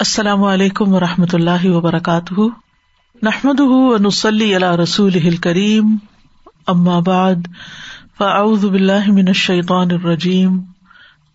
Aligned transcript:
السلام 0.00 0.44
علیکم 0.44 0.94
و 0.94 1.00
رحمۃ 1.00 1.32
اللہ 1.32 1.64
وبرکاتہ۔ 1.64 2.40
نحمد 3.22 3.60
نسلی 4.00 4.54
اللہ 4.54 4.76
رسول 4.76 5.36
کریم 5.36 5.96
بعد، 7.00 7.34
فاعوذ 8.18 8.64
باللہ 8.64 9.10
من 9.10 9.28
الشیطان 9.28 9.88
الرجیم۔ 9.90 10.60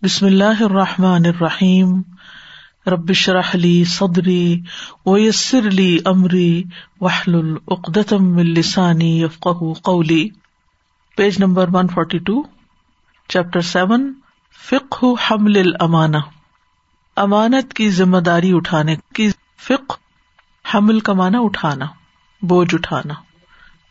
بسم 0.02 0.26
اللہ 0.26 0.62
الرحمٰن 0.62 1.26
الرحیم۔ 1.26 2.02
ربش 2.86 3.28
رحلی 3.28 3.84
صدری 3.84 4.60
ویسر 5.06 5.66
علی 5.66 5.98
عمری 6.04 6.62
وحل 7.00 7.34
العقدم 7.34 8.36
السانی 8.36 9.22
یفق 9.22 9.48
قولی۔ 9.82 10.28
Page 11.16 11.38
number 11.38 11.68
one 11.72 11.88
forty 11.88 12.18
two 12.18 12.42
chapter 13.28 13.60
seven 13.60 14.12
فک 14.70 15.04
حمل 15.30 15.58
الامانہ۔ 15.58 16.16
امانت 17.16 17.74
کی 17.74 17.90
ذمہ 17.90 18.18
داری 18.18 18.52
اٹھانے 18.52 18.96
کی 19.14 19.30
فک 19.58 19.92
حمل 20.74 21.00
کا 21.00 21.12
مانا 21.12 21.38
اٹھانا، 21.38 21.86
بوجھ 22.42 22.74
اٹھانا 22.74 23.14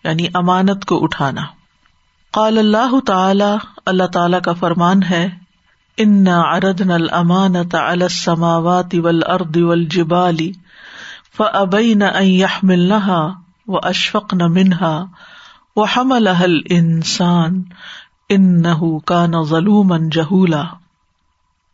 یعنی 0.04 0.28
امانت 0.34 0.86
کو 0.86 1.04
اٹھانا۔ 1.04 1.42
قال 2.32 2.58
اللہ 2.58 3.00
تعالی 3.06 3.52
اللہ 3.86 4.04
تعالی 4.04 4.38
کا 4.46 4.54
فرمان 4.54 5.04
ہے 5.04 5.30
ان 5.98 6.28
اردن 6.28 6.92
المانت 6.92 7.76
السماوات 7.76 8.96
والارض 9.04 9.58
والجبال 9.58 10.38
فابین 11.38 12.02
ان 12.02 12.24
يحملنها 12.24 13.42
واشفقن 13.68 14.38
منها 14.38 15.06
وحملها 15.76 16.44
الانسان 16.44 17.62
انه 18.30 18.98
كان 19.06 19.44
ظلوما 19.44 19.98
جهولا۔ 19.98 20.64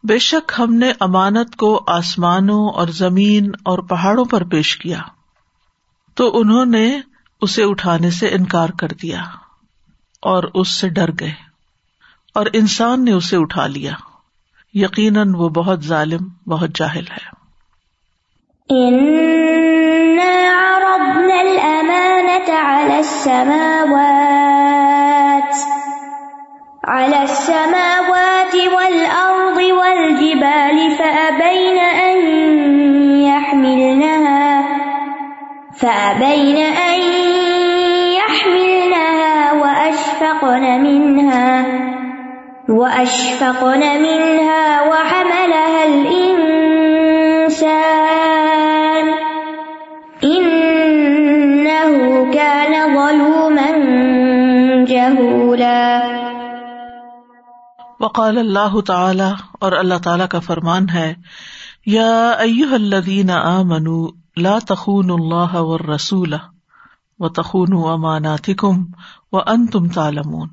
بے 0.04 0.20
شک 0.20 0.52
ہم 0.60 0.74
نے 0.74 0.92
امانت 1.00 1.56
کو 1.56 1.84
آسمانوں 1.88 2.70
اور 2.70 2.88
زمین 2.88 3.52
اور 3.66 3.80
پہاڑوں 3.80 4.26
پر 4.26 4.44
پیش 4.44 4.78
کیا 4.78 5.00
تو 6.16 6.40
انہوں 6.40 6.66
نے 6.66 7.00
اسے 7.42 7.64
اٹھانے 7.64 8.12
سے 8.12 8.28
انکار 8.28 8.70
کر 8.70 8.88
دیا 8.88 9.22
اور 10.22 10.44
اس 10.54 10.68
سے 10.68 10.90
ڈر 10.90 11.10
گئے 11.20 11.34
اور 12.34 12.46
انسان 12.54 13.06
نے 13.06 13.12
اسے 13.12 13.38
اٹھا 13.38 13.68
لیا 13.68 13.92
یقیناً 14.74 15.34
وہ 15.36 15.50
بہت 15.50 15.84
ظالم، 15.84 16.50
بہت 16.50 16.70
جاہل 16.76 17.06
ہے۔ 17.12 17.42
على 26.92 27.24
السماوات 27.24 28.56
والأرض 28.56 29.58
والجبال 29.58 30.92
فأبين 30.92 31.78
أن 31.80 32.18
يحملنها، 33.24 34.64
فأبين 35.82 36.58
أن 36.58 37.00
يحملنها 38.20 39.54
وأشفقن 39.54 40.82
منها 40.84 41.66
وأشفقن 42.70 43.84
منها 44.02 44.82
وحملها 44.82 45.84
الإنسان. 45.86 46.21
وقال 58.12 58.38
اللہ 58.38 58.80
تعالی 58.82 59.30
اور 59.60 59.72
اللہ 59.72 59.98
تعالی 60.04 60.24
کا 60.30 60.40
فرمان 60.40 60.90
ہے، 60.90 61.14
یا 61.86 62.30
ایوہ 62.30 62.74
الذین 62.74 63.30
آمنوا 63.30 64.08
لا 64.38 64.60
تخون 64.68 65.12
اللہ 65.12 65.56
والرسول 65.56 66.34
و 67.20 67.30
تخون 67.30 67.68
اماناتکم 67.74 68.84
و 69.32 69.38
انتم 69.38 69.88
تعلمون۔ 69.88 70.50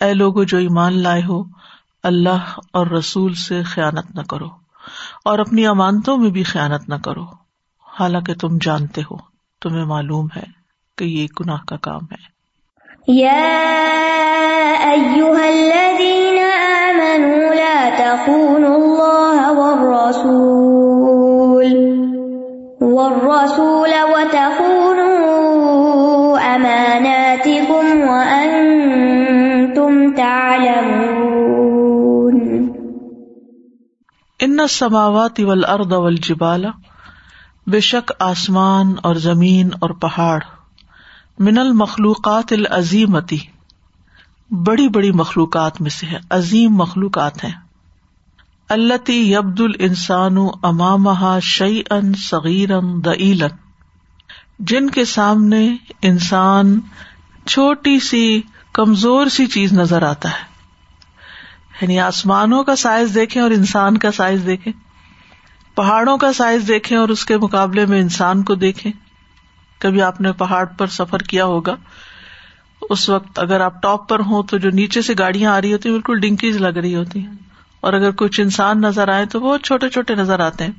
اے 0.00 0.14
لوگو 0.14 0.44
جو 0.44 0.58
ایمان 0.58 0.98
لائے 0.98 1.22
ہو، 1.24 1.42
اللہ 2.02 2.58
اور 2.72 2.86
رسول 2.86 3.34
سے 3.34 3.62
خیانت 3.62 4.14
نہ 4.14 4.22
کرو 4.22 4.48
اور 5.24 5.38
اپنی 5.38 5.66
امانتوں 5.66 6.16
میں 6.16 6.30
بھی 6.30 6.42
خیانت 6.42 6.88
نہ 6.88 6.94
کرو۔ 6.94 7.24
حالانکہ 8.00 8.34
تم 8.34 8.58
جانتے 8.60 9.00
ہو، 9.00 9.16
تمہیں 9.62 9.84
معلوم 9.84 10.26
ہے 10.36 10.44
کہ 10.96 11.04
یہ 11.04 11.26
گناہ 11.40 11.60
کا 11.66 11.76
کام 11.76 12.04
ہے۔ 12.12 12.37
یا 13.08 13.34
ایوہ 14.86 15.36
الذین 15.42 16.38
آمنوا 16.38 17.52
لا 17.54 17.76
تخونوا 17.98 18.72
الله 18.72 19.52
والرسول 19.60 21.22
والرسول 22.82 23.94
وتخونوا 24.10 25.38
أماناتكم 26.50 28.04
وأنتم 28.10 29.96
تعلمون 30.20 31.16
ان 34.40 34.60
السماوات 34.60 35.42
والارض 35.44 35.92
والجبال 35.94 36.70
بے 37.66 37.80
شک 37.86 38.14
آسمان 38.28 38.94
اور 39.02 39.24
زمین 39.24 39.74
اور 39.80 39.98
پہاڑ 40.00 40.38
من 41.38 41.58
المخلوقات 41.58 42.52
العظیمتی۔ 42.52 43.38
بڑی 44.50 44.88
بڑی 44.88 45.12
مخلوقات 45.12 45.80
میں 45.80 45.90
سے 45.90 46.06
ہے 46.06 46.18
عظیم 46.30 46.70
مخلوقات 46.70 47.44
ہیں۔ 47.44 47.52
اللہ 48.68 49.10
یبد 49.10 49.60
السان 49.60 50.36
امام 50.62 51.38
شعی 51.40 51.82
ان 51.90 52.14
صغیر 52.14 52.68
جن 54.58 54.90
کے 54.90 55.04
سامنے 55.04 55.76
انسان 56.02 56.80
چھوٹی 57.46 58.00
سی، 58.00 58.42
کمزور 58.72 59.26
سی 59.26 59.46
چیز 59.46 59.72
نظر 59.72 60.02
آتا 60.02 60.28
ہے۔ 60.28 60.44
یعنی 61.82 62.00
آسمانوں 62.00 62.64
کا 62.64 62.76
سائز 62.76 63.14
دیکھیں 63.14 63.42
اور 63.42 63.50
انسان 63.50 63.98
کا 63.98 64.12
سائز 64.12 64.46
دیکھیں۔ 64.46 64.72
پہاڑوں 65.76 66.18
کا 66.18 66.32
سائز 66.32 66.68
دیکھیں 66.68 66.98
اور 66.98 67.08
اس 67.08 67.24
کے 67.24 67.38
مقابلے 67.38 67.86
میں 67.86 68.00
انسان 68.00 68.42
کو 68.42 68.54
دیکھیں۔ 68.54 68.92
کبھی 69.78 70.02
آپ 70.02 70.20
نے 70.20 70.32
پہاڑ 70.32 70.64
پر 70.64 70.86
سفر 70.86 71.18
کیا 71.18 71.44
ہوگا، 71.44 71.76
اس 72.90 73.08
وقت 73.08 73.38
اگر 73.38 73.60
آپ 73.60 73.82
ٹاپ 73.82 74.08
پر 74.08 74.20
ہوں 74.20 74.42
تو 74.42 74.58
جو 74.58 74.70
نیچے 74.70 75.02
سے 75.02 75.14
گاڑیاں 75.18 75.52
آ 75.52 75.60
رہی 75.60 75.72
ہوتی 75.72 75.88
ہیں، 75.88 75.96
بالکل 75.96 76.20
ڈنکیز 76.20 76.56
لگ 76.56 76.78
رہی 76.78 76.94
ہوتی 76.94 77.20
ہیں۔ 77.20 77.32
اور 77.80 77.92
اگر 77.92 78.10
کچھ 78.10 78.40
انسان 78.40 78.80
نظر 78.80 79.08
آئے 79.08 79.26
تو 79.26 79.40
بہت 79.40 79.62
چھوٹے 79.62 79.88
چھوٹے 79.88 80.14
نظر 80.14 80.40
آتے 80.40 80.64
ہیں۔ 80.64 80.72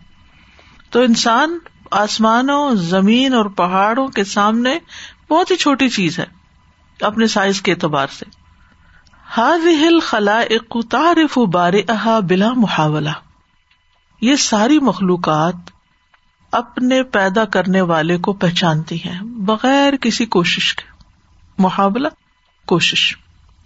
تو 0.90 1.02
انسان 1.02 1.58
آسمانوں، 1.92 2.76
زمین 2.76 3.34
اور 3.34 3.46
پہاڑوں 3.46 4.08
کے 4.08 4.24
سامنے 4.24 4.80
بہت 5.30 5.52
ہی 5.52 5.56
چھوٹی 5.56 5.90
چیز 5.90 6.20
ہے، 6.20 6.26
اپنے 7.02 7.28
سائز 7.28 7.62
کے 7.62 7.72
اعتبار 7.72 8.08
سے۔ 8.08 8.26
ہاد 9.38 9.68
ہل 9.68 10.00
خلا 10.00 10.40
اقتارف 10.40 11.38
بار 11.38 11.74
احا 11.90 12.20
بلا 12.20 12.54
محاولہ۔ 12.56 13.10
یہ 14.22 14.36
ساری 14.36 14.80
مخلوقات 14.80 15.56
اپنے 16.52 17.04
پیدا 17.04 17.46
کرنے 17.46 17.82
والے 17.82 18.18
کو 18.18 18.34
پہچانتی 18.34 18.96
ہیں، 18.96 19.20
بغیر 19.24 19.96
کسی 19.96 20.26
کوشش 20.26 20.76
کے۔ 20.76 20.92
محاولہ، 21.58 22.08
کوشش۔ 22.66 23.18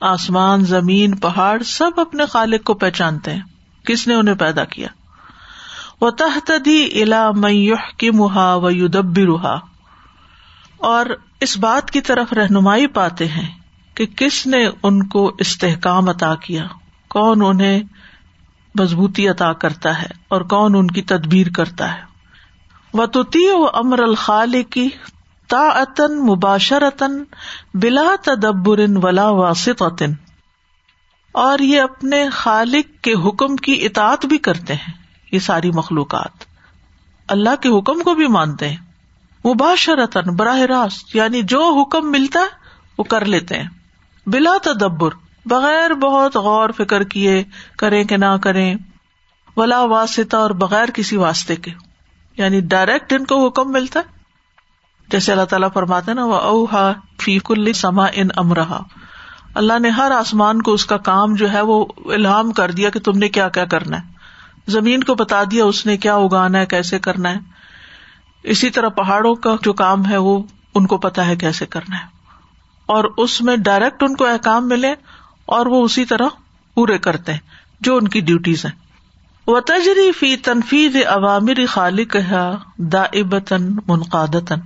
آسمان، 0.02 0.66
زمین، 0.66 1.16
پہاڑ، 1.16 1.64
سب 1.64 1.92
اپنے 1.98 2.26
خالق 2.26 2.64
کو 2.64 2.74
پہچانتے 2.74 3.34
ہیں، 3.34 3.42
کس 3.86 4.08
نے 4.08 4.14
انہیں 4.14 4.36
پیدا 4.36 4.66
کیا؟ 4.66 4.88
وہ 6.02 6.10
تحتی 6.10 7.02
الا 7.02 7.32
میوح 7.32 7.92
کی 7.98 8.10
محا 8.10 8.56
و 8.56 8.72
یدبی 8.72 9.26
روحا 9.26 9.56
اور 10.78 11.06
اس 11.40 11.58
بات 11.58 11.92
کی 11.92 12.02
طرف 12.02 12.34
رہنمائی 12.34 12.88
پاتے 12.88 13.28
ہیں 13.28 13.50
کہ 13.96 14.06
کس 14.06 14.48
نے 14.48 14.68
ان 14.84 15.08
کو 15.08 15.36
استحکام 15.40 16.10
عطا 16.10 16.36
کیا؟ 16.36 16.68
کون 17.10 17.42
انہیں 17.46 17.84
مضبوطی 18.80 19.28
عطا 19.28 19.54
کرتا 19.54 20.02
ہے 20.02 20.08
اور 20.28 20.42
کون 20.42 20.76
ان 20.76 20.88
کی 20.88 21.02
تدبیر 21.02 21.48
کرتا 21.56 21.96
ہے؟ 21.96 22.13
و 22.94 23.06
و 23.54 23.66
امر 23.74 24.00
الخال 24.00 24.62
کی 24.64 24.88
تا 25.50 26.08
مباشرتن 26.10 27.24
بلا 27.74 28.10
تدبر 28.24 28.80
ولا 29.04 29.30
واسط 29.32 29.82
اور 31.36 31.60
یہ 31.60 31.82
اپنے 31.82 32.28
خالق 32.30 33.04
کے 33.04 33.14
حکم 33.26 33.56
کی 33.58 33.78
اطاط 33.86 34.26
بھی 34.26 34.38
کرتے 34.38 34.74
ہیں 34.74 34.94
یہ 35.32 35.40
ساری 35.40 35.72
مخلوقات 35.72 36.46
اللہ 37.30 37.56
کے 37.62 37.70
حکم 37.70 38.02
کو 38.02 38.14
بھی 38.14 38.28
مانتے 38.28 38.70
ہیں 38.70 38.78
مباشرتن 39.46 40.36
براہ 40.36 40.62
راست 40.68 41.16
یعنی 41.16 41.42
جو 41.48 41.62
حکم 41.82 42.12
ملتا 42.12 42.40
ہے 42.40 42.62
وہ 42.98 43.04
کر 43.04 43.26
لیتے 43.26 43.58
ہیں 43.58 43.70
بلا 44.28 44.58
تدبر 44.62 45.16
بغیر 45.46 45.94
بہت 45.94 46.36
غور 46.36 46.70
فکر 46.70 47.04
کیے 47.04 47.44
کریں 47.78 48.04
کہ 48.04 48.18
نہ 48.18 48.36
کریں 48.42 48.76
ولا 49.58 49.82
واسطہ 49.88 50.38
اور 50.38 50.52
بغیر 50.58 50.92
کسی 50.94 51.18
واسطے 51.18 51.56
کے 51.56 51.72
یعنی 52.38 52.62
ڈائریکٹ 52.62 53.14
ان 53.14 53.26
کو 53.26 53.48
حکم 53.48 53.72
ملتا 53.72 54.00
ہے۔ 54.00 54.24
جیسے 55.08 55.32
اللہ 55.32 55.44
تعالیٰ 55.44 55.70
فرماتے 55.74 56.14
نا 56.14 56.26
وہ 56.26 56.36
اوہا 56.36 56.94
فی 57.22 57.40
کل 57.40 57.74
سما 57.74 58.06
ان 58.14 58.28
امرہا 58.36 58.84
اللہ 59.56 59.80
نے 59.80 59.90
ہر 59.90 60.12
آسمان 60.12 60.62
کو 60.62 60.74
اس 60.74 60.86
کا 60.86 60.98
کام 60.98 61.36
جو 61.36 61.52
ہے 61.52 61.62
وہ 61.62 61.86
الحام 62.06 62.52
کر 62.52 62.72
دیا 62.72 62.90
کہ 62.90 63.00
تم 63.00 63.18
نے 63.18 63.30
کیا 63.30 63.50
کیا 63.50 63.66
کرنا 63.66 63.98
ہے۔ 63.98 64.14
زمین 64.68 65.04
کو 65.04 65.16
بتا 65.16 65.44
دیا 65.52 65.66
اس 65.66 65.86
نے 65.86 65.98
کیا 65.98 66.16
اگانا 66.16 66.60
ہے، 66.60 66.66
کیسے 66.66 67.00
کرنا 67.00 67.30
ہے۔ 67.30 67.38
اسی 68.44 68.70
طرح 68.70 68.90
پہاڑوں 68.90 69.36
کا 69.36 69.56
جو 69.62 69.74
کام 69.74 70.10
ہے 70.10 70.18
وہ 70.18 70.44
ان 70.76 70.88
کو 70.88 70.98
پتا 70.98 71.28
ہے 71.28 71.36
کیسے 71.36 71.66
کرنا 71.66 71.98
ہے۔ 71.98 72.06
اور 72.86 73.04
اس 73.18 73.42
میں 73.42 73.58
ڈائریکٹ 73.58 74.04
ان 74.04 74.16
کو 74.16 74.26
احکام 74.26 74.68
ملے 74.68 74.94
اور 75.46 75.66
وہ 75.66 75.84
اسی 75.84 76.06
طرح 76.06 76.28
پورے 76.74 76.98
کرتے 76.98 77.32
ہیں، 77.32 77.40
جو 77.80 77.98
ان 77.98 78.08
کی 78.08 78.20
ڈیوٹیز 78.20 78.66
ہیں۔ 78.66 78.83
و 79.48 79.60
تجری 79.60 80.12
فی 80.12 80.38
تنفیز 80.38 80.96
عوامر 81.08 81.66
خالق 81.70 82.18
دا 82.78 83.04
منقادتن 83.88 84.60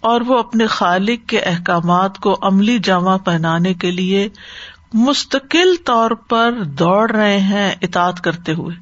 اور 0.00 0.20
وہ 0.20 0.38
اپنے 0.38 0.66
خالق 0.66 1.28
کے 1.28 1.40
احکامات 1.40 2.18
کو 2.18 2.38
عملی 2.42 2.78
جامع 2.78 3.16
پہنانے 3.16 3.74
کے 3.74 3.90
لیے 3.90 4.28
مستقل 4.92 5.76
طور 5.84 6.10
پر 6.10 6.52
دوڑ 6.64 7.10
رہے 7.10 7.40
ہیں 7.40 7.74
اطاط 7.82 8.20
کرتے 8.20 8.52
ہوئے۔ 8.52 8.76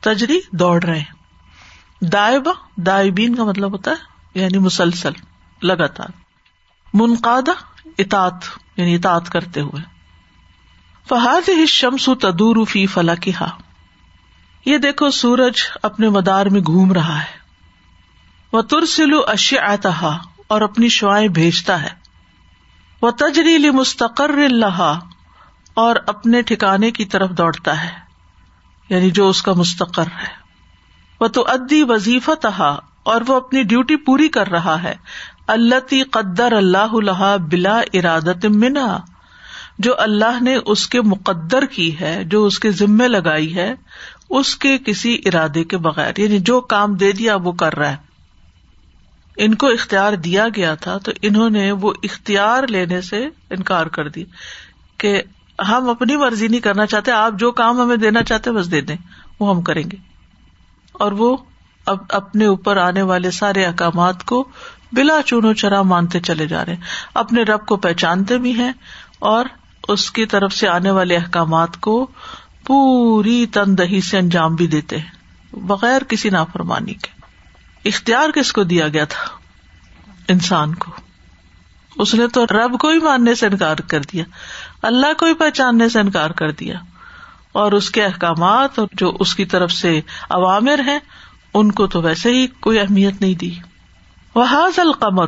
تجری 0.00 0.40
دوڑ 0.52 0.82
رہے 0.82 0.98
ہیں۔ 0.98 2.04
دائبہ، 2.04 2.52
دائبین 2.76 3.34
کا 3.34 3.44
مطلب 3.44 3.72
ہوتا 3.72 3.90
ہے 3.90 3.96
یعنی 4.34 4.58
مسلسل، 4.58 5.12
لگاتار۔ 5.62 6.08
منقادہ 6.94 7.52
اطاط 7.98 8.34
یعنی 8.76 8.94
اطاط 8.94 9.28
کرتے 9.28 9.60
ہوئے۔ 9.60 9.82
فہاد 11.08 11.48
ہی 11.48 11.66
شمس 11.66 12.08
تدور 12.20 12.56
فی 12.64 12.86
فلا 12.86 13.14
ہا 13.40 13.50
یہ 14.64 14.78
دیکھو 14.78 15.10
سورج 15.10 15.52
اپنے 15.82 16.08
مدار 16.08 16.46
میں 16.46 16.60
گھوم 16.60 16.92
رہا 16.92 17.18
ہے۔ 17.18 17.44
وہ 18.52 18.62
ترسلو 18.62 19.20
اشیا 19.26 19.74
اور 20.46 20.60
اپنی 20.60 20.88
شوائیں 20.88 21.28
بھیجتا 21.28 21.82
ہے۔ 21.82 21.88
وہ 23.02 23.10
تجریلی 23.10 23.70
مستقر 23.70 24.28
اللہ 24.28 24.98
اور 25.74 25.96
اپنے 26.06 26.42
ٹھکانے 26.42 26.90
کی 26.90 27.04
طرف 27.04 27.30
دوڑتا 27.30 27.84
ہے۔ 27.84 27.90
یعنی 28.88 29.10
جو 29.10 29.28
اس 29.28 29.42
کا 29.42 29.52
مستقر 29.52 30.06
ہے۔ 30.06 30.44
وہ 31.20 31.28
تو 31.28 31.44
ادی 31.48 31.82
وظیفہ 31.82 32.34
تہا 32.34 32.78
اور 33.02 33.20
وہ 33.26 33.36
اپنی 33.36 33.62
ڈیوٹی 33.62 33.96
پوری 33.96 34.28
کر 34.28 34.48
رہا 34.48 34.82
ہے۔ 34.82 34.94
اللہ 35.46 36.04
قدر 36.10 36.52
اللہ 36.52 36.92
اللہ 36.92 37.36
بلا 37.50 37.80
ارادت 37.92 38.44
منا 38.44 38.98
جو 39.78 39.94
اللہ 39.98 40.42
نے 40.42 40.56
اس 40.66 40.86
کے 40.86 41.00
مقدر 41.00 41.66
کی 41.66 42.00
ہے، 42.00 42.24
جو 42.24 42.44
اس 42.44 42.58
کے 42.58 42.70
ذمے 42.70 43.08
لگائی 43.08 43.56
ہے۔ 43.56 43.74
اس 44.30 44.56
کے 44.56 44.78
کسی 44.78 45.22
ارادے 45.24 45.64
کے 45.64 45.76
بغیر 45.76 46.18
یعنی 46.18 46.38
جو 46.38 46.60
کام 46.60 46.94
دے 46.94 47.12
دیا 47.12 47.36
وہ 47.36 47.52
کر 47.52 47.78
رہا 47.78 47.90
ہے۔ 47.90 47.96
ان 49.36 49.54
کو 49.54 49.66
اختیار 49.66 50.12
دیا 50.12 50.46
گیا 50.56 50.74
تھا 50.74 50.98
تو 50.98 51.12
انہوں 51.22 51.50
نے 51.50 51.72
وہ 51.72 51.92
اختیار 52.02 52.66
لینے 52.66 53.00
سے 53.00 53.28
انکار 53.50 53.86
کر 53.86 54.08
دیا 54.08 54.24
کہ 54.98 55.22
ہم 55.68 55.88
اپنی 55.88 56.16
مرضی 56.16 56.48
نہیں 56.48 56.60
کرنا 56.60 56.86
چاہتے، 56.86 57.12
آپ 57.12 57.32
جو 57.38 57.52
کام 57.52 57.80
ہمیں 57.80 57.96
دینا 57.96 58.22
چاہتے 58.22 58.52
بس 58.52 58.70
دے 58.70 58.80
دیں، 58.80 58.96
وہ 59.40 59.56
ہم 59.56 59.62
کریں 59.62 59.82
گے۔ 59.92 59.96
اور 60.92 61.12
وہ 61.12 61.36
اب 61.86 61.98
اپنے 62.08 62.44
اوپر 62.44 62.76
آنے 62.76 63.02
والے 63.02 63.30
سارے 63.30 63.64
احکامات 63.64 64.24
کو 64.24 64.48
بلا 64.92 65.22
چونو 65.26 65.52
چرا 65.52 65.82
مانتے 65.82 66.20
چلے 66.20 66.46
جا 66.46 66.64
رہے 66.64 66.76
اپنے 67.14 67.42
رب 67.42 67.66
کو 67.66 67.76
پہچانتے 67.76 68.38
بھی 68.38 68.54
ہیں 68.54 68.72
اور 69.18 69.44
اس 69.88 70.10
کی 70.10 70.26
طرف 70.26 70.52
سے 70.52 70.68
آنے 70.68 70.90
والے 70.90 71.16
احکامات 71.16 71.80
کو 71.80 72.10
پوری 72.66 73.46
تن 73.46 73.78
دہی 73.78 74.00
سے 74.00 74.18
انجام 74.18 74.54
بھی 74.54 74.66
دیتے 74.66 74.98
ہیں، 74.98 75.10
بغیر 75.52 76.04
کسی 76.04 76.30
نافرمانی 76.30 76.94
کے۔ 76.94 77.20
اختیار 77.88 78.30
کس 78.30 78.52
کو 78.52 78.62
دیا 78.62 78.88
گیا 78.88 79.04
تھا؟ 79.04 79.24
انسان 80.28 80.74
کو۔ 80.74 80.92
اس 81.96 82.14
نے 82.14 82.26
تو 82.26 82.46
رب 82.46 82.78
کو 82.78 82.88
ہی 82.88 82.98
ماننے 82.98 83.34
سے 83.34 83.46
انکار 83.46 83.76
کر 83.76 84.00
دیا، 84.00 84.24
اللہ 84.82 85.06
کو 85.18 85.26
ہی 85.26 85.34
پہچاننے 85.34 85.88
سے 85.88 86.00
انکار 86.00 86.30
کر 86.30 86.50
دیا۔ 86.50 86.78
اور 87.52 87.72
اس 87.72 87.90
کے 87.90 88.04
احکامات 88.04 88.78
اور 88.78 88.88
جو 88.92 89.16
اس 89.20 89.34
کی 89.34 89.44
طرف 89.44 89.72
سے 89.72 90.00
عوامر 90.30 90.80
ہیں، 90.86 90.98
ان 91.54 91.72
کو 91.72 91.86
تو 91.86 92.02
ویسے 92.02 92.30
ہی 92.30 92.46
کوئی 92.46 92.80
اہمیت 92.80 93.20
نہیں 93.20 93.34
دی۔ 93.34 93.54
وحاظ 94.34 94.78
القمر، 94.78 95.26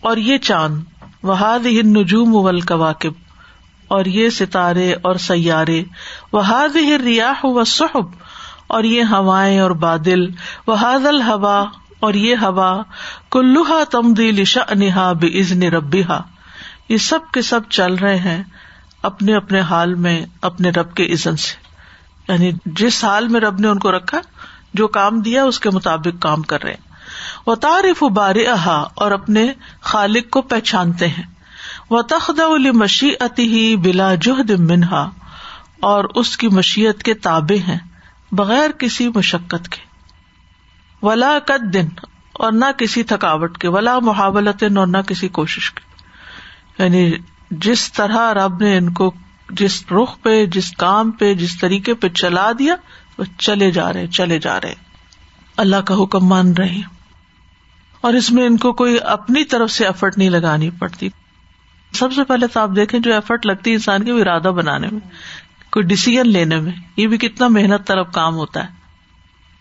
اور 0.00 0.16
یہ 0.16 0.38
چاند۔ 0.38 0.82
وحاد 1.22 1.66
نجوم 1.66 2.36
والکواکب 2.36 3.25
اور 3.88 4.04
یہ 4.04 4.30
ستارے 4.30 4.92
اور 4.92 5.14
سیارے۔ 5.14 5.82
وحاد 6.32 6.76
ریاح 6.76 7.40
و 7.42 7.64
صحب 7.64 8.04
اور 8.66 8.84
یہ 8.84 9.02
ہوائیں 9.02 9.60
اور 9.60 9.70
بادل۔ 9.70 10.26
وہ 10.66 10.72
وحاد 10.72 11.06
الحوا 11.06 11.64
اور 12.00 12.14
یہ 12.14 12.36
ہوا۔ 12.36 12.82
کلوہا 13.30 13.84
تمدیل 13.90 14.44
شا 14.44 15.12
بے 15.12 15.40
عزن 15.40 15.62
ربیحا 15.62 16.20
یہ 16.88 16.96
سب 16.96 17.18
کے 17.32 17.42
سب 17.42 17.60
چل 17.68 17.94
رہے 17.94 18.16
ہیں 18.16 18.42
اپنے 19.02 19.34
اپنے 19.34 19.60
حال 19.60 19.94
میں، 19.94 20.26
اپنے 20.42 20.70
رب 20.70 20.94
کے 20.94 21.04
عزن 21.12 21.36
سے۔ 21.36 21.54
یعنی 22.32 22.52
جس 22.66 23.04
حال 23.04 23.28
میں 23.28 23.40
رب 23.40 23.60
نے 23.60 23.68
ان 23.68 23.78
کو 23.78 23.92
رکھا، 23.92 24.20
جو 24.74 24.88
کام 24.88 25.20
دیا، 25.20 25.44
اس 25.44 25.60
کے 25.60 25.70
مطابق 25.70 26.22
کام 26.22 26.42
کر 26.42 26.62
رہے 26.62 26.74
وہ 27.46 27.54
تعریف 27.54 28.02
بار 28.02 28.34
اور 28.94 29.10
اپنے 29.10 29.52
خالق 29.80 30.30
کو 30.30 30.42
پہچانتے 30.42 31.08
ہیں۔ 31.08 31.35
وہ 31.90 32.02
تخد 32.02 32.40
مشیعت 32.74 33.38
ہی 33.38 33.76
بلا 33.76 34.14
جہد 34.14 34.50
منہا 34.50 35.10
اور 35.80 36.04
اس 36.04 36.36
کی 36.36 36.48
مشیت 36.48 37.02
کے 37.02 37.14
تابے 37.14 37.58
ہیں 37.58 37.78
بغیر 38.32 38.70
کسی 38.70 39.08
مشقت 39.14 39.68
کے۔ 39.68 39.80
ولا 41.02 41.38
قد 41.46 41.74
دن 41.74 41.88
اور 42.32 42.52
نہ 42.52 42.64
کسی 42.78 43.02
تھکاوٹ 43.02 43.58
کے، 43.58 43.68
ولا 43.68 43.98
محاولت 43.98 44.64
اور 44.76 44.86
نہ 44.86 44.98
کسی 45.06 45.28
کوشش 45.28 45.70
کے۔ 45.70 45.80
یعنی 46.82 47.12
جس 47.50 47.92
طرح 47.92 48.34
رب 48.34 48.60
نے 48.60 48.76
ان 48.76 48.92
کو 48.92 49.14
جس 49.50 49.84
رخ 49.90 50.22
پہ، 50.22 50.46
جس 50.46 50.70
کام 50.70 51.10
پہ، 51.10 51.34
جس 51.34 51.58
طریقے 51.58 51.94
پہ 51.94 52.08
چلا 52.08 52.52
دیا، 52.58 52.74
وہ 53.18 53.24
چلے 53.38 53.70
جا 53.70 53.92
رہے، 53.92 54.06
چلے 54.06 54.38
جا 54.38 54.60
رہے۔ 54.60 54.74
اللہ 55.56 55.76
کا 55.76 56.02
حکم 56.02 56.26
مان 56.26 56.52
رہے 56.52 56.80
اور 58.00 58.14
اس 58.14 58.32
میں 58.32 58.46
ان 58.46 58.56
کو 58.56 58.72
کوئی 58.72 58.96
اپنی 59.04 59.44
طرف 59.44 59.70
سے 59.70 59.86
ایفرٹ 59.86 60.18
نہیں 60.18 60.30
لگانی 60.30 60.70
پڑتی۔ 60.70 61.08
سب 61.92 62.12
سے 62.12 62.24
پہلے 62.24 62.46
تو 62.46 62.60
آپ 62.60 62.70
دیکھیں 62.76 63.00
جو 63.00 63.14
ایفرٹ 63.14 63.46
لگتی 63.46 63.70
ہے 63.70 63.74
انسان 63.74 64.04
کے 64.04 64.10
ارادہ 64.10 64.48
بنانے 64.48 64.88
میں، 64.92 65.00
کوئی 65.70 65.86
ڈسیزن 65.86 66.28
لینے 66.28 66.56
میں، 66.56 66.72
یہ 66.96 67.06
بھی 67.06 67.18
کتنا 67.18 67.48
محنت 67.48 67.86
طرف 67.86 68.06
کام 68.12 68.34
ہوتا 68.34 68.64
ہے۔ 68.64 68.68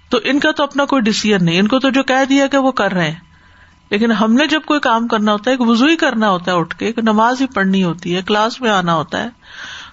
تو 0.09 0.19
ان 0.23 0.39
کا 0.39 0.51
تو 0.51 0.63
اپنا 0.63 0.85
کوئی 0.85 1.01
ڈسیزن 1.01 1.45
نہیں، 1.45 1.59
ان 1.59 1.67
کو 1.67 1.79
تو 1.79 1.89
جو 1.89 2.03
کہہ 2.03 2.25
دیا 2.29 2.47
کہ 2.47 2.57
وہ 2.57 2.71
کر 2.71 2.91
رہے 2.91 3.11
ہیں۔ 3.11 3.19
لیکن 3.89 4.11
ہم 4.11 4.33
نے 4.33 4.47
جب 4.47 4.61
کوئی 4.65 4.79
کام 4.79 5.07
کرنا 5.07 5.31
ہوتا 5.31 5.51
ہے، 5.51 5.53
ایک 5.53 5.69
وزو 5.69 5.85
ہی 5.85 5.95
کرنا 5.95 6.29
ہوتا 6.29 6.51
ہے، 6.51 6.57
اٹھ 6.57 6.77
کے، 6.77 6.85
ایک 6.85 6.99
نماز 6.99 7.41
ہی 7.41 7.47
پڑھنی 7.47 7.83
ہوتی 7.83 8.15
ہے، 8.15 8.21
کلاس 8.21 8.61
میں 8.61 8.69
آنا 8.69 8.93
ہوتا 8.93 9.23
ہے۔ 9.23 9.29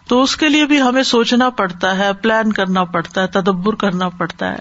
تو 0.08 0.22
اس 0.22 0.36
کے 0.36 0.48
لیے 0.48 0.66
بھی 0.66 0.82
ہمیں 0.82 1.02
سوچنا 1.02 1.50
پڑتا 1.50 1.98
ہے 1.98 2.12
پلان 2.12 2.52
کرنا 2.52 2.84
پڑتا 2.84 3.22
ہے، 3.22 3.26
تدبر 3.26 3.74
کرنا 3.74 4.08
پڑتا 4.08 4.52
ہے۔ 4.52 4.58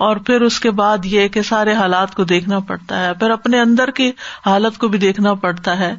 اور 0.00 0.16
پھر 0.16 0.40
اس 0.40 0.58
کے 0.60 0.70
بعد 0.70 1.04
یہ 1.04 1.28
کہ 1.28 1.42
سارے 1.42 1.72
حالات 1.72 2.14
کو 2.14 2.24
دیکھنا 2.24 2.58
پڑتا 2.58 2.98
ہے، 3.00 3.12
پھر 3.14 3.30
اپنے 3.30 3.60
اندر 3.60 3.90
کی 3.90 4.10
حالت 4.46 4.78
کو 4.78 4.88
بھی 4.88 4.98
دیکھنا 4.98 5.34
پڑتا 5.34 5.78
ہے، 5.78 5.94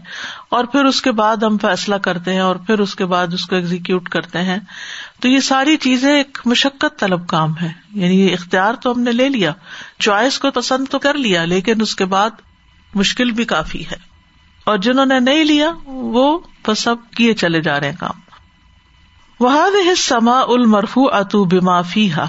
اور 0.49 0.65
پھر 0.65 0.85
اس 0.85 1.01
کے 1.01 1.11
بعد 1.11 1.37
ہم 1.37 1.57
فیصلہ 1.57 1.95
کرتے 1.95 2.33
ہیں 2.33 2.39
اور 2.39 2.55
پھر 2.55 2.79
اس 2.79 2.95
کے 2.95 3.05
بعد 3.05 3.33
اس 3.33 3.45
کو 3.45 3.55
ایگزیکیوٹ 3.55 4.09
کرتے 4.09 4.41
ہیں۔ 4.41 4.57
تو 5.19 5.27
یہ 5.27 5.39
ساری 5.39 5.77
چیزیں 5.77 6.11
ایک 6.15 6.37
مشقت 6.45 6.99
طلب 6.99 7.27
کام 7.27 7.57
ہے 7.57 7.71
یعنی 7.93 8.21
یہ 8.21 8.33
اختیار 8.33 8.73
تو 8.73 8.91
ہم 8.91 9.01
نے 9.01 9.11
لے 9.11 9.29
لیا، 9.29 9.51
چوائس 9.99 10.39
کو 10.39 10.51
پسند 10.51 10.85
تو 10.91 10.99
کر 10.99 11.13
لیا، 11.13 11.45
لیکن 11.45 11.81
اس 11.81 11.95
کے 11.95 12.05
بعد 12.05 12.41
مشکل 12.95 13.31
بھی 13.31 13.45
کافی 13.45 13.85
ہے۔ 13.91 13.97
اور 14.63 14.77
جنہوں 14.77 15.05
نے 15.05 15.19
نہیں 15.19 15.43
لیا، 15.43 15.71
وہ 15.85 16.39
بس 16.67 16.79
سب 16.79 16.95
کیے 17.15 17.33
چلے 17.33 17.61
جا 17.61 17.79
رہے 17.79 17.89
ہیں 17.89 17.99
کام۔ 17.99 18.19
وہ 19.39 19.93
سما 19.97 20.39
المرفو 20.39 21.09
اتو 21.09 21.43
بمافی 21.45 22.11
ہا 22.11 22.27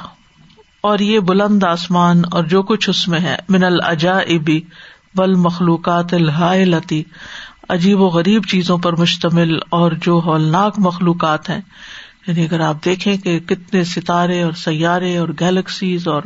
اور 0.83 0.99
یہ 0.99 1.21
بلند 1.21 1.65
آسمان 1.65 2.23
اور 2.31 2.45
جو 2.45 2.63
کچھ 2.63 2.91
اس 2.91 3.09
میں 3.09 3.21
ہے، 3.21 3.37
من 3.49 3.65
الجا 3.65 4.19
ابی 4.19 4.61
بل 5.15 5.35
مخلوقات 5.35 6.15
الحاطی 6.15 7.03
عجیب 7.69 8.01
و 8.01 8.09
غریب 8.09 8.45
چیزوں 8.47 8.79
پر 8.79 8.97
مشتمل 8.97 9.59
اور 9.71 9.93
جو 9.93 10.21
ہولناک 10.25 10.75
مخلوقات 10.79 11.51
ہیں۔ 11.51 11.61
یعنی 12.27 12.45
اگر 12.45 12.61
آپ 12.61 12.85
دیکھیں 12.85 13.17
کہ 13.17 13.41
کتنے 13.41 13.85
ستارے 13.85 14.43
اور 14.43 14.53
سیارے 14.53 15.17
اور 15.17 15.29
گیلیکسیز 15.41 16.09
اور 16.09 16.23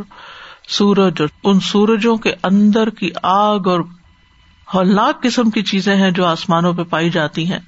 سورج 0.69 1.21
اور 1.21 1.29
ان 1.45 1.61
سورجوں 1.61 2.17
کے 2.17 2.33
اندر 2.43 2.91
کی 2.91 3.11
آگ 3.23 3.69
اور 3.69 3.81
ہولناک 4.75 5.23
قسم 5.23 5.51
کی 5.51 5.63
چیزیں 5.63 5.97
ہیں 5.97 6.11
جو 6.11 6.27
آسمانوں 6.27 6.73
پہ 6.73 6.83
پائی 6.83 7.11
جاتی 7.11 7.53
ہیں۔ 7.53 7.59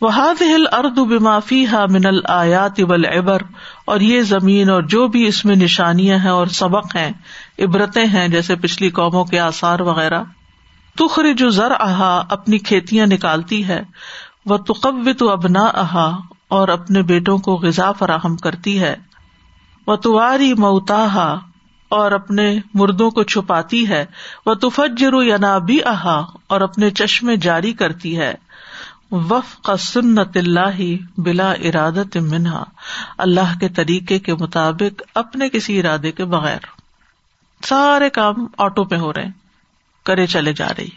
وہاد 0.00 0.42
ہل 0.42 0.64
ارد 0.72 0.98
بافی 1.22 1.66
ہا 1.66 1.86
من 1.86 2.06
الآیات 2.06 2.80
ابر 3.18 3.42
اور 3.84 4.00
یہ 4.00 4.22
زمین 4.22 4.70
اور 4.70 4.82
جو 4.82 5.08
بھی 5.08 5.26
اس 5.26 5.44
میں 5.44 5.56
نشانیاں 5.56 6.18
ہیں 6.18 6.30
اور 6.30 6.46
سبق 6.46 6.96
ہیں، 6.96 7.12
عبرتیں 7.58 8.04
ہیں، 8.04 8.28
جیسے 8.28 8.56
پچھلی 8.56 8.90
قوموں 8.90 9.24
کے 9.24 9.40
آثار 9.40 9.80
وغیرہ 9.80 10.22
تخر 10.96 11.32
جو 11.32 11.50
ذر 11.50 11.70
احا 11.80 12.22
اپنی 12.30 12.58
کھیتیاں 12.58 13.06
نکالتی 13.06 13.68
ہے 13.68 13.82
وہ 14.46 14.56
تقب 14.56 15.08
تو 15.18 15.30
ابنا 15.30 15.64
احا 15.64 16.10
اور 16.48 16.68
اپنے 16.68 17.02
بیٹوں 17.02 17.38
کو 17.38 17.56
غذا 17.56 17.92
فراہم 17.92 18.36
کرتی 18.36 18.80
ہے 18.80 18.96
وہ 19.86 19.96
تواری 19.96 20.54
موتاحا 20.54 21.34
اور 21.88 22.12
اپنے 22.12 22.58
مردوں 22.74 23.10
کو 23.10 23.22
چھپاتی 23.22 23.88
ہے 23.88 24.04
وہ 24.46 24.54
تفجر 24.54 25.22
یا 25.22 25.36
نابی 25.40 25.78
احا 25.84 26.20
اور 26.46 26.60
اپنے 26.60 26.90
چشمے 26.90 27.36
جاری 27.36 27.72
کرتی 27.72 28.18
ہے۔ 28.18 28.34
وف 29.10 29.60
کا 29.64 29.76
سنت 29.76 30.36
اللہ 30.36 30.80
بلا 31.18 31.50
ارادت 31.50 32.16
منہا، 32.16 32.64
اللہ 33.18 33.58
کے 33.60 33.68
طریقے 33.68 34.18
کے 34.18 34.34
مطابق 34.34 35.02
اپنے 35.14 35.48
کسی 35.48 35.78
ارادے 35.78 36.12
کے 36.12 36.24
بغیر۔ 36.24 36.58
سارے 37.64 38.10
کام 38.10 38.46
آٹو 38.58 38.84
پہ 38.84 38.96
ہو 38.96 39.12
رہے 39.12 39.24
ہیں، 39.24 39.32
کرے 40.04 40.26
چلے 40.26 40.52
جا 40.52 40.68
رہی 40.78 40.88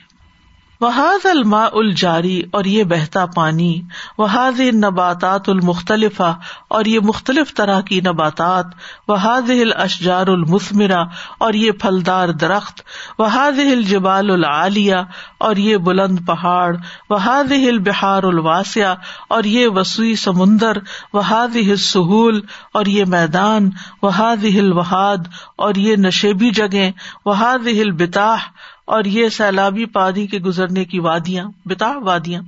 وحاظ 0.82 1.26
الما 1.26 1.64
الجاری 1.74 2.42
اور 2.52 2.66
یہ 2.66 2.84
بہتا 2.84 3.26
پانی 3.26 3.82
وحاظ 4.18 4.60
نباتات 4.76 5.50
المختلف 5.50 6.22
اور 6.22 6.86
یہ 6.86 7.00
مختلف 7.00 7.54
طرح 7.54 7.82
کی 7.82 8.00
نباتات 8.02 8.72
وحاظ 9.08 9.50
الاشجار 9.50 10.28
المثمرا 10.28 11.02
اور 11.38 11.54
یہ 11.54 11.72
پھلدار 11.82 12.30
درخت 12.42 12.82
وحاظ 13.20 13.60
الجبال 13.60 14.32
العالیہ 14.32 15.04
اور 15.40 15.56
یہ 15.58 15.78
بلند 15.84 16.26
پہاڑ 16.26 16.76
وحاظ 17.10 17.52
البہار 17.52 18.24
الواسع 18.24 18.94
اور 19.30 19.44
یہ 19.44 19.68
وسوئی 19.68 20.16
سمندر 20.16 20.78
وحاظ 21.14 21.58
السہول 21.58 22.42
اور 22.74 22.86
یہ 22.88 23.06
میدان 23.10 23.70
وحاظ 24.02 24.46
الوہاد 24.56 25.32
اور 25.56 25.76
یہ 25.78 25.96
نشیبی 26.00 26.50
جگہ 26.56 26.90
وحاظ 27.26 27.68
البتاح 27.76 28.50
اور 28.86 29.04
یہ 29.04 29.30
سیلابی 29.30 29.86
پادی 29.86 30.28
کے 30.28 30.38
گزرنے 30.40 30.86
کی 30.86 31.00
وادیاں، 31.00 31.46
بتا 31.66 31.94
وادیاں۔ 31.98 32.42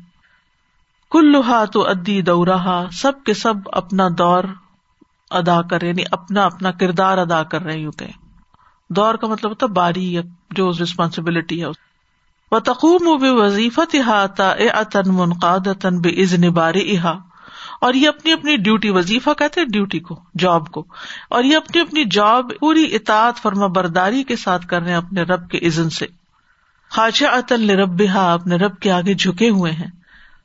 کل 1.11 1.35
تو 1.73 1.89
ادی 1.89 2.21
دورہ 2.21 2.89
سب 2.91 3.11
کے 3.25 3.33
سب 3.33 3.53
اپنا 3.65 4.07
دور 4.17 4.43
ادا 5.29 5.61
کر 5.61 5.79
رہے 5.81 5.87
یعنی 5.87 6.03
اپنا 6.11 6.43
اپنا 6.43 6.71
کردار 6.71 7.17
ادا 7.17 7.43
کر 7.43 7.61
رہے 7.61 7.77
یوں 7.77 7.91
کہ 7.91 8.05
دور 8.89 9.15
کا 9.15 9.27
مطلب 9.27 9.49
ہوتا 9.49 9.65
باری، 9.65 10.13
یا 10.13 10.21
جو 10.51 10.71
ریسپانسبلٹی 10.71 11.63
ہے۔ 11.63 11.67
وہ 12.51 12.59
تقوم 12.59 13.07
و 13.07 13.17
بے 13.17 13.29
وظیفت 13.29 13.95
احاطہ 13.95 14.43
اے 14.43 14.67
عطن 14.67 15.01
منقاد 15.07 15.85
بے 15.85 16.23
عزن 16.23 16.49
بار 16.49 16.73
احا 16.75 17.13
اور 17.81 17.93
یہ 17.93 18.07
اپنی 18.07 18.31
اپنی 18.31 18.57
ڈیوٹی 18.57 18.89
وظیفہ 18.89 19.29
کہتے 19.37 19.61
ہیں 19.61 19.67
ڈیوٹی 19.67 19.99
کو 19.99 20.19
جاب 20.39 20.71
کو۔ 20.71 20.85
اور 21.29 21.43
یہ 21.43 21.57
اپنی 21.57 21.81
اپنی 21.81 22.03
جاب 22.05 22.45
پوری 22.59 22.95
اطاعت، 22.95 23.37
فرما 23.37 23.67
برداری 23.67 24.23
کے 24.23 24.35
ساتھ 24.35 24.67
کر 24.67 24.81
رہے 24.81 24.89
ہیں 24.89 24.97
اپنے 24.97 25.21
رب 25.21 25.49
کے 25.49 25.57
عزن 25.67 25.89
سے۔ 25.89 26.22
خاجہ 26.93 27.25
عطل 27.25 27.69
رب 27.69 28.01
اپنے 28.15 28.55
رب 28.55 28.79
کے 28.79 28.91
آگے 28.91 29.13
جھکے 29.13 29.49
ہوئے 29.49 29.71
ہیں۔ 29.71 29.87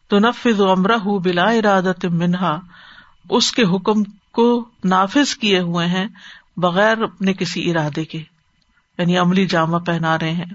تو 0.08 0.18
نفذ 0.18 0.60
امرا 0.60 0.96
بلا 1.24 1.44
ارادت 1.44 2.04
منہا۔ 2.04 2.60
اس 3.30 3.52
کے 3.52 3.62
حکم 3.62 4.02
کو 4.32 4.68
نافذ 4.84 5.34
کیے 5.34 5.60
ہوئے 5.60 5.86
ہیں 5.86 6.06
بغیر 6.56 7.02
اپنے 7.02 7.32
کسی 7.32 7.70
ارادے 7.70 8.04
کے۔ 8.04 8.18
یعنی 8.98 9.18
عملی 9.18 9.46
جامع 9.46 9.78
پہنا 9.78 10.18
رہے 10.18 10.32
ہیں۔ 10.32 10.54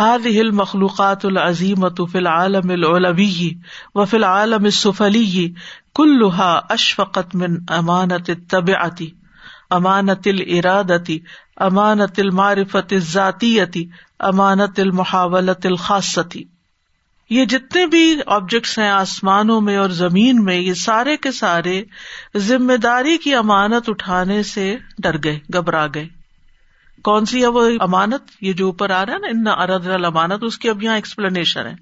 ہاد 0.00 0.26
ہل 0.26 0.50
مخلوقات 0.50 1.24
العظیم 1.24 2.06
فی 2.06 2.18
العالم 2.18 2.70
العلوی 2.70 3.50
و 3.94 4.04
فی 4.04 4.16
العالم 4.16 4.70
سفلی 4.70 5.52
کلحا 5.94 6.60
اشفقت 6.68 7.34
من 7.34 7.56
امانت 7.68 8.30
طبعتی 8.50 9.10
امانت 9.70 10.26
الرادتی 10.26 11.18
امانت 11.56 12.18
المعرفت 12.18 12.94
ذاتی 12.94 13.60
امانت 14.20 14.80
المحاولت 14.80 15.66
الخاصتی 15.66 16.44
یہ 17.30 17.44
جتنے 17.44 17.86
بھی 17.86 18.18
آبجیکٹس 18.26 18.78
ہیں 18.78 18.88
آسمانوں 18.88 19.60
میں 19.60 19.76
اور 19.76 19.88
زمین 19.88 20.44
میں، 20.44 20.56
یہ 20.56 20.74
سارے 20.74 21.16
کے 21.16 21.32
سارے 21.32 21.82
ذمہ 22.36 22.76
داری 22.76 23.18
کی 23.18 23.34
امانت 23.34 23.90
اٹھانے 23.90 24.42
سے 24.42 24.76
ڈر 24.98 25.16
گئے، 25.24 25.38
گھبرا 25.52 25.86
گئے۔ 25.94 26.08
کون 27.02 27.24
سی 27.24 27.42
ہے 27.42 27.46
وہ 27.46 27.70
امانت؟ 27.80 28.22
یہ 28.40 28.52
جو 28.52 28.66
اوپر 28.66 28.90
آ 28.90 29.06
رہا 29.06 29.12
ہے 29.12 29.42
نا 29.42 29.50
ارد 29.50 29.86
المانت 29.86 30.42
اس 30.42 30.58
کی 30.58 30.68
اب 30.68 30.82
یہاں 30.82 30.94
ایکسپلینیشن 30.94 31.66
ہے۔ 31.66 31.74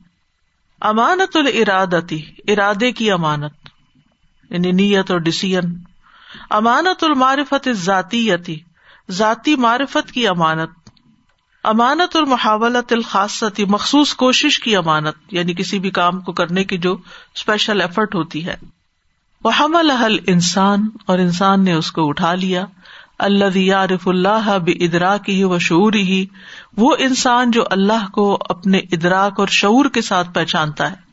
امانت 0.81 1.37
الرادتی 1.37 2.23
ارادے 2.49 2.93
کی 2.93 3.11
امانت 3.11 3.53
یعنی 4.50 4.73
نیت 4.73 5.11
اور 5.11 5.21
ڈسیزن 5.21 5.94
امانت 6.50 7.05
المعرفت 7.05 7.69
ذاتی 7.73 8.29
یتی 8.29 8.59
ذاتی 9.11 9.57
معرفت 9.57 10.12
کی 10.12 10.29
امانت 10.29 10.71
امانت 11.64 12.17
اور 12.17 12.25
محاولت 12.26 12.93
الخاصتی، 12.93 13.64
مخصوص 13.64 14.14
کوشش 14.14 14.61
کی 14.61 14.76
امانت 14.76 15.35
یعنی 15.35 15.55
کسی 15.55 15.79
بھی 15.79 15.91
کام 15.91 16.21
کو 16.21 16.33
کرنے 16.33 16.64
کی 16.64 16.79
جو 16.79 16.97
اسپیشل 17.35 17.81
ایفرٹ 17.81 18.14
ہوتی 18.14 18.47
ہے۔ 18.47 18.57
وہ 19.45 19.50
حمل 19.61 19.91
الحل 19.91 20.17
انسان 20.26 20.88
اور 21.07 21.19
انسان 21.19 21.64
نے 21.64 21.73
اس 21.73 21.93
کو 21.93 22.09
اٹھا 22.09 22.35
لیا۔ 22.35 22.64
اللہ 23.19 23.59
یارف 23.59 24.09
اللہ 24.09 24.57
ادراک 24.67 25.31
ہی 25.31 25.45
و 25.45 25.59
شعور 25.59 25.93
ہی 25.93 26.26
وہ 26.76 26.97
انسان 26.99 27.50
جو 27.50 27.64
اللہ 27.71 28.11
کو 28.12 28.38
اپنے 28.49 28.79
ادراک 28.79 29.41
اور 29.41 29.49
شعور 29.49 29.85
کے 29.85 30.03
ساتھ 30.03 30.29
پہچانتا 30.35 30.91
ہے۔ 30.91 31.03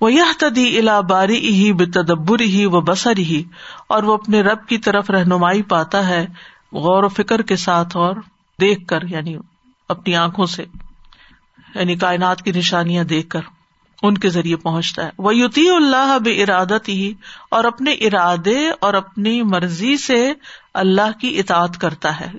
وہ 0.00 0.12
یہ 0.12 0.22
تدی 0.38 0.78
الا 0.78 1.00
باری 1.00 1.54
ہی 1.54 1.72
بے 1.72 1.86
تدبر 1.86 2.40
ہی 2.40 2.64
و 2.64 2.80
بسر 2.80 3.18
ہی 3.18 3.42
اور 3.88 4.02
وہ 4.02 4.14
اپنے 4.14 4.40
رب 4.40 4.66
کی 4.66 4.78
طرف 4.78 5.10
رہنمائی 5.10 5.62
پاتا 5.62 6.08
ہے، 6.08 6.26
غور 6.72 7.02
و 7.02 7.08
فکر 7.08 7.42
کے 7.42 7.56
ساتھ 7.56 7.96
اور 7.96 8.16
دیکھ 8.60 8.86
کر 8.86 9.02
یعنی 9.02 9.36
اپنی 9.88 10.16
آنکھوں 10.16 10.46
سے 10.46 10.64
یعنی 11.74 11.96
کائنات 11.96 12.42
کی 12.42 12.52
نشانیاں 12.52 13.04
دیکھ 13.04 13.28
کر 13.28 13.40
ان 14.02 14.18
کے 14.18 14.28
ذریعے 14.28 14.56
پہنچتا 14.56 15.04
ہے۔ 15.04 15.10
وہ 15.18 15.36
یوتی 15.36 15.68
اللہ 15.68 16.18
بے 16.24 16.42
ارادت 16.42 16.88
ہی 16.88 17.12
اور 17.50 17.64
اپنے 17.64 17.92
ارادے 17.92 18.70
اور 18.80 18.94
اپنی 18.94 19.42
مرضی 19.42 19.96
سے 19.96 20.32
اللہ 20.74 21.18
کی 21.20 21.38
اطاعت 21.38 21.78
کرتا 21.78 22.20
ہے۔ 22.20 22.30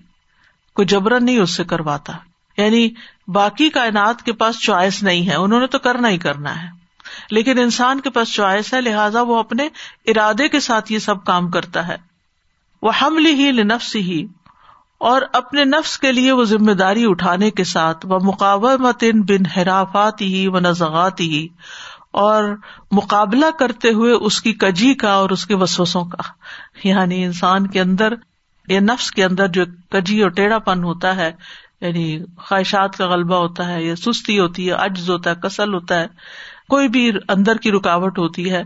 کوئی 0.76 0.86
جبرن 0.86 1.26
نہیں 1.26 1.40
اس 1.40 1.58
سے 1.58 1.64
کرواتا۔ 1.64 2.14
یعنی 2.58 2.90
باقی 3.28 3.70
کائنات 3.70 4.22
کے 4.22 4.34
پاس 4.34 4.60
چوائس 4.60 5.04
نہیں 5.04 5.30
ہے۔ 5.30 5.36
انہوں 5.36 5.60
نے 5.60 5.68
تو 5.68 5.80
کرنا 5.80 6.10
ہی 6.10 6.18
کرنا 6.18 6.64
ہے۔ 6.64 6.79
لیکن 7.32 7.60
انسان 7.60 8.00
کے 8.00 8.10
پاس 8.10 8.34
چوائس 8.34 8.74
ہے، 8.74 8.82
لہٰذا 8.82 9.22
وہ 9.22 9.40
اپنے 9.40 9.70
ارادے 10.06 10.50
کے 10.50 10.60
ساتھ 10.60 10.92
یہ 10.92 11.00
سب 11.00 11.26
کام 11.26 11.52
کرتا 11.52 11.88
ہے۔ 11.88 11.96
وہ 12.82 12.92
حمل 13.02 13.26
ہی 13.26 13.52
لنفس 13.52 13.96
ہی 13.96 14.26
اور 15.00 15.22
اپنے 15.34 15.64
نفس 15.64 16.00
کے 16.00 16.12
لیے 16.12 16.32
وہ 16.32 16.44
ذمہ 16.44 16.72
داری 16.72 17.06
اٹھانے 17.08 17.52
کے 17.52 17.64
ساتھ 17.64 18.06
وہ 18.06 18.20
مقابلت 18.24 19.04
بن 19.30 19.46
حرافات 19.46 20.22
ہی 20.22 20.48
و 20.48 20.60
نزغات 20.60 21.22
ہی 21.22 21.48
اور 22.12 22.44
مقابلہ 22.92 23.46
کرتے 23.60 23.90
ہوئے 23.90 24.14
اس 24.14 24.42
کی 24.42 24.54
کجی 24.54 24.94
کا 24.94 25.12
اور 25.12 25.30
اس 25.30 25.46
کے 25.46 25.56
وسوسوں 25.56 26.04
کا۔ 26.06 26.22
یعنی 26.84 27.24
انسان 27.24 27.68
کے 27.68 27.82
اندر، 27.82 28.14
یا 28.68 28.80
نفس 28.80 29.12
کے 29.12 29.24
اندر 29.24 29.48
جو 29.48 29.66
کجی 29.90 30.22
اور 30.22 30.30
ٹیڑھا 30.30 30.60
پن 30.60 30.84
ہوتا 30.84 31.16
ہے 31.16 31.32
یعنی 31.82 32.20
خواہشات 32.38 32.98
کا 32.98 33.08
غلبہ 33.08 33.36
ہوتا 33.36 33.68
ہے، 33.68 33.84
یا 33.84 33.96
سستی 33.96 34.40
ہوتی 34.40 34.68
ہے، 34.68 34.74
عجز 34.74 35.10
ہوتا 35.10 35.30
ہے، 35.30 35.36
کسل 35.44 35.74
ہوتا 35.74 36.00
ہے 36.00 36.08
کوئی 36.70 36.88
بھی 36.88 37.12
اندر 37.30 37.56
کی 37.56 37.72
رکاوٹ 37.72 38.20
ہوتی 38.20 38.52
ہے، 38.52 38.64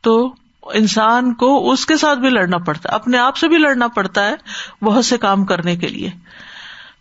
تو 0.00 0.34
انسان 0.62 1.34
کو 1.34 1.70
اس 1.70 1.86
کے 1.86 1.96
ساتھ 1.96 2.18
بھی 2.18 2.30
لڑنا 2.30 2.58
پڑتا 2.58 2.88
ہے، 2.88 2.94
اپنے 2.94 3.18
آپ 3.18 3.36
سے 3.36 3.48
بھی 3.48 3.58
لڑنا 3.58 3.88
پڑتا 3.88 4.28
ہے 4.28 4.34
بہت 4.84 5.04
سے 5.04 5.18
کام 5.18 5.44
کرنے 5.44 5.76
کے 5.76 5.88
لیے۔ 5.88 6.10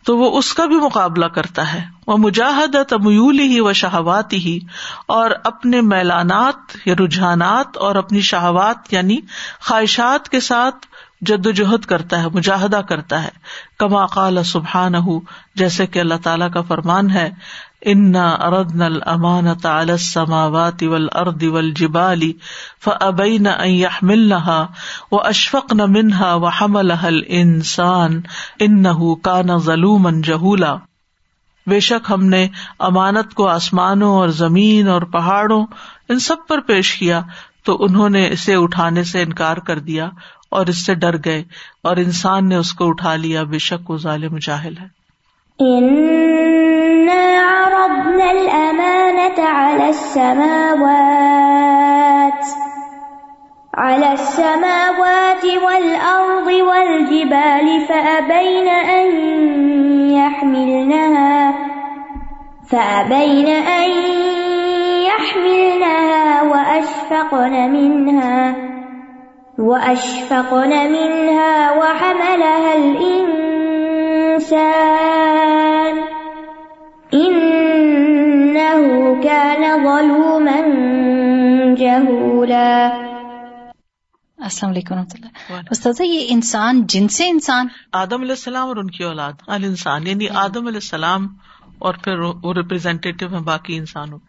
تو 0.05 0.17
وہ 0.17 0.37
اس 0.37 0.53
کا 0.53 0.65
بھی 0.65 0.75
مقابلہ 0.75 1.25
کرتا 1.25 1.73
ہے۔ 1.73 1.85
وہ 2.07 2.17
مجاہد 2.17 2.75
تمیول 2.89 3.39
ہی 3.39 3.59
و 3.59 3.73
شہوات 3.73 4.33
ہی 4.33 4.59
اور 5.07 5.31
اپنے 5.43 5.81
میلانات 5.81 6.87
یا 6.87 6.95
رجحانات 6.99 7.77
اور 7.77 7.95
اپنی 7.95 8.19
شہوات 8.19 8.93
یعنی 8.93 9.17
خواہشات 9.61 10.29
کے 10.29 10.39
ساتھ 10.39 10.87
جد 11.21 11.45
و 11.45 11.51
جہد 11.51 11.85
کرتا 11.85 12.23
ہے، 12.23 12.27
مجاہدہ 12.33 12.81
کرتا 12.89 13.23
ہے۔ 13.23 13.29
کما 13.77 14.05
قال 14.05 14.43
سبحان 14.43 14.93
جیسے 15.55 15.87
کہ 15.87 15.99
اللہ 15.99 16.13
تعالیٰ 16.23 16.51
کا 16.51 16.61
فرمان 16.61 17.09
ہے 17.09 17.29
انا 17.81 18.33
اردن 18.33 18.81
الامانت 18.81 19.65
على 19.65 19.91
السماوات 19.91 20.83
والارض 20.83 21.43
والجبال 21.43 22.31
فابين 22.83 23.47
ان 23.47 23.69
يحملنها 23.69 24.65
واشفقن 25.11 25.77
منها 25.77 26.33
وحملها 26.35 27.07
الانسان 27.07 28.21
انه 28.59 29.13
كان 29.23 29.57
ظلوما 29.57 30.11
جهولا۔ 30.23 30.75
بے 31.67 31.79
شک 31.79 32.11
ہم 32.11 32.25
نے 32.25 32.47
امانت 32.79 33.33
کو 33.33 33.47
آسمانوں 33.47 34.15
اور 34.15 34.29
زمین 34.29 34.87
اور 34.87 35.01
پہاڑوں، 35.01 35.65
ان 36.09 36.19
سب 36.19 36.35
پر 36.47 36.59
پیش 36.59 36.95
کیا، 36.95 37.21
تو 37.63 37.77
انہوں 37.79 38.09
نے 38.09 38.29
اسے 38.31 38.55
اٹھانے 38.55 39.03
سے 39.03 39.21
انکار 39.21 39.57
کر 39.57 39.79
دیا 39.79 40.09
اور 40.51 40.65
اس 40.65 40.85
سے 40.85 40.95
ڈر 40.95 41.15
گئے 41.25 41.43
اور 41.83 41.97
انسان 41.97 42.49
نے 42.49 42.55
اس 42.55 42.73
کو 42.73 42.89
اٹھا 42.89 43.15
لیا۔ 43.15 43.43
بے 43.43 43.59
شک 43.59 43.89
وہ 43.89 43.97
ظالم 43.97 44.37
جاہل 44.37 44.77
ہے۔ 44.77 44.98
عرضنا 47.09 48.31
الأمانة 48.31 49.39
على 49.39 49.89
السماوات 49.89 51.19
على 53.75 54.13
السماوات 54.13 55.45
والأرض 55.45 56.47
والجبال 56.47 57.81
فأبين 57.89 58.67
أن 58.67 59.05
يحملنها، 60.11 61.53
فأبين 62.71 63.47
أن 63.47 63.89
يحملنها 65.07 66.41
وأشفقن 66.43 67.71
منها 67.71 68.55
وأشفقن 69.59 70.91
منها 70.91 71.71
وحملها 71.71 72.73
الإنسان 72.75 73.38
إنه 77.13 78.79
كان 79.23 79.63
ظلوما 79.83 80.59
جهولا. 81.75 82.89
السلام 84.39 84.71
علیکم 84.71 84.93
و 84.93 84.97
رحمۃ 84.97 85.13
اللہ 85.13 85.27
استاذہ 85.71 86.03
یہ 86.03 86.25
انسان 86.29 86.85
جن 86.85 87.07
سے 87.07 87.29
انسان؟ 87.29 87.67
آدم 87.91 88.21
علیہ 88.21 88.31
السلام 88.31 88.67
اور 88.67 88.75
ان 88.75 88.91
کی 88.91 89.03
اولاد 89.03 89.33
ال 89.47 89.63
انسان 89.63 90.07
یعنی 90.07 90.29
آدم 90.29 90.67
علیہ 90.67 90.81
السلام 90.83 91.27
اور 91.79 91.93
پھر 91.93 92.19
وہ 92.19 92.53
ریپرزینٹیو 92.53 93.27
ہیں 93.29 93.39
باقی 93.39 93.77
انسانوں. 93.77 94.19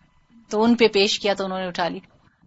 تو 0.48 0.62
ان 0.62 0.74
پہ 0.74 0.88
پیش 0.88 1.20
کیا 1.20 1.34
تو 1.34 1.44
انہوں 1.44 1.58
نے 1.58 1.66
اٹھا 1.66 1.88
لی 1.88 2.00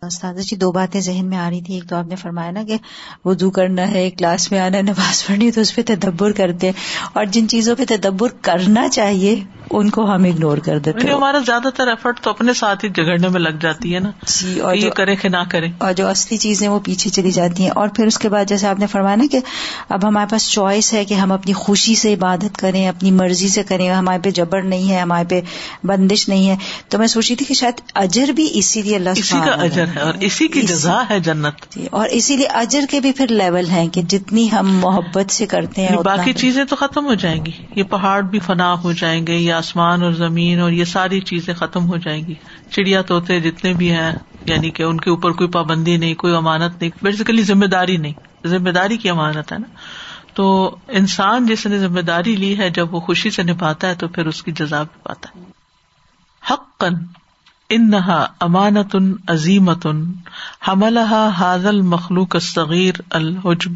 استاد 0.05 0.33
جی 0.33 0.55
دو 0.55 0.71
باتیں 0.71 1.01
ذہن 1.01 1.25
میں 1.25 1.37
آ 1.37 1.49
رہی 1.49 1.61
تھی۔ 1.61 1.73
ایک 1.73 1.89
تو 1.89 1.95
آپ 1.95 2.07
نے 2.07 2.15
فرمایا 2.15 2.51
نا 2.51 2.63
کہ 2.63 2.77
وضو 3.25 3.51
کرنا 3.51 3.91
ہے 3.91 4.09
کلاس 4.09 4.51
میں 4.51 4.59
آنا 4.59 4.77
ہے 4.77 4.81
نماز 4.81 5.25
پڑھنی 5.27 5.51
تو 5.51 5.61
اس 5.61 5.75
پہ 5.75 5.81
تدبر 5.85 6.31
کرتے 6.31 6.67
ہیں۔ 6.67 6.73
اور 7.13 7.25
جن 7.25 7.47
چیزوں 7.47 7.75
پہ 7.75 7.83
تدبر 7.89 8.27
کرنا 8.41 8.89
چاہیے 8.89 9.43
ان 9.71 9.89
کو 9.89 10.05
ہم 10.05 10.23
اگنور 10.23 10.57
کر 10.57 10.79
دیتے 10.79 10.99
یعنی 11.01 11.13
ہمارا 11.13 11.37
زیادہ 11.45 11.67
تر 11.77 11.87
ایفرٹ 11.87 12.19
تو 12.21 12.29
اپنے 12.29 12.53
ساتھ 12.53 12.85
ہی 12.85 12.89
جگڑنے 12.89 13.27
میں 13.27 13.39
لگ 13.39 13.57
جاتی 13.61 13.95
ہے 13.95 13.99
نا۔ 13.99 14.11
جی 14.27 14.59
اور 14.59 14.75
یہ 14.75 14.89
کرے 14.89 15.15
کہ 15.15 15.29
نہ 15.29 15.37
کرے 15.51 15.67
اور 15.77 15.93
جو 15.93 16.07
اصلی 16.07 16.37
چیزیں 16.37 16.67
وہ 16.67 16.79
پیچھے 16.79 17.09
چلی 17.09 17.31
جاتی 17.31 17.63
ہیں۔ 17.63 17.69
اور 17.69 17.87
پھر 17.87 18.05
اس 18.05 18.17
کے 18.17 18.29
بعد 18.29 18.45
جیسے 18.45 18.67
آپ 18.67 18.79
نے 18.79 18.87
فرمایا 18.87 19.15
نا 19.15 19.23
کہ 19.31 19.39
اب 19.89 20.07
ہمارے 20.07 20.27
پاس 20.31 20.51
چوائس 20.51 20.93
ہے 20.93 21.05
کہ 21.05 21.13
ہم 21.13 21.31
اپنی 21.31 21.53
خوشی 21.53 21.95
سے 21.95 22.13
عبادت 22.13 22.57
کریں 22.57 22.87
اپنی 22.87 23.11
مرضی 23.11 23.47
سے 23.47 23.63
کریں۔ 23.63 23.89
ہمارے 23.89 24.19
پہ 24.23 24.29
جبر 24.29 24.61
نہیں 24.61 24.91
ہے 24.91 24.99
ہمارے 24.99 25.25
پہ 25.29 25.41
بندش 25.87 26.29
نہیں 26.29 26.49
ہے۔ 26.49 26.55
تو 26.89 26.97
میں 26.99 27.07
سوچی 27.07 27.35
تھی 27.35 27.45
کہ 27.45 27.53
شاید 27.53 27.81
اجر 27.95 28.31
بھی 28.31 28.49
اسی 28.53 28.81
لیے 28.81 28.95
اللہ 28.95 29.09
اسی 29.09 29.37
کا 29.45 29.51
اجر۔ 29.51 29.85
ہے 29.95 30.01
اور 30.01 30.13
اسی 30.19 30.47
کی 30.47 30.61
جزا 30.61 31.03
ہے 31.09 31.19
جنت۔ 31.19 31.75
جی، 31.75 31.87
اور 31.91 32.07
اسی 32.11 32.35
لیے 32.35 32.47
اجر 32.47 32.79
کے 32.89 32.99
بھی 32.99 33.11
پھر 33.11 33.27
لیول 33.27 33.69
ہیں 33.69 33.87
کہ 33.87 34.01
جتنی 34.01 34.51
ہم 34.51 34.79
محبت 34.79 35.31
سے 35.31 35.45
کرتے 35.45 35.81
ہیں 35.81 35.89
یعنی 35.89 36.01
باقی 36.01 36.33
چیزیں 36.33 36.65
تو 36.65 36.75
ختم 36.75 37.05
ہو 37.05 37.13
جائیں 37.13 37.45
گی۔ 37.45 37.51
یہ 37.75 37.83
پہاڑ 37.83 38.21
بھی 38.21 38.39
فنا 38.39 38.81
ہو 38.83 38.91
جائیں 38.91 39.27
گے 39.27 39.33
یہ 39.33 39.53
آسمان 39.53 40.03
اور 40.03 40.11
زمین 40.11 40.59
اور 40.59 40.71
یہ 40.71 40.85
ساری 40.85 41.19
چیزیں 41.19 41.53
ختم 41.53 41.87
ہو 41.87 41.97
جائیں 41.97 42.27
گی۔ 42.27 42.33
چڑیا 42.71 43.01
طوطے 43.01 43.39
جتنے 43.39 43.73
بھی 43.73 43.91
ہیں 43.91 44.11
یعنی 44.45 44.69
کہ 44.69 44.83
ان 44.83 44.99
کے 44.99 45.09
اوپر 45.09 45.31
کوئی 45.31 45.49
پابندی 45.49 45.97
نہیں 45.97 46.15
کوئی 46.15 46.35
امانت 46.35 46.81
نہیں 46.81 46.91
بیسیکلی 47.01 47.41
ذمہ 47.41 47.65
داری 47.65 47.97
نہیں۔ 47.97 48.13
ذمہ 48.47 48.69
داری 48.69 48.97
کی 48.97 49.09
امانت 49.09 49.51
ہے 49.51 49.57
نا۔ 49.57 49.75
تو 50.33 50.75
انسان 50.87 51.45
جس 51.45 51.65
نے 51.65 51.79
ذمہ 51.79 51.99
داری 51.99 52.35
لی 52.35 52.57
ہے 52.57 52.69
جب 52.69 52.93
وہ 52.93 52.99
خوشی 52.99 53.29
سے 53.29 53.43
نبھاتا 53.43 53.87
ہے 53.87 53.95
تو 53.95 54.07
پھر 54.07 54.25
اس 54.25 54.43
کی 54.43 54.51
جزا 54.51 54.83
بھی 54.83 54.99
پاتا 55.03 55.29
ہے۔ 55.35 55.43
حقن 56.51 56.93
انہا 57.75 58.25
امانت 58.39 58.95
عظیمت 59.27 59.87
حملہ 60.67 61.29
حاضل 61.37 61.81
مخلوق 61.81 62.35
صغیر 62.41 62.93
الحجم۔ 63.09 63.73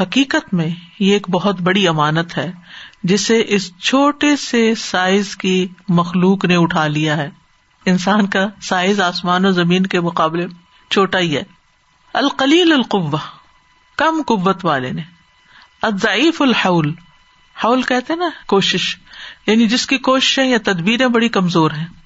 حقیقت 0.00 0.54
میں 0.54 0.68
یہ 0.98 1.12
ایک 1.12 1.30
بہت 1.30 1.60
بڑی 1.60 1.88
امانت 1.88 2.38
ہے، 2.38 2.52
جسے 3.02 3.44
اس 3.46 3.78
چھوٹے 3.78 4.36
سے 4.36 4.74
سائز 4.74 5.36
کی 5.36 5.68
مخلوق 5.88 6.44
نے 6.44 6.56
اٹھا 6.56 6.86
لیا 6.86 7.16
ہے۔ 7.16 7.30
انسان 7.86 8.26
کا 8.26 8.46
سائز 8.62 9.00
آسمان 9.00 9.44
و 9.44 9.50
زمین 9.50 9.86
کے 9.86 10.00
مقابلے 10.00 10.46
چھوٹا 10.90 11.18
ہی 11.18 11.36
ہے۔ 11.36 11.42
القلیل 12.14 12.72
القوا 12.72 13.18
کم 13.96 14.22
قوت 14.26 14.64
والے 14.64 14.90
نے۔ 14.90 15.02
الضعیف 15.82 16.42
الحول، 16.42 16.94
حول 17.64 17.82
کہتے 17.82 18.14
نا، 18.14 18.28
کوشش 18.46 18.96
یعنی 19.46 19.66
جس 19.66 19.86
کی 19.86 19.98
کوششیں 19.98 20.46
یا 20.46 20.58
تدبیریں 20.64 21.06
بڑی 21.06 21.28
کمزور 21.28 21.70
ہیں۔ 21.70 22.01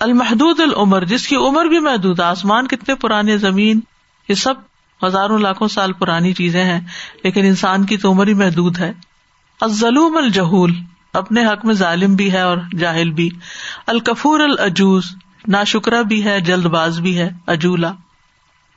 المحدود 0.00 0.60
العمر، 0.60 1.04
جس 1.04 1.28
کی 1.28 1.36
عمر 1.36 1.64
بھی 1.64 1.78
محدود 1.78 2.20
آسمان 2.20 2.66
کتنے 2.66 2.94
پرانے 2.94 3.38
زمین، 3.38 3.80
یہ 4.28 4.34
سب 4.34 4.54
ہزاروں 5.06 5.38
لاکھوں 5.38 5.68
سال 5.68 5.92
پرانی 5.92 6.32
چیزیں 6.32 6.64
ہیں، 6.64 6.80
لیکن 7.24 7.44
انسان 7.44 7.86
کی 7.86 7.96
تو 7.96 8.10
عمر 8.10 8.26
ہی 8.26 8.34
محدود 8.34 8.78
ہے۔ 8.78 8.92
الظلوم 9.60 10.16
الجہول، 10.16 10.74
اپنے 11.12 11.46
حق 11.46 11.64
میں 11.64 11.74
ظالم 11.74 12.14
بھی 12.14 12.32
ہے 12.32 12.40
اور 12.40 12.58
جاہل 12.78 13.10
بھی۔ 13.10 13.30
الکفور 13.86 14.40
العجوز 14.40 15.04
نا 15.46 15.64
شکرا 15.64 16.02
بھی 16.02 16.24
ہے، 16.24 16.40
جلد 16.40 16.64
باز 16.64 17.00
بھی 17.00 17.18
ہے 17.18 17.30
اجولا 17.46 17.92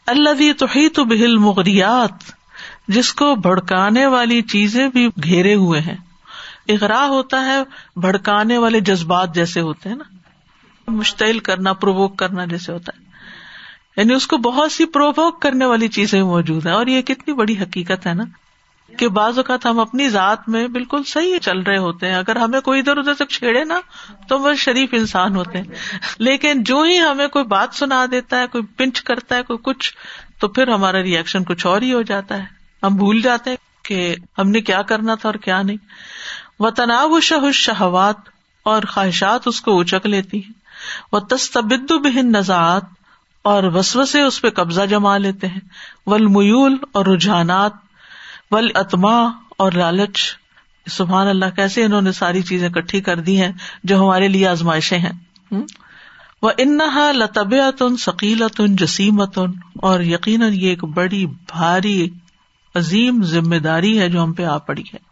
اللہ 0.08 0.54
توحید 0.58 1.00
بہل 1.00 1.38
مغریات 1.38 2.32
جس 2.88 3.13
کو 3.13 3.36
بھڑکانے 3.36 4.06
والی 4.06 4.42
چیزیں 4.42 4.88
بھی 4.88 5.10
گھیرے 5.24 5.54
ہوئے 5.54 5.80
ہیں۔ 5.80 5.96
اغرا 6.70 7.06
ہوتا 7.08 7.46
ہے، 7.46 7.63
بھڑکانے 7.96 8.58
والے 8.58 8.80
جذبات 8.80 9.36
جیسے 9.36 9.62
ہوتے 9.62 9.90
ہیں 9.90 9.96
نا۔ 9.96 10.20
مشتعل 10.88 11.39
کرنا 11.39 11.74
پرووک 11.74 12.17
کرنا 12.17 12.46
جیسے 12.46 12.72
ہوتا 12.72 12.91
ہے۔ 12.98 13.12
یعنی 13.98 14.13
اس 14.13 14.28
کو 14.28 14.38
بہت 14.38 14.72
سی 14.72 14.86
پرووک 14.86 15.41
کرنے 15.41 15.65
والی 15.65 15.88
چیزیں 15.88 16.24
موجود 16.24 16.65
ہیں۔ 16.65 16.74
اور 16.74 16.88
یہ 16.88 17.02
کتنی 17.02 17.34
بڑی 17.34 17.58
حقیقت 17.60 18.08
ہے 18.08 18.13
نا 18.13 18.24
کہ 18.98 19.08
بعض 19.08 19.38
اوقات 19.38 19.65
ہم 19.65 19.80
اپنی 19.80 20.10
ذات 20.10 20.50
میں 20.50 20.67
بالکل 20.67 21.04
صحیح 21.04 21.39
چل 21.39 21.60
رہے 21.60 21.78
ہوتے 21.78 22.08
ہیں۔ 22.08 22.15
اگر 22.15 22.36
ہمیں 22.36 22.62
کوئی 22.62 22.80
ادھر 22.80 22.98
ادھر 22.98 23.13
سے 23.13 23.26
چھیڑے 23.26 23.63
نا 23.63 23.80
تو 24.28 24.39
وہ 24.39 24.54
شریف 24.54 24.89
انسان 24.91 25.36
ہوتے 25.36 25.58
ہیں۔ 25.58 25.65
لیکن 26.17 26.63
جو 26.63 26.82
ہی 26.82 27.00
ہمیں 27.00 27.28
کوئی 27.28 27.46
بات 27.46 27.70
سنا 27.74 28.06
دیتا 28.12 28.39
ہے، 28.39 28.48
کوئی 28.48 28.63
پنچ 28.78 29.02
کرتا 29.02 29.36
ہے، 29.36 29.41
کوئی 29.41 29.60
کچھ، 29.63 29.94
تو 30.39 30.48
پھر 30.48 30.67
ہمارا 30.67 31.04
ریئیکشن 31.04 31.44
کچھ 31.44 31.67
اور 31.67 31.82
ہی 31.82 31.94
ہو 31.94 32.02
جاتا 32.02 32.38
ہے۔ 32.38 32.46
ہم 32.84 32.96
بھول 32.96 33.22
جاتے 33.22 33.50
ہیں 33.50 33.58
کہ 33.84 34.15
ہم 34.38 34.50
نے 34.50 34.62
کیا 34.62 34.82
کرنا 34.82 35.15
تھا 35.15 35.30
اور 35.30 35.36
کیا 35.36 35.62
نہیں۔ 35.62 35.78
وہ 36.60 36.70
تناؤ 36.70 37.20
شہ 37.20 37.52
شہوات 37.54 38.15
اور 38.63 38.84
خواہشات 38.84 39.48
اس 39.48 39.62
کو 39.62 39.80
اچک 39.80 40.06
لیتی 40.06 40.38
ہیں۔ 40.38 40.61
وہ 41.12 41.20
تستبد 41.20 41.91
بہن 41.91 42.32
نژات 42.32 42.84
اور 43.44 43.63
وسو 43.63 44.06
سے 44.06 44.22
اس 44.22 44.41
پہ 44.41 44.50
قبضہ 44.50 44.82
جما 44.82 45.17
لیتے 45.17 45.48
ہیں۔ 45.48 45.60
ول 46.06 46.26
میول 46.26 46.76
اور 46.91 47.06
رجحانات۔ 47.06 47.72
ول 48.52 48.72
اتما 48.76 49.32
اور 49.58 49.72
لالچ۔ 49.72 50.20
سبحان 50.91 51.28
اللہ، 51.28 51.46
کیسے 51.56 51.84
انہوں 51.84 52.02
نے 52.02 52.12
ساری 52.12 52.41
چیزیں 52.41 52.70
کٹھی 52.70 53.02
کر 53.02 53.20
دی 53.20 53.41
ہیں 53.41 53.52
جو 53.84 54.04
ہمارے 54.04 54.28
لیے 54.28 54.48
آزمائشیں 54.48 55.00
ہیں؟ 55.00 55.12
وہ 56.41 56.52
انہا 56.58 57.12
لطبیت 57.12 57.84
ثقیلت 58.00 58.62
جسیمت 58.67 59.39
اور 59.76 60.00
یقیناً 60.00 60.54
یہ 60.54 60.70
ایک 60.70 60.84
بڑی، 60.84 61.26
بھاری، 61.26 62.10
عظیم 62.76 63.24
ذمہ 63.24 63.56
داری 63.56 64.00
ہے 64.00 64.10
جو 64.10 64.24
ہم 64.24 64.34
پہ 64.34 64.46
آ 64.46 64.58
پڑی 64.58 64.84
ہے۔ 64.94 65.11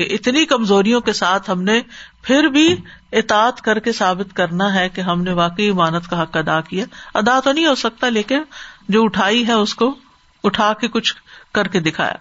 کہ 0.00 0.08
اتنی 0.10 0.44
کمزوریوں 0.44 1.00
کے 1.00 1.12
ساتھ 1.12 1.50
ہم 1.50 1.62
نے 1.62 1.80
پھر 2.22 2.44
بھی 2.44 2.76
اطاعت 3.12 3.60
کر 3.60 3.78
کے 3.78 3.92
ثابت 3.92 4.36
کرنا 4.36 4.74
ہے 4.74 4.88
کہ 4.88 5.00
ہم 5.00 5.22
نے 5.22 5.32
واقعی 5.32 5.70
امانت 5.70 6.10
کا 6.10 6.22
حق 6.22 6.36
ادا 6.36 6.60
کیا۔ 6.60 6.84
ادا 7.14 7.40
تو 7.40 7.52
نہیں 7.52 7.66
ہو 7.66 7.74
سکتا، 7.74 8.08
لیکن 8.08 8.40
جو 8.88 9.04
اٹھائی 9.04 9.46
ہے 9.46 9.52
اس 9.52 9.74
کو 9.74 9.98
اٹھا 10.44 10.72
کے 10.72 10.88
کچھ 10.88 11.14
کر 11.54 11.68
کے 11.68 11.80
دکھایا۔ 11.80 12.14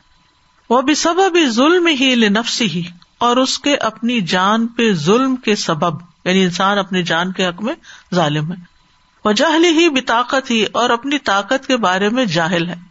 وہ 0.70 0.82
بھی 0.82 0.96
سب 0.96 1.16
ابھی 1.26 1.50
ظلم 1.50 1.88
ہی 1.88 2.16
لنفسی 2.16 2.66
ہی 2.66 2.84
اور 3.18 3.38
اس 3.38 3.60
کے 3.60 3.76
اپنی 3.76 4.22
جان 4.22 4.68
پہ 4.68 4.94
ظلم 4.94 5.36
کے 5.36 5.56
سبب 5.56 6.02
یعنی 6.26 6.44
انسان 6.44 6.78
اپنی 6.78 7.04
جان 7.04 7.32
کے 7.32 7.48
حق 7.48 7.62
میں 7.62 7.74
ظالم 8.16 8.52
ہے۔ 8.52 8.58
وہ 9.26 9.32
جاہل 9.32 9.66
ہی 9.66 9.90
بھی 9.90 10.02
طاقت 10.02 10.52
ہی 10.52 10.66
اور 10.72 10.90
اپنی 10.90 11.18
طاقت 11.18 11.68
کے 11.68 11.78
بارے 11.78 12.10
میں 12.10 12.26
جاہل 12.26 12.70
ہے۔ 12.70 12.89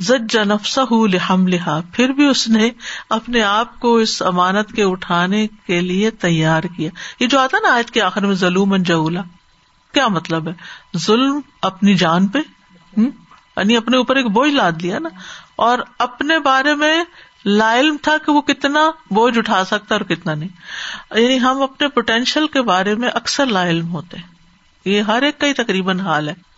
زج 0.00 0.36
نفسا 0.36 0.82
لحم 0.90 1.46
لہا 1.46 1.80
پھر 1.92 2.08
بھی 2.08 2.26
اس 2.26 2.48
نے 2.48 2.70
اپنے 3.08 3.42
آپ 3.42 3.80
کو 3.80 3.96
اس 3.96 4.22
امانت 4.22 4.72
کے 4.72 4.84
اٹھانے 4.84 5.46
کے 5.46 5.80
لیے 5.80 6.10
تیار 6.10 6.62
کیا۔ 6.62 6.90
یہ 7.20 7.26
جو 7.26 7.38
آتا 7.38 7.58
نا 7.62 7.74
آج 7.74 7.90
کے 7.90 8.02
آخر 8.02 8.26
میں 8.26 8.34
ظلم 8.34 8.76
جہولا 8.76 9.22
کیا 9.94 10.08
مطلب 10.08 10.48
ہے؟ 10.48 10.52
ظلم 10.98 11.40
اپنی 11.62 11.94
جان 11.94 12.26
پہ 12.26 12.38
یعنی 12.96 13.76
اپنے 13.76 13.96
اوپر 13.96 14.16
ایک 14.16 14.26
بوجھ 14.26 14.52
لاد 14.52 14.72
لیا 14.82 14.98
نا۔ 14.98 15.08
اور 15.56 15.78
اپنے 15.98 16.38
بارے 16.38 16.74
میں 16.74 17.04
لا 17.44 17.74
تھا 18.02 18.16
کہ 18.26 18.32
وہ 18.32 18.40
کتنا 18.40 18.90
بوجھ 19.10 19.38
اٹھا 19.38 19.64
سکتا 19.64 19.94
اور 19.94 20.00
کتنا 20.00 20.34
نہیں۔ 20.34 20.48
یعنی 21.20 21.40
ہم 21.40 21.62
اپنے 21.62 21.88
پوٹینشیل 21.88 22.46
کے 22.46 22.62
بارے 22.62 22.94
میں 22.94 23.08
اکثر 23.14 23.46
لا 23.46 23.68
علم 23.68 23.92
ہوتے 23.92 24.16
ہیں۔ 24.16 24.26
یہ 24.84 25.00
ہر 25.00 25.22
ایک 25.22 25.38
کا 25.38 25.46
ہی 25.46 25.52
تقریباً 25.52 26.00
حال 26.00 26.28
ہے۔ 26.28 26.49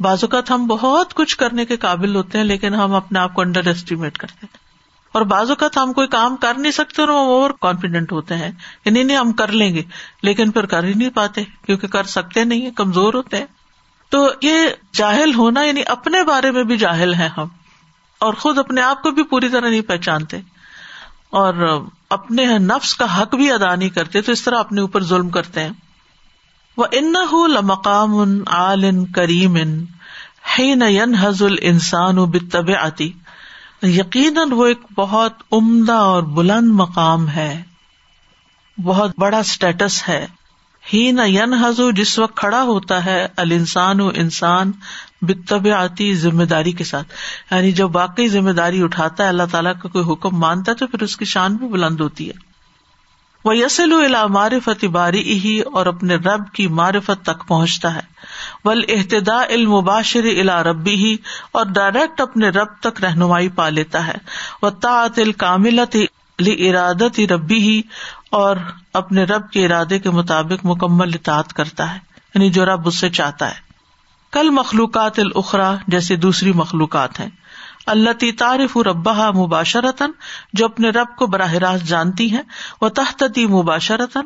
بعض 0.00 0.24
اوقات 0.24 0.50
ہم 0.50 0.66
بہت 0.66 1.14
کچھ 1.14 1.36
کرنے 1.36 1.64
کے 1.64 1.76
قابل 1.76 2.16
ہوتے 2.16 2.38
ہیں، 2.38 2.44
لیکن 2.44 2.74
ہم 2.74 2.94
اپنے 2.94 3.18
آپ 3.18 3.34
کو 3.34 3.40
انڈر 3.40 3.68
اسٹیمیٹ 3.68 4.18
کرتے 4.18 4.38
ہیں۔ 4.42 4.56
اور 5.12 5.22
بعض 5.22 5.48
اوقات 5.48 5.76
ہم 5.76 5.92
کوئی 5.92 6.08
کام 6.08 6.36
کر 6.36 6.54
نہیں 6.58 6.72
سکتے 6.72 7.02
اور 7.02 7.08
اوور 7.08 7.50
کانفیڈینٹ 7.60 8.12
ہوتے 8.12 8.36
ہیں۔ 8.36 8.52
یعنی 8.84 9.02
نہیں، 9.02 9.16
ہم 9.16 9.32
کر 9.32 9.48
لیں 9.48 9.74
گے، 9.74 9.82
لیکن 10.22 10.50
پھر 10.50 10.66
کر 10.66 10.84
ہی 10.84 10.92
نہیں 10.92 11.10
پاتے، 11.10 11.44
کیونکہ 11.66 11.86
کر 11.86 12.04
سکتے 12.04 12.44
نہیں 12.44 12.66
ہے 12.66 12.70
کمزور 12.70 13.14
ہوتے 13.14 13.36
ہیں۔ 13.36 13.46
تو 14.08 14.28
یہ 14.42 14.58
جاہل 14.92 15.34
ہونا 15.34 15.62
یعنی 15.64 15.82
اپنے 15.86 16.24
بارے 16.24 16.50
میں 16.50 16.64
بھی 16.64 16.76
جاہل 16.76 17.14
ہے 17.14 17.28
ہم۔ 17.36 17.46
اور 18.18 18.34
خود 18.34 18.58
اپنے 18.58 18.82
آپ 18.82 19.02
کو 19.02 19.10
بھی 19.10 19.22
پوری 19.22 19.48
طرح 19.48 19.68
نہیں 19.68 19.80
پہچانتے۔ 19.80 20.36
اور 21.30 21.82
اپنے 22.10 22.58
نفس 22.58 22.94
کا 22.94 23.22
حق 23.22 23.34
بھی 23.34 23.52
ادا 23.52 23.74
نہیں 23.74 23.88
کرتے، 23.88 24.20
تو 24.20 24.32
اس 24.32 24.42
طرح 24.42 24.58
اپنے 24.58 24.80
اوپر 24.80 25.02
ظلم 25.02 25.28
کرتے 25.28 25.60
ہیں۔ 25.60 25.70
وہ 26.76 26.84
ان 26.92 27.14
لمقام 27.54 28.42
عال 28.46 29.04
کریم 29.04 29.56
حین 30.58 31.14
حضل 31.14 31.54
انسان 31.60 32.18
و 32.18 32.26
بتب 32.26 32.70
آتی 32.80 33.12
یقیناً 33.82 34.52
وہ 34.52 34.66
ایک 34.66 34.80
بہت 34.94 35.32
عمدہ 35.52 35.92
اور 35.92 36.22
بلند 36.22 36.70
مقام 36.70 37.28
ہے۔ 37.28 37.62
بہت 38.82 39.10
بڑا 39.18 39.38
اسٹیٹس 39.38 40.08
ہے۔ 40.08 40.26
ہی 40.92 41.10
نہ 41.10 41.22
ین 41.26 41.54
حضو 41.54 41.90
جس 41.90 42.18
وقت 42.18 42.36
کھڑا 42.36 42.62
ہوتا 42.62 43.04
ہے 43.04 43.26
ال 43.36 43.52
انسان 43.52 44.00
و 44.00 44.10
انسان 44.14 44.72
بتب 45.22 45.68
آتی 45.76 46.14
ذمہ 46.14 46.44
داری 46.44 46.72
کے 46.72 46.84
ساتھ۔ 46.84 47.08
یعنی 47.54 47.72
جب 47.72 47.96
واقعی 47.96 48.28
ذمہ 48.28 48.50
داری 48.50 48.82
اٹھاتا 48.82 49.24
ہے، 49.24 49.28
اللہ 49.28 49.42
تعالیٰ 49.50 49.72
کا 49.82 49.88
کوئی 49.88 50.12
حکم 50.12 50.36
مانتا 50.38 50.72
ہے، 50.72 50.76
تو 50.76 50.86
پھر 50.86 51.02
اس 51.02 51.16
کی 51.16 51.24
شان 51.24 51.56
بھی 51.56 51.68
بلند 51.68 52.00
ہوتی 52.00 52.28
ہے۔ 52.28 52.55
وہ 53.46 53.56
یسل 53.56 54.14
معرفت 54.28 54.84
باری 54.84 55.38
ہی 55.38 55.60
اور 55.60 55.86
اپنے 55.86 56.14
رب 56.14 56.52
کی 56.52 56.66
معرفت 56.66 57.24
تک 57.24 57.48
پہنچتا 57.48 57.94
ہے۔ 57.94 58.00
ول 58.64 58.84
احتدا 58.88 59.36
المباشر 59.36 60.24
الا 60.24 60.62
ربی 60.62 60.94
ہی 60.94 61.16
اور 61.52 61.66
ڈائریکٹ 61.66 62.20
اپنے 62.20 62.48
رب 62.48 62.66
تک 62.80 63.04
رہنمائی 63.04 63.48
پا 63.48 63.68
لیتا 63.68 64.06
ہے۔ 64.06 64.14
وہ 64.62 64.70
تعط 64.70 65.18
الکاملت 65.18 65.96
ارادت 66.38 67.20
ربی 67.20 67.58
ہی 67.58 67.82
اور 68.30 68.56
اپنے 68.92 69.24
رب 69.24 69.50
کے 69.50 69.66
ارادے 69.66 69.98
کے 69.98 70.10
مطابق 70.10 70.66
مکمل 70.66 71.10
اطاعت 71.14 71.52
کرتا 71.52 71.94
ہے۔ 71.94 71.98
یعنی 72.34 72.50
جو 72.50 72.64
رب 72.64 72.88
اس 72.88 72.98
سے 72.98 73.10
چاہتا 73.10 73.48
ہے۔ 73.50 73.66
کل 74.32 74.50
مخلوقات 74.50 75.18
الخرا 75.18 75.74
جیسے 75.88 76.16
دوسری 76.16 76.52
مخلوقات 76.52 77.20
ہیں۔ 77.20 77.28
اللہ 77.86 78.30
تعارف 78.38 78.76
ربا 78.76 79.30
مباشرتن 79.30 80.10
جو 80.52 80.64
اپنے 80.64 80.90
رب 80.90 81.16
کو 81.16 81.26
براہ 81.26 81.52
راست 81.52 81.84
جانتی 81.84 82.32
ہیں 82.32 82.42
وہ 82.80 82.88
تحتی 82.88 83.46
مباشرتن 83.46 84.20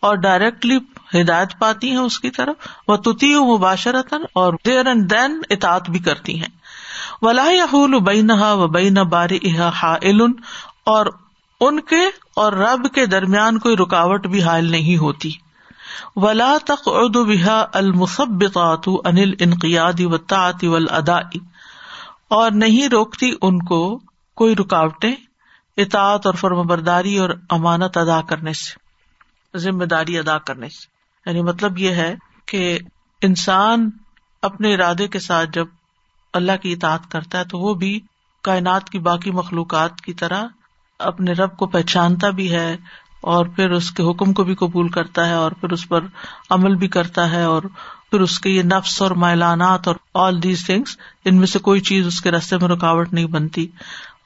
اور 0.00 0.14
ڈائریکٹلی 0.14 0.78
ہدایت 1.20 1.58
پاتی 1.58 1.90
ہیں 1.90 1.96
اس 1.96 2.20
کی 2.20 2.30
طرف 2.30 2.54
وہ 2.88 2.96
تتی 2.96 3.56
مباشرتن 3.56 4.22
اور 4.34 4.54
دیر 4.66 4.86
اینڈ 4.86 5.10
دین 5.10 5.40
اطاط 5.50 5.90
بھی 5.90 5.98
کرتی 5.98 6.40
ہیں۔ 6.40 6.48
ولاح 7.22 7.86
بین 8.02 8.30
و 8.30 8.66
بین 8.66 8.94
باری 8.94 9.58
ہا 9.58 9.94
اور 10.84 11.06
ان 11.60 11.80
کے 11.80 12.00
اور 12.34 12.52
رب 12.52 12.94
کے 12.94 13.06
درمیان 13.06 13.58
کوئی 13.58 13.76
رکاوٹ 13.76 14.26
بھی 14.26 14.42
حائل 14.42 14.64
نہیں 14.64 14.96
ہوتی۔ 14.96 15.32
ولا 16.16 16.56
تک 16.64 16.82
اردو 16.86 17.24
بحا 17.24 17.64
المسبات 17.72 18.88
انل 19.04 19.32
انقیادی 19.40 20.04
و 20.04 20.16
تعطی 20.16 20.66
ادا 20.90 21.18
اور 22.28 22.50
نہیں 22.50 22.88
روکتی 22.88 23.32
ان 23.42 23.58
کو 23.58 24.00
کوئی 24.36 24.56
رکاوٹیں، 24.56 25.14
اطاعت 25.76 26.26
اور 26.26 26.34
فرم 26.34 26.66
برداری 26.66 27.18
اور 27.18 27.30
امانت 27.50 27.96
ادا 27.96 28.20
کرنے 28.20 28.52
سے، 28.52 29.58
ذمہ 29.58 29.84
داری 29.84 30.18
ادا 30.18 30.38
کرنے 30.38 30.68
سے۔ 30.68 30.96
یعنی 31.26 31.42
مطلب 31.42 31.78
یہ 31.78 31.90
ہے 31.90 32.14
کہ 32.46 32.78
انسان 33.22 33.90
اپنے 34.42 34.74
ارادے 34.74 35.08
کے 35.08 35.18
ساتھ 35.18 35.50
جب 35.52 35.66
اللہ 36.32 36.56
کی 36.62 36.72
اطاعت 36.72 37.10
کرتا 37.10 37.38
ہے 37.38 37.44
تو 37.44 37.58
وہ 37.58 37.74
بھی 37.74 38.00
کائنات 38.42 38.90
کی 38.90 38.98
باقی 38.98 39.30
مخلوقات 39.30 40.00
کی 40.00 40.12
طرح 40.12 40.44
اپنے 40.98 41.32
رب 41.32 41.56
کو 41.56 41.66
پہچانتا 41.66 42.30
بھی 42.30 42.52
ہے 42.52 42.76
اور 43.20 43.46
پھر 43.46 43.70
اس 43.70 43.90
کے 43.90 44.02
حکم 44.02 44.32
کو 44.32 44.44
بھی 44.44 44.54
قبول 44.54 44.88
کرتا 44.88 45.28
ہے 45.28 45.34
اور 45.34 45.52
پھر 45.52 45.72
اس 45.72 45.88
پر 45.88 46.04
عمل 46.50 46.74
بھی 46.74 46.88
کرتا 46.88 47.30
ہے 47.30 47.42
اور 47.42 47.62
پھر 48.10 48.20
اس 48.20 48.38
کے 48.40 48.50
یہ 48.50 48.62
نفس 48.62 49.02
اور 49.02 49.10
میلانات 49.10 49.88
اور 49.88 49.96
آل 50.14 50.42
دیز 50.42 50.66
تھنگس 50.66 50.96
ان 51.24 51.36
میں 51.36 51.46
سے 51.46 51.58
کوئی 51.58 51.80
چیز 51.80 52.06
اس 52.06 52.20
کے 52.20 52.30
راستے 52.30 52.56
میں 52.58 52.68
رکاوٹ 52.68 53.12
نہیں 53.12 53.24
بنتی۔ 53.24 53.66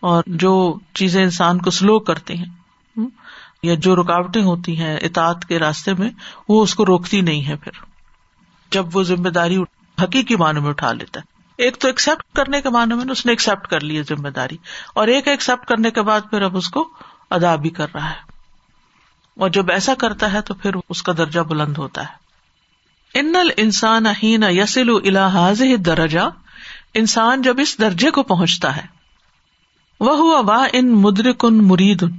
اور 0.00 0.22
جو 0.26 0.78
چیزیں 0.94 1.22
انسان 1.22 1.58
کو 1.58 1.70
سلو 1.70 1.98
کرتی 1.98 2.34
ہیں 2.38 3.00
یا 3.62 3.74
جو 3.74 3.96
رکاوٹیں 3.96 4.42
ہوتی 4.42 4.80
ہیں 4.80 4.96
اطاعت 4.96 5.44
کے 5.44 5.58
راستے 5.58 5.94
میں، 5.94 6.10
وہ 6.48 6.62
اس 6.62 6.74
کو 6.74 6.86
روکتی 6.86 7.20
نہیں 7.20 7.48
ہے 7.48 7.56
پھر۔ 7.56 7.72
جب 8.70 8.86
وہ 8.92 9.02
ذمہ 9.02 9.28
داری 9.28 9.56
حقیقی 10.02 10.36
معنی 10.36 10.60
میں 10.60 10.68
اٹھا 10.68 10.92
لیتا 10.92 11.20
ہے۔ 11.20 11.42
ایک 11.56 11.78
تو 11.78 11.88
ایکسپٹ 11.88 12.36
کرنے 12.36 12.60
کے 12.60 12.68
معنی 12.68 12.94
میں 12.94 13.04
اس 13.10 13.26
نے 13.26 13.32
ایکسپٹ 13.32 13.66
کر 13.66 13.80
لی 13.80 14.02
ذمہ 14.02 14.28
داری۔ 14.28 14.56
اور 14.94 15.08
ایک 15.08 15.28
ایکسپٹ 15.28 15.68
کرنے 15.68 15.90
کے 15.90 16.02
بعد 16.02 16.20
پھر 16.30 16.42
اب 16.42 16.56
اس 16.56 16.68
کو 16.68 16.88
ادا 17.30 17.56
بھی 17.56 17.70
کر 17.70 17.86
رہا 17.94 18.10
ہے۔ 18.10 18.32
اور 19.36 19.48
جب 19.48 19.70
ایسا 19.70 19.94
کرتا 19.94 20.32
ہے 20.32 20.40
تو 20.40 20.54
پھر 20.54 20.70
اس 20.88 21.02
کا 21.02 21.12
درجہ 21.18 21.40
بلند 21.40 21.78
ہوتا 21.78 22.02
ہے۔ 22.02 22.29
ان 23.14 23.34
انسان 23.56 24.06
ہین 24.22 24.44
یسل 24.50 24.90
الحاظ 24.90 25.62
درجہ 25.86 26.30
انسان 26.94 27.42
جب 27.42 27.56
اس 27.58 27.78
درجے 27.78 28.10
کو 28.10 28.22
پہنچتا 28.22 28.76
ہے 28.76 28.86
وہ 30.00 30.16
ہوا 30.16 30.40
وا 30.40 30.66
ان 30.72 30.92
مدرک 30.92 31.44
ان 31.44 31.68
مرید 31.68 32.02
ان 32.02 32.10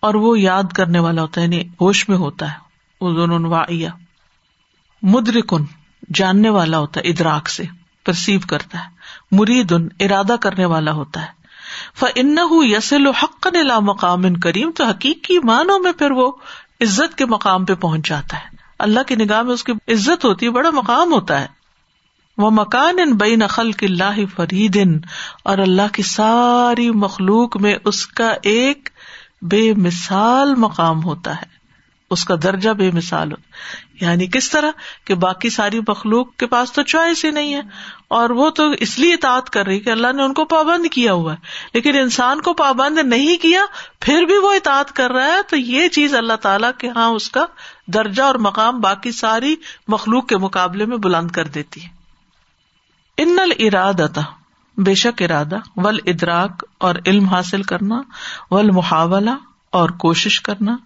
اور 0.00 0.14
وہ 0.14 0.40
یاد 0.40 0.72
کرنے 0.72 0.98
والا 0.98 1.22
ہوتا 1.22 1.40
ہے 1.40 1.46
یعنی 1.46 1.60
ہوش 1.80 2.08
میں 2.08 2.16
ہوتا 2.16 2.52
ہے 2.52 2.58
وہ 3.00 3.12
دونوں 3.12 3.38
مدرک 5.02 5.54
ان 5.54 5.64
جاننے 6.14 6.50
والا 6.50 6.78
ہوتا 6.78 7.00
ہے 7.00 7.10
ادراک 7.10 7.48
سے 7.48 7.62
پرسیو 8.06 8.40
کرتا 8.48 8.78
ہے 8.78 9.36
مرید 9.36 9.72
ان 9.72 9.88
ارادہ 10.00 10.36
کرنے 10.40 10.64
والا 10.64 10.92
ہوتا 10.92 11.22
ہے 11.22 11.40
ف 11.94 12.04
ان 12.14 12.36
یسل 12.62 13.06
حق 13.06 13.46
لا 13.62 13.78
مقام 13.78 14.24
ان 14.24 14.36
کریم 14.36 14.70
تو 14.70 14.84
حقیقی 14.84 15.38
معنوں 15.38 15.78
میں 15.78 15.92
پھر 15.92 16.10
وہ 16.10 16.32
عزت 16.80 17.18
کے 17.18 17.26
مقام 17.26 17.64
پہ 17.64 17.74
پہنچ 17.74 18.08
جاتا 18.08 18.36
ہے 18.36 18.51
اللہ 18.82 19.00
کی 19.02 19.14
نگاہ 19.14 19.42
میں 19.42 19.54
اس 19.54 19.64
کی 19.64 19.72
عزت 19.72 20.24
ہوتی 20.24 20.46
ہے، 20.46 20.50
بڑا 20.50 20.70
مقام 20.70 21.12
ہوتا 21.12 21.40
ہے۔ 21.40 21.46
وہ 22.38 22.50
مکان 22.50 22.98
ان 22.98 23.12
بے 23.16 23.36
کی 23.72 23.86
اللہ 23.86 24.20
فرید 24.36 24.76
ان 24.76 25.00
اور 25.44 25.58
اللہ 25.58 25.88
کی 25.92 26.02
ساری 26.02 26.90
مخلوق 26.90 27.56
میں 27.56 27.76
اس 27.84 28.06
کا 28.06 28.34
ایک 28.42 28.88
بے 29.42 29.74
مثال 29.74 30.54
مقام 30.54 31.04
ہوتا 31.04 31.36
ہے۔ 31.36 31.52
اس 32.10 32.24
کا 32.24 32.34
درجہ 32.42 32.70
بے 32.70 32.90
مثال 32.90 33.32
ہو 33.32 33.36
یعنی 34.00 34.26
کس 34.26 34.50
طرح 34.50 34.70
کہ 35.04 35.14
باقی 35.14 35.50
ساری 35.50 35.80
مخلوق 35.88 36.36
کے 36.36 36.46
پاس 36.46 36.72
تو 36.72 36.82
چوائس 36.82 37.24
ہی 37.24 37.30
نہیں 37.30 37.54
ہے 37.54 37.60
اور 38.08 38.30
وہ 38.30 38.50
تو 38.50 38.70
اس 38.70 38.98
لیے 38.98 39.14
اطاعت 39.14 39.50
کر 39.50 39.66
رہی 39.66 39.80
کہ 39.80 39.90
اللہ 39.90 40.12
نے 40.12 40.22
ان 40.22 40.34
کو 40.34 40.44
پابند 40.44 40.86
کیا 40.92 41.12
ہوا 41.12 41.32
ہے۔ 41.32 41.38
لیکن 41.74 41.98
انسان 41.98 42.40
کو 42.40 42.54
پابند 42.54 42.98
نہیں 42.98 43.42
کیا، 43.42 43.60
پھر 44.00 44.22
بھی 44.22 44.38
وہ 44.38 44.52
اطاعت 44.52 44.92
کر 44.92 45.10
رہا 45.10 45.26
ہے، 45.26 45.42
تو 45.48 45.56
یہ 45.56 45.88
چیز 45.88 46.14
اللہ 46.14 46.32
تعالیٰ 46.32 46.70
کے 46.78 46.88
ہاں 46.88 47.08
اس 47.08 47.30
کا 47.30 47.44
درجہ 47.86 48.22
اور 48.22 48.34
مقام 48.34 48.80
باقی 48.80 49.12
ساری 49.12 49.56
مخلوق 49.88 50.26
کے 50.26 50.36
مقابلے 50.36 50.86
میں 50.86 50.96
بلند 50.96 51.30
کر 51.30 51.44
دیتی 51.44 51.84
ہے۔ 51.84 51.88
ان 53.16 53.38
ارادہ 53.58 54.20
بے 54.76 54.94
شک 54.94 55.22
ارادہ 55.22 55.56
ول 55.76 55.98
ادراک 56.06 56.64
اور 56.78 56.94
علم 57.06 57.24
حاصل 57.24 57.62
کرنا 57.62 58.02
ول 58.50 58.70
محاولہ 58.70 59.30
اور 59.70 59.88
کوشش 59.88 60.40
کرنا 60.40 60.76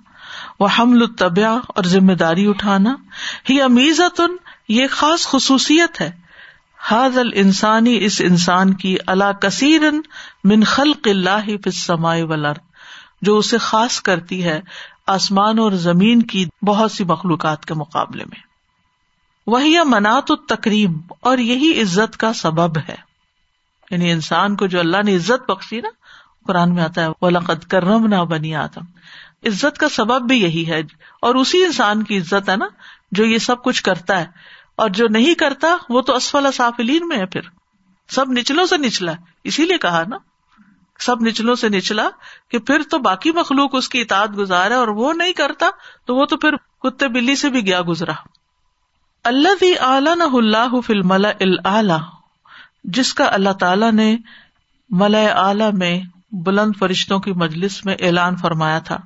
وہ 0.60 0.68
حمل 0.78 1.02
الطبع 1.02 1.58
اور 1.68 1.84
ذمہ 1.84 2.12
داری 2.12 2.48
اٹھانا 2.48 2.96
ہی 3.50 3.62
امیزتن، 3.62 4.36
یہ 4.68 4.86
خاص 4.90 5.26
خصوصیت 5.26 6.00
ہے۔ 6.00 6.10
حاض 6.90 7.18
ال 7.18 7.30
انسانی 7.34 8.04
اس 8.04 8.22
انسان 8.24 8.74
کی 8.74 8.96
اللہ 9.06 9.32
کثیر 9.32 9.82
من 10.44 10.64
خلق 10.64 11.08
اللہ 11.10 11.46
فسمائے 11.64 12.22
ولر 12.22 12.52
جو 13.22 13.38
اسے 13.38 13.58
خاص 13.58 14.00
کرتی 14.00 14.44
ہے 14.44 14.60
آسمان 15.06 15.58
اور 15.58 15.72
زمین 15.72 16.22
کی 16.22 16.46
بہت 16.66 16.92
سی 16.92 17.04
مخلوقات 17.04 17.66
کے 17.66 17.74
مقابلے 17.74 18.24
میں۔ 18.24 18.38
وہی 19.46 19.76
منات 19.84 20.30
التکریم، 20.30 20.92
اور 21.20 21.38
یہی 21.38 21.82
عزت 21.82 22.16
کا 22.16 22.32
سبب 22.32 22.78
ہے۔ 22.78 22.94
یعنی 23.90 24.10
انسان 24.10 24.56
کو 24.56 24.66
جو 24.66 24.80
اللہ 24.80 25.02
نے 25.04 25.16
عزت 25.16 25.50
بخشی 25.50 25.80
نا، 25.80 25.88
قرآن 26.46 26.74
میں 26.74 26.82
آتا 26.82 27.02
ہے 27.02 27.08
وہ 27.22 27.30
لقد 27.30 27.64
کرم 27.64 28.06
نہ 28.06 28.16
بنی 28.16 28.54
آدم۔ 28.54 28.84
عزت 29.44 29.78
کا 29.78 29.88
سبب 29.88 30.28
بھی 30.28 30.42
یہی 30.42 30.66
ہے 30.66 30.80
اور 31.22 31.34
اسی 31.34 31.64
انسان 31.64 32.02
کی 32.02 32.18
عزت 32.18 32.48
ہے 32.48 32.56
نا 32.56 32.66
جو 33.12 33.24
یہ 33.24 33.38
سب 33.38 33.62
کچھ 33.62 33.82
کرتا 33.82 34.20
ہے 34.20 34.26
اور 34.76 34.88
جو 34.88 35.06
نہیں 35.10 35.34
کرتا 35.34 35.76
وہ 35.88 36.00
تو 36.00 36.16
اسفل 36.16 36.52
سافلین 36.52 37.08
میں 37.08 37.16
ہے 37.16 37.26
پھر 37.26 37.40
سب 38.08 38.32
نچلوں 38.32 38.66
سے 38.66 38.76
نچلا 38.76 39.12
اسی 39.44 39.64
لیے 39.64 39.78
کہا 39.78 40.02
نا۔ 40.08 40.16
سب 40.98 41.22
نچلوں 41.22 41.54
سے 41.54 41.68
نچلا 41.68 42.08
کہ 42.48 42.58
پھر 42.58 42.82
تو 42.90 42.98
باقی 42.98 43.30
مخلوق 43.32 43.70
اس 43.72 43.88
کی 43.88 44.00
اطاعت 44.00 44.38
گزار 44.38 44.70
ہے 44.70 44.76
اور 44.76 44.88
وہ 44.88 45.12
نہیں 45.12 45.32
کرتا 45.32 45.66
تو 46.06 46.16
وہ 46.16 46.26
تو 46.26 46.36
پھر 46.36 46.56
کتے 46.82 47.08
بلی 47.08 47.36
سے 47.36 47.50
بھی 47.50 47.66
گیا 47.66 47.80
گزرا۔ 47.88 48.12
اللہ 49.24 49.64
اعلی 49.80 50.14
نہ 50.14 50.24
اللہ 50.32 50.80
فل 50.86 51.02
ملا 51.02 51.96
جس 52.84 53.14
کا 53.14 53.24
اللہ 53.24 53.52
تعالی 53.52 53.90
نے 53.90 54.16
ملا 54.90 55.18
اعلی 55.18 55.76
میں 55.76 56.00
بلند 56.32 56.72
فرشتوں 56.78 57.18
کی 57.18 57.32
مجلس 57.32 57.84
میں 57.84 57.96
اعلان 58.00 58.36
فرمایا 58.36 58.78
تھا۔ 58.78 58.98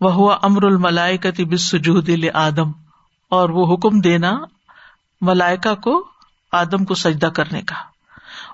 وہ 0.00 0.12
ہوا 0.12 0.38
امر 0.42 0.64
الملائکتی 0.64 1.44
بسجود 1.44 2.10
آدم 2.34 2.72
اور 3.30 3.48
وہ 3.48 3.74
حکم 3.74 4.00
دینا 4.00 4.32
ملائکا 5.20 5.74
کو، 5.74 6.08
آدم 6.52 6.84
کو 6.84 6.94
سجدہ 6.94 7.26
کرنے 7.26 7.62
کا۔ 7.62 7.74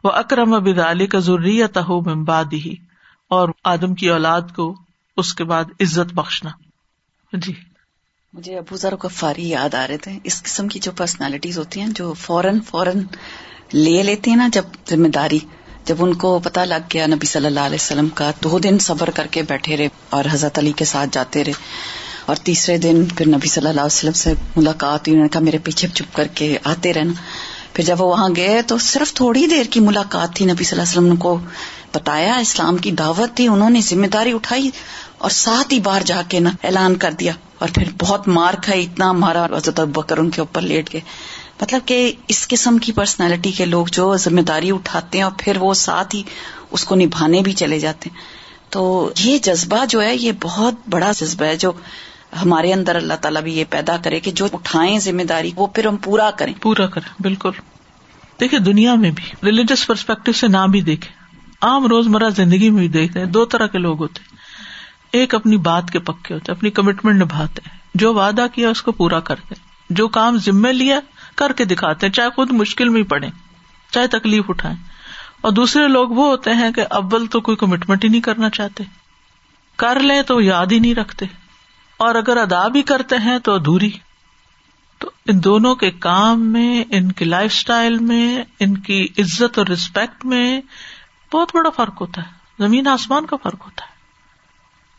وہ 0.04 0.10
اکرم 0.10 0.50
بدالی 0.50 1.06
کا 1.06 1.18
ضروریت 1.18 1.78
ہو 1.78 2.00
ممباد 2.00 2.44
ہی 2.52 2.74
اور 3.30 3.48
آدم 3.64 3.94
کی 3.94 4.08
اولاد 4.08 4.40
کو 4.56 4.74
اس 5.16 5.34
کے 5.34 5.44
بعد 5.44 5.64
عزت 5.80 6.14
بخشنا۔ 6.14 6.50
جی۔ 7.32 7.52
مجھے 8.32 8.58
ابو 8.58 8.76
ذر 8.76 8.94
غفاری 9.02 9.48
یاد 9.48 9.74
آ 9.74 9.86
رہے 9.88 9.96
تھے۔ 9.96 10.18
اس 10.24 10.42
قسم 10.42 10.68
کی 10.68 10.78
جو 10.78 10.92
پرسنالٹیز 10.96 11.58
ہوتی 11.58 11.80
ہیں، 11.80 11.88
جو 11.94 12.12
فوراً 12.12 12.60
فوراً 12.60 13.02
لے 13.74 14.02
لیتی 14.02 14.30
ہیں 14.30 14.36
نا 14.36 14.48
جب 14.52 14.62
ذمہ 14.90 15.08
داری۔ 15.08 15.38
جب 15.84 15.96
ان 15.98 16.14
کو 16.14 16.38
پتا 16.38 16.64
لگ 16.64 16.94
گیا 16.94 17.06
نبی 17.06 17.26
صلی 17.26 17.46
اللہ 17.46 17.60
علیہ 17.60 17.78
وسلم 17.80 18.08
کا 18.08 18.30
دو 18.42 18.58
دن 18.58 18.78
صبر 18.78 19.10
کر 19.10 19.26
کے 19.26 19.42
بیٹھے 19.42 19.76
رہے 19.76 19.88
اور 20.10 20.24
حضرت 20.30 20.58
علی 20.58 20.72
کے 20.72 20.84
ساتھ 20.84 21.10
جاتے 21.12 21.44
رہے۔ 21.44 21.52
اور 22.26 22.36
تیسرے 22.36 22.78
دن 22.78 23.04
پھر 23.16 23.28
نبی 23.28 23.48
صلی 23.48 23.68
اللہ 23.68 23.80
علیہ 23.80 23.86
وسلم 23.86 24.12
سے 24.12 24.34
ملاقات 24.56 25.00
انہوں 25.06 25.22
نے 25.22 25.28
کہا، 25.28 25.40
میرے 25.40 25.58
پیچھے 25.58 25.88
چپ 25.88 26.16
کر 26.16 26.26
کے 26.26 26.58
آتے 26.64 26.92
رہنا۔ 26.92 27.12
پھر 27.72 27.84
جب 27.84 28.00
وہ 28.00 28.06
وہاں 28.06 28.28
گئے، 28.36 28.62
تو 28.62 28.78
صرف 28.78 29.14
تھوڑی 29.14 29.46
دیر 29.46 29.64
کی 29.70 29.80
ملاقات 29.80 30.36
تھی 30.36 30.44
نبی 30.44 30.64
صلی 30.64 30.80
اللہ 30.80 30.90
علیہ 30.90 31.08
وسلم 31.08 31.16
کو 31.16 31.38
بتایا۔ 31.94 32.36
اسلام 32.36 32.76
کی 32.76 32.90
دعوت 32.90 33.36
تھی، 33.36 33.48
انہوں 33.48 33.70
نے 33.70 33.80
ذمہ 33.80 34.06
داری 34.06 34.32
اٹھائی 34.32 34.70
اور 35.18 35.30
ساتھ 35.30 35.74
ہی 35.74 35.80
بار 35.80 36.00
جا 36.04 36.22
کے 36.28 36.40
نا 36.40 36.50
اعلان 36.64 36.96
کر 36.96 37.12
دیا۔ 37.12 37.32
اور 37.58 37.68
پھر 37.74 37.84
بہت 37.98 38.28
مار 38.28 38.54
کھائی، 38.54 38.84
اتنا 38.84 39.12
مارا 39.12 39.44
حضرت 39.44 39.80
بکر 39.80 40.18
ان 40.18 40.30
کے 40.30 40.40
اوپر 40.40 40.60
لیٹ 40.60 40.90
کے 40.90 41.00
مطلب 41.60 41.80
کہ 41.86 42.12
اس 42.28 42.48
قسم 42.48 42.78
کی 42.78 42.92
پرسنالٹی 42.92 43.52
کے 43.52 43.64
لوگ 43.64 43.86
جو 43.92 44.16
ذمہ 44.16 44.40
داری 44.40 44.70
اٹھاتے 44.70 45.18
ہیں 45.18 45.24
اور 45.24 45.32
پھر 45.38 45.56
وہ 45.56 45.74
ساتھ 45.74 46.14
ہی 46.14 46.22
اس 46.70 46.84
کو 46.84 46.94
نبھانے 46.94 47.40
بھی 47.42 47.52
چلے 47.52 47.78
جاتے 47.78 48.10
ہیں۔ 48.10 48.16
تو 48.70 49.12
یہ 49.18 49.38
جذبہ 49.38 49.84
جو 49.84 50.02
ہے، 50.02 50.16
یہ 50.16 50.32
بہت 50.42 50.74
بڑا 50.90 51.12
جذبہ 51.12 51.44
ہے 51.44 51.56
جو 51.56 51.72
ہمارے 52.42 52.72
اندر 52.72 52.96
اللہ 52.96 53.14
تعالیٰ 53.14 53.42
بھی 53.42 53.58
یہ 53.58 53.64
پیدا 53.70 53.96
کرے 53.96 54.20
کہ 54.20 54.30
جو 54.30 54.46
اٹھائیں 54.52 54.98
ذمہ 54.98 55.22
داری، 55.22 55.50
وہ 55.56 55.66
پھر 55.66 55.86
ہم 55.86 55.96
پورا 55.96 56.30
کریں۔ 56.30 56.52
پورا 56.60 56.86
کریں، 56.86 57.22
بالکل۔ 57.22 57.50
دیکھیے 58.40 58.60
دنیا 58.60 58.94
میں 58.94 59.10
بھی 59.10 59.24
ریلیجس 59.42 59.86
پرسپیکٹو 59.86 60.32
سے 60.32 60.48
نہ 60.48 60.66
بھی 60.70 60.80
دیکھیں۔ 60.80 61.14
عام 61.62 61.86
روزمرہ 61.86 62.30
زندگی 62.30 62.70
میں 62.70 62.78
بھی 62.78 62.88
دیکھتے 62.88 63.18
ہیں، 63.18 63.26
دو 63.26 63.44
طرح 63.44 63.66
کے 63.66 63.78
لوگ 63.78 63.98
ہوتے 63.98 64.20
ہیں۔ 64.22 64.36
ایک 65.12 65.34
اپنی 65.34 65.56
بات 65.56 65.90
کے 65.90 65.98
پکے 65.98 66.34
ہوتے 66.34 66.52
اپنی 66.52 66.70
کمٹمنٹ 66.70 67.22
نبھاتے 67.22 67.60
ہیں۔ 67.66 67.78
جو 67.94 68.14
وعدہ 68.14 68.46
کیا، 68.54 68.70
اس 68.70 68.82
کو 68.82 68.92
پورا 68.92 69.20
کرتے 69.20 69.54
جو 69.90 70.08
کام 70.08 70.38
ذمے 70.38 70.72
لیا 70.72 71.00
کر 71.34 71.52
کے 71.52 71.64
دکھاتے 71.64 72.06
ہیں، 72.06 72.12
چاہے 72.12 72.30
خود 72.30 72.52
مشکل 72.52 72.88
میں 72.88 73.02
پڑے، 73.02 73.28
چاہے 73.90 74.06
تکلیف 74.06 74.44
اٹھائے 74.48 74.74
اور 75.40 75.52
دوسرے 75.52 75.88
لوگ 75.88 76.08
وہ 76.08 76.26
ہوتے 76.26 76.54
ہیں 76.54 76.70
کہ 76.70 76.84
اول 76.90 77.26
تو 77.26 77.40
کوئی 77.40 77.56
کمٹمنٹ 77.56 78.04
ہی 78.04 78.08
نہیں 78.08 78.20
کرنا 78.20 78.50
چاہتے۔ 78.50 78.84
کر 79.76 80.00
لیں 80.00 80.22
تو 80.22 80.40
یاد 80.40 80.66
ہی 80.72 80.78
نہیں 80.78 80.94
رکھتے۔ 80.94 81.26
اور 81.96 82.14
اگر 82.14 82.36
ادا 82.36 82.68
بھی 82.68 82.82
کرتے 82.82 83.16
ہیں 83.16 83.38
تو 83.38 83.54
ادھوری۔ 83.54 83.90
تو 84.98 85.10
ان 85.26 85.44
دونوں 85.44 85.74
کے 85.74 85.90
کام 85.90 86.40
میں، 86.40 86.84
ان 86.90 87.12
کی 87.12 87.24
لائف 87.24 87.52
اسٹائل 87.54 87.98
میں، 87.98 88.42
ان 88.60 88.76
کی 88.76 89.08
عزت 89.18 89.58
اور 89.58 89.66
ریسپیکٹ 89.66 90.24
میں 90.24 90.60
بہت 91.32 91.56
بڑا 91.56 91.70
فرق 91.70 92.00
ہوتا 92.00 92.22
ہے۔ 92.22 92.30
زمین 92.58 92.88
آسمان 92.88 93.26
کا 93.26 93.36
فرق 93.36 93.64
ہوتا 93.64 93.84
ہے۔ 93.84 93.90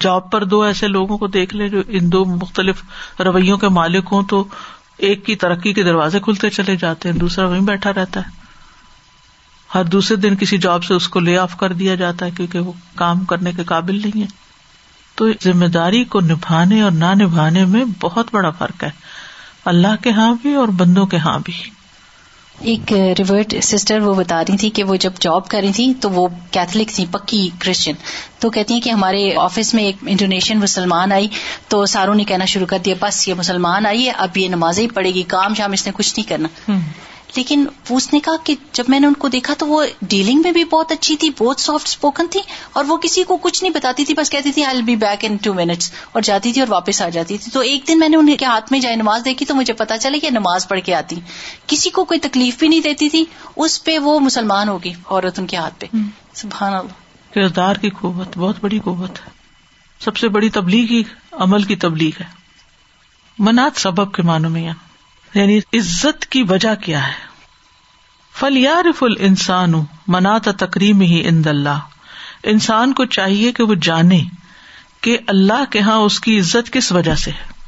جاب 0.01 0.31
پر 0.31 0.43
دو 0.43 0.61
ایسے 0.61 0.87
لوگوں 0.87 1.17
کو 1.17 1.27
دیکھ 1.27 1.55
لیں 1.55 1.67
جو 1.67 1.81
ان 1.87 2.11
دو 2.11 2.25
مختلف 2.25 2.83
رویوں 3.19 3.57
کے 3.57 3.67
مالک 3.67 4.09
ہوں 4.11 4.23
تو 4.23 4.47
ایک 5.01 5.25
کی 5.25 5.35
ترقی 5.35 5.73
کے 5.73 5.83
دروازے 5.83 6.19
کھلتے 6.19 6.49
چلے 6.49 6.75
جاتے 6.75 7.09
ہیں، 7.09 7.15
دوسرا 7.15 7.47
وہیں 7.47 7.61
بیٹھا 7.61 7.93
رہتا 7.93 8.19
ہے۔ 8.19 8.41
ہر 9.75 9.83
دوسرے 9.83 10.17
دن 10.17 10.35
کسی 10.35 10.57
جاب 10.57 10.83
سے 10.83 10.93
اس 10.93 11.07
کو 11.07 11.19
لے 11.19 11.37
آف 11.37 11.57
کر 11.57 11.73
دیا 11.73 11.95
جاتا 11.95 12.25
ہے 12.25 12.31
کیونکہ 12.31 12.59
وہ 12.59 12.71
کام 12.95 13.25
کرنے 13.25 13.51
کے 13.51 13.63
قابل 13.63 13.95
نہیں 13.95 14.21
ہے۔ 14.21 14.27
تو 15.15 15.27
ذمہ 15.43 15.65
داری 15.65 16.03
کو 16.03 16.19
نبھانے 16.19 16.81
اور 16.81 16.91
نہ 16.91 17.13
نبھانے 17.21 17.65
میں 17.65 17.85
بہت 17.99 18.27
بڑا 18.31 18.49
فرق 18.49 18.83
ہے۔ 18.83 18.89
اللہ 19.65 20.03
کے 20.03 20.11
ہاں 20.11 20.35
بھی 20.41 20.55
اور 20.55 20.67
بندوں 20.67 21.05
کے 21.05 21.17
ہاں 21.17 21.39
بھی۔ 21.45 21.80
ایک 22.63 22.93
ریورٹ 22.93 23.53
سسٹر 23.63 23.99
وہ 23.99 24.13
بتا 24.13 24.41
رہی 24.41 24.57
تھی 24.57 24.69
کہ 24.69 24.83
وہ 24.83 24.95
جب 24.95 25.11
جاب 25.19 25.47
کر 25.47 25.59
رہی 25.61 25.71
تھی 25.71 25.93
تو 26.01 26.09
وہ 26.09 26.27
کیتھلک 26.51 26.89
تھی، 26.89 27.05
پکی 27.11 27.49
کرسچن 27.59 27.93
تو 28.39 28.49
کہتی 28.49 28.73
ہیں 28.73 28.81
کہ 28.81 28.89
ہمارے 28.89 29.35
آفس 29.35 29.73
میں 29.73 29.83
ایک 29.83 29.95
انڈونیشین 30.01 30.59
مسلمان 30.59 31.11
آئی 31.11 31.27
تو 31.67 31.85
ساروں 31.85 32.15
نے 32.15 32.23
کہنا 32.23 32.45
شروع 32.45 32.67
کر 32.67 32.77
دیا، 32.85 32.95
بس 32.99 33.27
یہ 33.27 33.33
مسلمان 33.33 33.85
آئی 33.85 34.05
ہے، 34.05 34.11
اب 34.11 34.37
یہ 34.37 34.47
نمازیں 34.47 34.83
ہی 34.83 34.89
پڑے 34.89 35.13
گی، 35.13 35.23
کام 35.27 35.53
شام 35.53 35.71
اس 35.71 35.85
نے 35.85 35.91
کچھ 35.95 36.13
نہیں 36.17 36.29
کرنا۔ 36.29 36.71
لیکن 37.35 37.65
اس 37.89 38.13
نے 38.13 38.19
کہا 38.19 38.33
کہ 38.43 38.55
جب 38.73 38.83
میں 38.87 38.99
نے 38.99 39.07
ان 39.07 39.13
کو 39.13 39.27
دیکھا 39.27 39.53
تو 39.57 39.67
وہ 39.67 39.83
ڈیلنگ 40.01 40.41
میں 40.41 40.51
بھی 40.51 40.63
بہت 40.63 40.91
اچھی 40.91 41.15
تھی 41.15 41.29
بہت 41.37 41.59
سافٹ 41.59 41.87
اسپوکن 41.87 42.27
تھی 42.31 42.39
اور 42.73 42.85
وہ 42.85 42.97
کسی 42.97 43.23
کو 43.23 43.37
کچھ 43.37 43.63
نہیں 43.63 43.73
بتاتی 43.73 44.05
تھی 44.05 44.13
بس 44.13 44.29
کہتی 44.29 44.51
تھی 44.51 44.63
I 44.63 44.81
be 44.81 44.95
back 44.95 45.25
in 45.25 45.37
two 45.37 45.53
minutes 45.53 45.91
اور 46.11 46.21
جاتی 46.21 46.53
تھی 46.53 46.61
اور 46.61 46.69
واپس 46.69 47.01
آ 47.01 47.09
جاتی 47.09 47.37
تھی۔ 47.37 47.51
تو 47.51 47.59
ایک 47.59 47.87
دن 47.87 47.99
میں 47.99 48.09
نے 48.09 48.17
ان 48.17 48.35
کے 48.37 48.45
ہاتھ 48.45 48.71
میں 48.71 48.79
جائے 48.79 48.95
نماز 48.95 49.21
دیکھی 49.25 49.45
تو 49.45 49.55
مجھے 49.55 49.73
پتا 49.73 49.97
چلے 49.97 50.19
کہ 50.19 50.29
نماز 50.31 50.67
پڑھ 50.67 50.79
کے 50.85 50.95
آتی۔ 50.95 51.15
کسی 51.67 51.89
کو 51.89 52.05
کوئی 52.05 52.19
تکلیف 52.19 52.59
بھی 52.59 52.67
نہیں 52.67 52.79
دیتی 52.79 53.09
تھی 53.09 53.25
اس 53.55 53.83
پہ 53.83 53.99
وہ 53.99 54.19
مسلمان 54.19 54.69
ہوگی 54.69 54.93
عورت 55.05 55.39
ان 55.39 55.47
کے 55.47 55.57
ہاتھ 55.57 55.73
پہ۔ 55.79 55.85
سبحان 56.33 56.73
اللہ 56.73 57.33
کردار 57.33 57.75
کی 57.75 57.89
قوت 57.89 58.37
بہت 58.37 58.55
بڑی 58.61 58.79
قوت 58.79 59.19
ہے۔ 59.19 59.29
سب 59.99 60.17
سے 60.17 60.27
بڑی 60.29 60.49
تبلیغی 60.49 61.03
عمل 61.31 61.63
کی 61.63 61.75
تبلیغ 61.75 62.21
ہے۔ 62.21 62.25
منات 63.39 63.79
سبب 63.79 64.13
کے 64.13 64.21
معنوں 64.21 64.49
میں 64.49 64.67
یعنی 65.33 65.57
عزت 65.57 66.25
کی 66.25 66.43
وجہ 66.43 66.75
کیا 66.75 67.07
ہے؟ 67.07 67.31
فلیارف 68.39 69.03
ال 69.03 69.13
انسان 69.19 69.73
منات 70.07 70.43
تکریم 70.43 71.01
ہی 71.01 71.27
اند 71.27 71.47
اللہ 71.47 71.79
انسان 72.43 72.93
کو 72.93 73.05
چاہیے 73.05 73.51
کہ 73.51 73.63
وہ 73.63 73.75
جانے 73.81 74.21
کہ 75.01 75.17
اللہ 75.27 75.65
کے 75.69 75.79
یہاں 75.79 75.95
اس 75.95 76.19
کی 76.19 76.39
عزت 76.39 76.71
کس 76.71 76.91
وجہ 76.91 77.15
سے 77.15 77.31
ہے۔ 77.31 77.61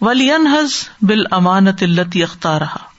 ولی 0.00 0.32
حز 0.32 0.88
بال 1.02 1.24
امانت 1.30 1.82
التی 1.82 2.22
اختار 2.22 2.60
رہا 2.60 2.90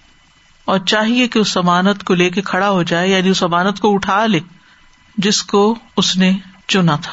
اور 0.66 0.80
چاہیے 0.80 1.28
کہ 1.28 1.40
اس 1.40 1.58
امانت 1.58 2.04
کو 2.04 2.14
لے 2.14 2.30
کے 2.30 2.42
کھڑا 2.42 2.70
ہو 2.70 2.84
جائے 2.84 3.10
یعنی 3.10 3.30
اس 3.30 3.44
امانت 3.44 3.80
کو 3.80 3.96
اٹھا 3.96 4.26
لے 4.26 4.40
جس 5.18 5.44
کو 5.44 5.76
اس 5.98 6.18
نے 6.18 6.38
چنا 6.68 6.96
تھا، 6.96 7.12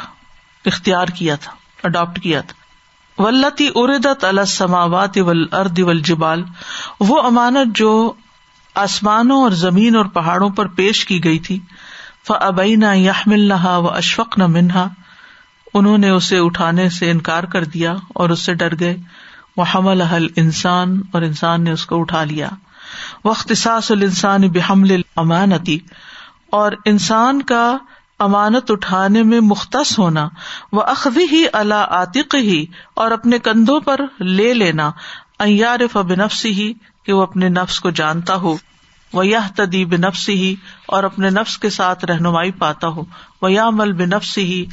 اختیار 0.66 1.06
کیا 1.06 1.34
تھا، 1.34 1.52
اڈاپٹ 1.84 2.22
کیا 2.22 2.40
تھا۔ 2.40 2.57
ولتی 3.18 3.68
اردت 3.74 4.24
السماوات 4.24 5.18
ارد 5.52 5.80
جبال 6.04 6.42
وہ 7.00 7.22
امانت 7.22 7.76
جو 7.76 8.12
آسمانوں 8.74 9.42
اور 9.42 9.50
زمین 9.50 9.96
اور 9.96 10.04
پہاڑوں 10.04 10.50
پر 10.50 10.66
پیش 10.66 11.04
کی 11.04 11.24
گئی 11.24 11.38
تھی۔ 11.38 11.58
فبینا 12.26 12.92
یحمل 12.92 13.40
نہ 13.40 13.66
و 13.66 13.88
اشفق 13.88 14.38
نہ 14.38 14.46
منہا 14.46 14.88
انہوں 15.74 15.98
نے 15.98 16.10
اسے 16.10 16.38
اٹھانے 16.38 16.88
سے 16.88 17.10
انکار 17.10 17.44
کر 17.44 17.64
دیا 17.64 17.94
اور 18.14 18.30
اس 18.30 18.40
سے 18.40 18.54
ڈر 18.54 18.78
گئے۔ 18.80 18.96
وہ 19.56 19.64
حمل 19.74 20.02
حل 20.02 20.26
انسان 20.36 21.00
اور 21.12 21.22
انسان 21.22 21.64
نے 21.64 21.70
اس 21.70 21.86
کو 21.86 22.00
اٹھا 22.00 22.24
لیا۔ 22.24 22.48
وقت 23.24 23.52
ساس 23.56 23.90
الانسان 23.90 24.48
بحمل 24.48 25.00
امانتی 25.16 25.78
اور 26.50 26.72
انسان 26.84 27.42
کا 27.42 27.76
امانت 28.18 28.70
اٹھانے 28.70 29.22
میں 29.22 29.40
مختص 29.40 29.98
ہونا 29.98 30.28
وہ 30.72 30.82
اخذی 30.82 31.24
ہی 31.32 31.44
اللہ 31.52 31.74
عاطق 31.74 32.34
ہی 32.34 32.66
اور 32.94 33.10
اپنے 33.10 33.38
کندھوں 33.38 33.80
پر 33.80 34.00
لے 34.20 34.54
لینا 34.54 34.90
ایارف 35.38 35.96
بنفسی 35.96 36.52
ہی 36.52 36.72
کہ 37.04 37.12
وہ 37.12 37.22
اپنے 37.22 37.48
نفس 37.48 37.80
کو 37.80 37.90
جانتا 37.90 38.34
ہو 38.34 38.56
وہ 39.12 39.26
یہ 39.26 39.38
تدی 39.54 39.84
بنفسی 39.84 40.34
ہی 40.34 40.54
اور 40.86 41.04
اپنے 41.04 41.30
نفس 41.30 41.58
کے 41.58 41.70
ساتھ 41.70 42.04
رہنمائی 42.04 42.50
پاتا 42.50 42.88
ہو 42.88 43.04
وہ 43.42 43.52
یا 43.52 43.68
عمل 43.68 43.92
بنفسی 43.92 44.44
ہی 44.44 44.66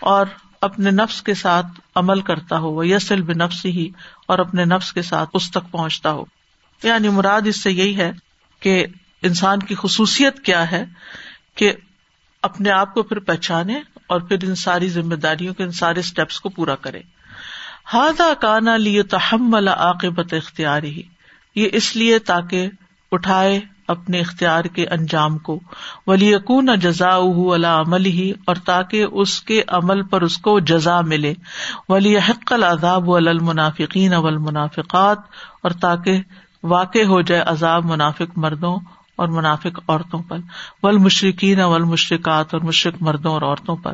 اور 0.00 0.26
اپنے 0.60 0.90
نفس 0.90 1.22
کے 1.22 1.34
ساتھ 1.34 1.66
عمل 1.94 2.20
کرتا 2.20 2.58
ہو 2.58 2.68
وہ 2.68 2.86
یسل 2.86 3.22
بنفسی 3.22 3.70
ہی 3.70 3.90
اور 4.26 4.38
اپنے 4.38 4.64
نفس 4.64 4.92
کے 4.92 5.02
ساتھ 5.02 5.30
اس 5.34 5.50
تک 5.50 5.70
پہنچتا 5.70 6.12
ہو۔ 6.12 6.24
یعنی 6.82 7.08
مراد 7.08 7.40
اس 7.44 7.62
سے 7.62 7.72
یہی 7.72 7.96
ہے 7.96 8.12
کہ 8.60 8.86
انسان 9.22 9.58
کی 9.58 9.74
خصوصیت 9.78 10.40
کیا 10.40 10.70
ہے، 10.70 10.84
کہ 11.54 11.72
اپنے 12.42 12.70
آپ 12.70 12.94
کو 12.94 13.02
پھر 13.02 13.18
پہچانے 13.18 13.80
اور 14.06 14.20
پھر 14.20 14.36
ان 14.42 14.54
ساری 14.54 14.88
ذمہ 14.88 15.14
داریوں 15.14 15.54
کے 15.54 15.62
ان 15.62 15.70
سارے 15.70 16.00
اسٹیپس 16.00 16.40
کو 16.40 16.48
پورا 16.48 16.74
کرے۔ 16.74 17.00
ہاضا 17.94 18.34
کانا 18.40 18.76
لیے 18.76 19.02
تحمل 19.02 19.68
عاقبت 19.68 20.34
اختیار 20.34 20.82
ہی 20.82 21.02
یہ 21.54 21.68
اس 21.72 21.96
لیے 21.96 22.18
تاکہ 22.18 22.68
اٹھائے 23.12 23.60
اپنے 23.88 24.20
اختیار 24.20 24.64
کے 24.64 24.86
انجام 24.86 25.38
کو۔ 25.38 25.60
ولی 26.06 26.32
یقون 26.32 26.68
جزا 26.82 27.16
اللہ 27.16 27.66
عمل 27.66 28.06
ہی 28.06 28.32
اور 28.44 28.56
تاکہ 28.56 29.06
اس 29.12 29.40
کے 29.40 29.62
عمل 29.68 30.02
پر 30.02 30.22
اس 30.22 30.38
کو 30.38 30.60
جزا 30.60 31.00
ملے۔ 31.00 31.34
ولی 31.88 32.18
حق 32.18 32.52
العذاب 32.52 33.10
المنافقین 33.10 34.12
اول 34.12 34.36
منافقات 34.36 35.18
اور 35.62 35.70
تاکہ 35.70 36.20
واقع 36.62 37.04
ہو 37.06 37.20
جائے 37.20 37.42
عذاب 37.46 37.84
منافق 37.84 38.38
مردوں 38.38 38.76
اور 39.16 39.28
منافق 39.28 39.80
عورتوں 39.88 40.22
پر۔ 40.28 40.38
ول 40.82 40.98
مشرقین 40.98 41.60
اول 41.60 41.82
مشرقات 41.82 42.54
اور 42.54 42.62
مشرق 42.62 42.94
مردوں 43.00 43.32
اور 43.32 43.42
عورتوں 43.42 43.76
پر۔ 43.76 43.92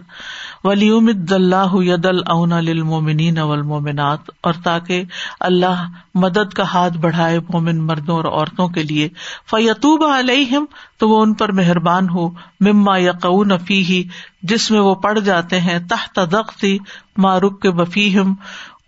ولیم 0.65 1.11
اللہ 1.31 1.75
ید 1.75 2.07
الاون 2.07 2.51
للمومنین 2.51 3.39
والمومنات 3.39 4.19
اور 4.41 4.55
تاکہ 4.65 5.03
اللہ 5.41 5.87
مدد 6.15 6.53
کا 6.53 6.63
ہاتھ 6.63 6.99
بڑھائے 6.99 7.41
مومن 7.41 7.87
مردوں 7.87 8.17
اور 8.17 8.25
عورتوں 8.25 8.69
کے 8.69 8.83
لیے۔ 8.83 9.09
فیتوب 9.51 10.05
علیہم 10.05 10.65
تو 10.99 11.09
وہ 11.09 11.23
ان 11.23 11.35
پر 11.35 11.53
مہربان 11.53 12.09
ہو۔ 12.09 12.29
مما 12.61 12.99
یقون 12.99 13.59
فی 13.59 13.85
ہی 13.85 14.09
جس 14.43 14.71
میں 14.71 14.81
وہ 14.81 14.95
پڑ 14.95 15.19
جاتے 15.19 15.61
ہیں۔ 15.61 15.79
تحت 15.79 16.19
دختی 16.33 16.79
معروف 17.17 17.53
کے 17.63 17.69
وفیم 17.69 18.35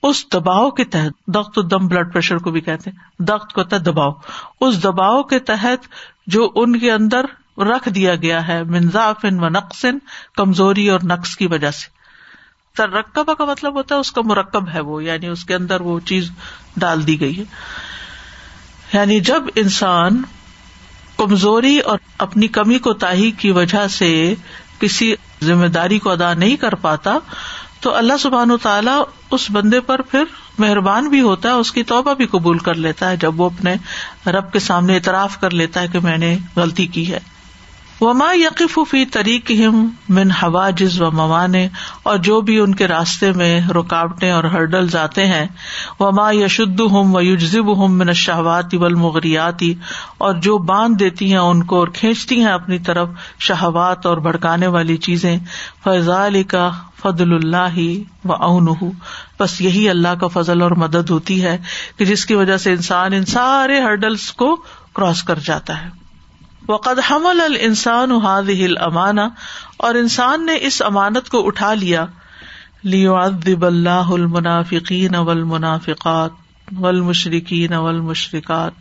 اس 0.02 0.32
دباؤ 0.32 0.70
کے 0.70 0.84
تحت 0.84 1.26
دخت 1.26 1.58
دم 1.70 1.86
بلڈ 1.86 2.12
پریشر 2.12 2.38
کو 2.38 2.50
بھی 2.50 2.60
کہتے 2.60 2.90
ہیں۔ 2.90 3.22
دخت 3.22 3.52
کو 3.52 3.64
تحت 3.64 3.86
دباؤ۔ 3.86 4.10
اس 4.60 4.84
دباؤ 4.84 5.22
کے 5.22 5.38
تحت 5.38 5.86
جو 6.30 6.50
ان 6.54 6.78
کے 6.78 6.92
اندر 6.92 7.24
رکھ 7.60 7.88
دیا 7.88 8.14
گیا 8.14 8.48
ہے 8.48 8.62
منظاف 8.62 9.24
و 9.24 9.48
نقصن 9.48 9.98
کمزوری 10.34 10.88
اور 10.88 11.00
نقص 11.04 11.36
کی 11.36 11.46
وجہ 11.46 11.70
سے۔ 11.70 11.88
ترکبہ 12.76 13.34
کا 13.34 13.44
مطلب 13.44 13.74
ہوتا 13.74 13.94
ہے 13.94 14.00
اس 14.00 14.12
کا 14.12 14.20
مرکب 14.24 14.68
ہے 14.74 14.80
وہ 14.80 15.04
یعنی 15.04 15.26
اس 15.26 15.44
کے 15.44 15.54
اندر 15.54 15.80
وہ 15.80 16.00
چیز 16.00 16.30
ڈال 16.76 17.06
دی 17.06 17.20
گئی 17.20 17.38
ہے۔ 17.38 17.44
یعنی 18.92 19.20
جب 19.20 19.42
انسان 19.56 20.22
کمزوری 21.16 21.78
اور 21.78 21.98
اپنی 22.18 22.48
کمی 22.48 22.78
کو 22.78 22.92
تاہی 22.92 23.30
کی 23.30 23.50
وجہ 23.50 23.88
سے 23.88 24.34
کسی 24.78 25.14
ذمہ 25.42 25.66
داری 25.66 25.98
کو 25.98 26.10
ادا 26.10 26.34
نہیں 26.34 26.56
کر 26.56 26.74
پاتا 26.74 27.18
تو 27.80 27.94
اللہ 27.94 28.16
سبحان 28.16 28.50
و 28.50 28.56
تعالیٰ 28.56 29.02
اس 29.30 29.50
بندے 29.50 29.80
پر 29.80 30.02
پھر 30.02 30.24
مہربان 30.58 31.08
بھی 31.08 31.20
ہوتا 31.20 31.48
ہے، 31.48 31.54
اس 31.54 31.72
کی 31.72 31.82
توبہ 31.82 32.14
بھی 32.14 32.26
قبول 32.26 32.58
کر 32.58 32.74
لیتا 32.74 33.10
ہے، 33.10 33.16
جب 33.16 33.40
وہ 33.40 33.46
اپنے 33.46 33.74
رب 34.30 34.52
کے 34.52 34.58
سامنے 34.58 34.94
اعتراف 34.94 35.40
کر 35.40 35.50
لیتا 35.50 35.80
ہے 35.80 35.88
کہ 35.88 35.98
میں 36.00 36.18
نے 36.18 36.38
غلطی 36.56 36.86
کی 36.86 37.12
ہے۔ 37.12 37.20
وما 38.00 38.32
یقف 38.32 38.78
فی 38.90 39.04
طریق 39.04 39.50
من 40.08 40.30
حواجز 40.42 41.00
و 41.00 41.10
موانے 41.10 41.68
اور 42.02 42.18
جو 42.18 42.40
بھی 42.40 42.58
ان 42.58 42.74
کے 42.74 42.88
راستے 42.88 43.32
میں 43.32 43.60
رکاوٹیں 43.70 44.30
اور 44.30 44.44
ہرڈل 44.44 44.96
آتے 44.96 45.26
ہیں، 45.26 45.46
وما 46.00 46.30
یشد 46.32 46.80
ہم 46.80 47.14
و 47.14 47.20
یوجزب 47.20 47.84
ہم 47.84 47.98
من 47.98 48.12
شہواتی 48.12 48.76
والمغریاتی 48.76 49.74
اور 50.18 50.34
جو 50.34 50.58
باندھ 50.58 50.98
دیتی 50.98 51.30
ہیں 51.30 51.38
ان 51.38 51.62
کو 51.62 51.78
اور 51.78 51.88
کھینچتی 51.88 52.40
ہیں 52.40 52.52
اپنی 52.52 52.78
طرف 52.78 53.08
شہوات 53.38 54.06
اور 54.06 54.16
بھڑکانے 54.16 54.66
والی 54.66 54.96
چیزیں 54.96 55.38
فضال 55.84 56.42
کا 56.42 56.70
فضل 57.02 57.32
اللہ 57.32 57.78
و 58.24 58.32
اون 58.32 58.66
بس 59.38 59.60
یہی 59.60 59.88
اللہ 59.88 60.14
کا 60.20 60.26
فضل 60.26 60.62
اور 60.62 60.70
مدد 60.70 61.10
ہوتی 61.10 61.42
ہے 61.44 61.58
کہ 61.96 62.04
جس 62.04 62.26
کی 62.26 62.34
وجہ 62.34 62.56
سے 62.56 62.72
انسان 62.72 63.12
ان 63.12 63.24
سارے 63.24 63.80
ہرڈلس 63.80 64.32
کو 64.32 64.56
کراس 64.94 65.22
کر 65.22 65.38
جاتا 65.38 65.82
ہے۔ 65.82 65.99
وقد 66.70 67.00
حمل 67.09 67.40
الانسان 67.44 68.16
هذه 68.18 68.70
الامانہ، 68.70 69.28
اور 69.78 70.00
انسان 70.00 70.46
نے 70.46 70.56
اس 70.68 70.83
امانت 70.88 71.28
کو 71.30 71.46
اٹھا 71.46 71.72
لیا۔ 71.80 72.04
لیعذب 72.92 73.64
اللہ 73.66 74.12
المنافقین 74.14 75.16
والمنافقات 75.24 76.38
والمشرکین 76.78 77.74
والمشرکات 77.76 78.72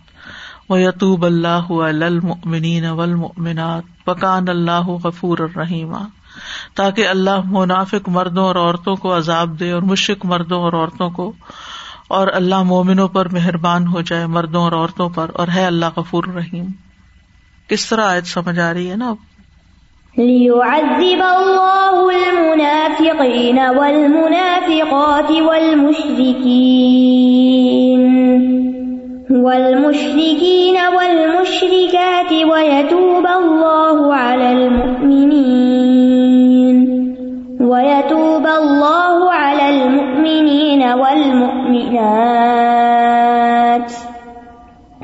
ویتوب 0.69 1.25
اللہ 1.25 1.71
علی 1.86 2.06
المؤمنین 2.06 2.86
والمؤمنات 2.97 4.10
وکان 4.10 4.49
اللہ 4.49 4.89
غفور 5.06 5.38
الرحیم 5.45 5.93
تاکہ 6.75 7.08
اللہ 7.08 7.49
منافق 7.52 8.10
مردوں 8.17 8.43
اور 8.45 8.56
عورتوں 8.56 8.95
کو 9.06 9.15
عذاب 9.17 9.60
دے 9.60 9.71
اور 9.71 9.82
مشرق 9.91 10.25
مردوں 10.34 10.62
اور 10.63 10.73
عورتوں 10.73 11.10
کو، 11.12 11.32
اور 12.17 12.28
اللہ 12.34 12.63
مومنوں 12.73 13.08
پر 13.15 13.30
مہربان 13.34 13.88
ہو 13.88 14.02
جائے 14.12 14.25
مردوں 14.36 14.63
اور 14.63 14.73
عورتوں 14.73 15.10
پر، 15.17 15.32
اور 15.34 15.47
ہے 15.56 15.65
اللہ 15.65 15.97
غفور 15.97 16.23
الرحیم 16.28 16.67
کس 17.69 17.89
طرح 17.89 18.05
آیت 18.12 18.27
سمجھ 18.27 18.60
آ 18.60 18.73
رہی 18.73 18.89
ہے 18.91 18.95
نا 18.95 19.12
ليعذب 20.17 21.21
الله 21.23 21.97
المنافقين 22.12 23.60
والمنافقات 23.77 25.32
والمشركين 25.32 26.89
والمشركين 29.32 30.77
والمشركات 30.95 32.32
ويتوب 32.51 33.25
الله 33.27 34.15
على 34.15 34.51
المؤمنين 34.51 35.97
ويتوب 37.62 38.45
الله 38.47 39.32
على 39.32 39.69
المؤمنين 39.69 40.84
والمؤمنات 40.84 42.78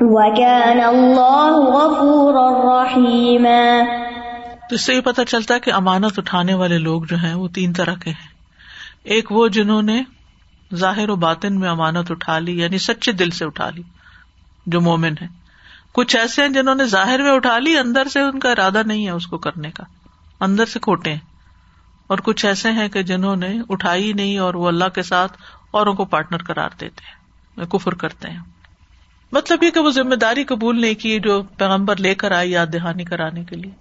وكان 0.00 0.80
الله 0.80 1.54
غفورا 1.54 2.84
رحيما 2.84 3.84
تو 4.68 4.74
اس 4.74 4.80
سے 4.80 4.94
یہ 4.94 5.00
پتا 5.00 5.24
چلتا 5.24 5.54
ہے 5.54 5.60
کہ 5.60 5.72
امانت 5.72 6.18
اٹھانے 6.18 6.54
والے 6.54 6.78
لوگ 6.78 7.02
جو 7.02 7.16
ہیں 7.16 7.34
وہ 7.34 7.48
تین 7.48 7.72
طرح 7.72 7.94
کے 7.94 8.10
ہیں۔ 8.10 8.28
ایک 9.04 9.32
وہ 9.32 9.48
جنہوں 9.48 9.82
نے 9.82 10.02
ظاہر 10.74 11.08
و 11.08 11.16
باطن 11.16 11.60
میں 11.60 11.68
امانت 11.68 12.10
اٹھا 12.10 12.38
لی 12.38 12.58
یعنی 12.58 12.78
سچے 12.78 13.12
دل 13.12 13.30
سے 13.30 13.44
اٹھا 13.44 13.70
لی، 13.70 13.82
جو 14.66 14.80
مومن 14.80 15.12
ہے 15.22 15.26
کچھ 15.92 16.16
ایسے 16.16 16.42
ہیں 16.42 16.48
جنہوں 16.48 16.74
نے 16.74 16.84
ظاہر 16.84 17.22
میں 17.22 17.32
اٹھا 17.32 17.58
لی، 17.58 17.78
اندر 17.78 18.08
سے 18.08 18.20
ان 18.20 18.38
کا 18.38 18.50
ارادہ 18.50 18.82
نہیں 18.86 19.06
ہے 19.06 19.10
اس 19.10 19.26
کو 19.26 19.38
کرنے 19.38 19.70
کا۔ 19.70 19.84
اندر 20.40 20.66
سے 20.66 20.78
کھوٹے 20.78 21.12
ہیں۔ 21.12 21.18
اور 22.06 22.18
کچھ 22.18 22.46
ایسے 22.46 22.70
ہیں 22.72 22.88
کہ 22.88 23.02
جنہوں 23.02 23.36
نے 23.36 23.58
اٹھائی 23.68 24.12
نہیں 24.12 24.38
اور 24.38 24.54
وہ 24.54 24.68
اللہ 24.68 24.88
کے 24.94 25.02
ساتھ 25.02 25.32
اوروں 25.70 25.94
کو 25.94 26.04
پارٹنر 26.04 26.38
کرار 26.38 26.70
دیتے 26.80 27.04
ہیں، 27.04 27.66
کفر 27.66 27.94
کرتے 27.94 28.30
ہیں۔ 28.30 28.40
مطلب 29.32 29.62
یہ 29.62 29.70
کہ 29.70 29.80
وہ 29.80 29.90
ذمہ 29.90 30.14
داری 30.14 30.44
قبول 30.44 30.80
نہیں 30.80 30.94
کی 30.94 31.20
جو 31.20 31.42
پیغمبر 31.42 31.96
لے 31.96 32.14
کر 32.14 32.32
آئی 32.32 32.50
یاد 32.50 32.66
دہانی 32.72 33.04
کرانے 33.04 33.44
کے 33.44 33.56
لیے۔ 33.56 33.72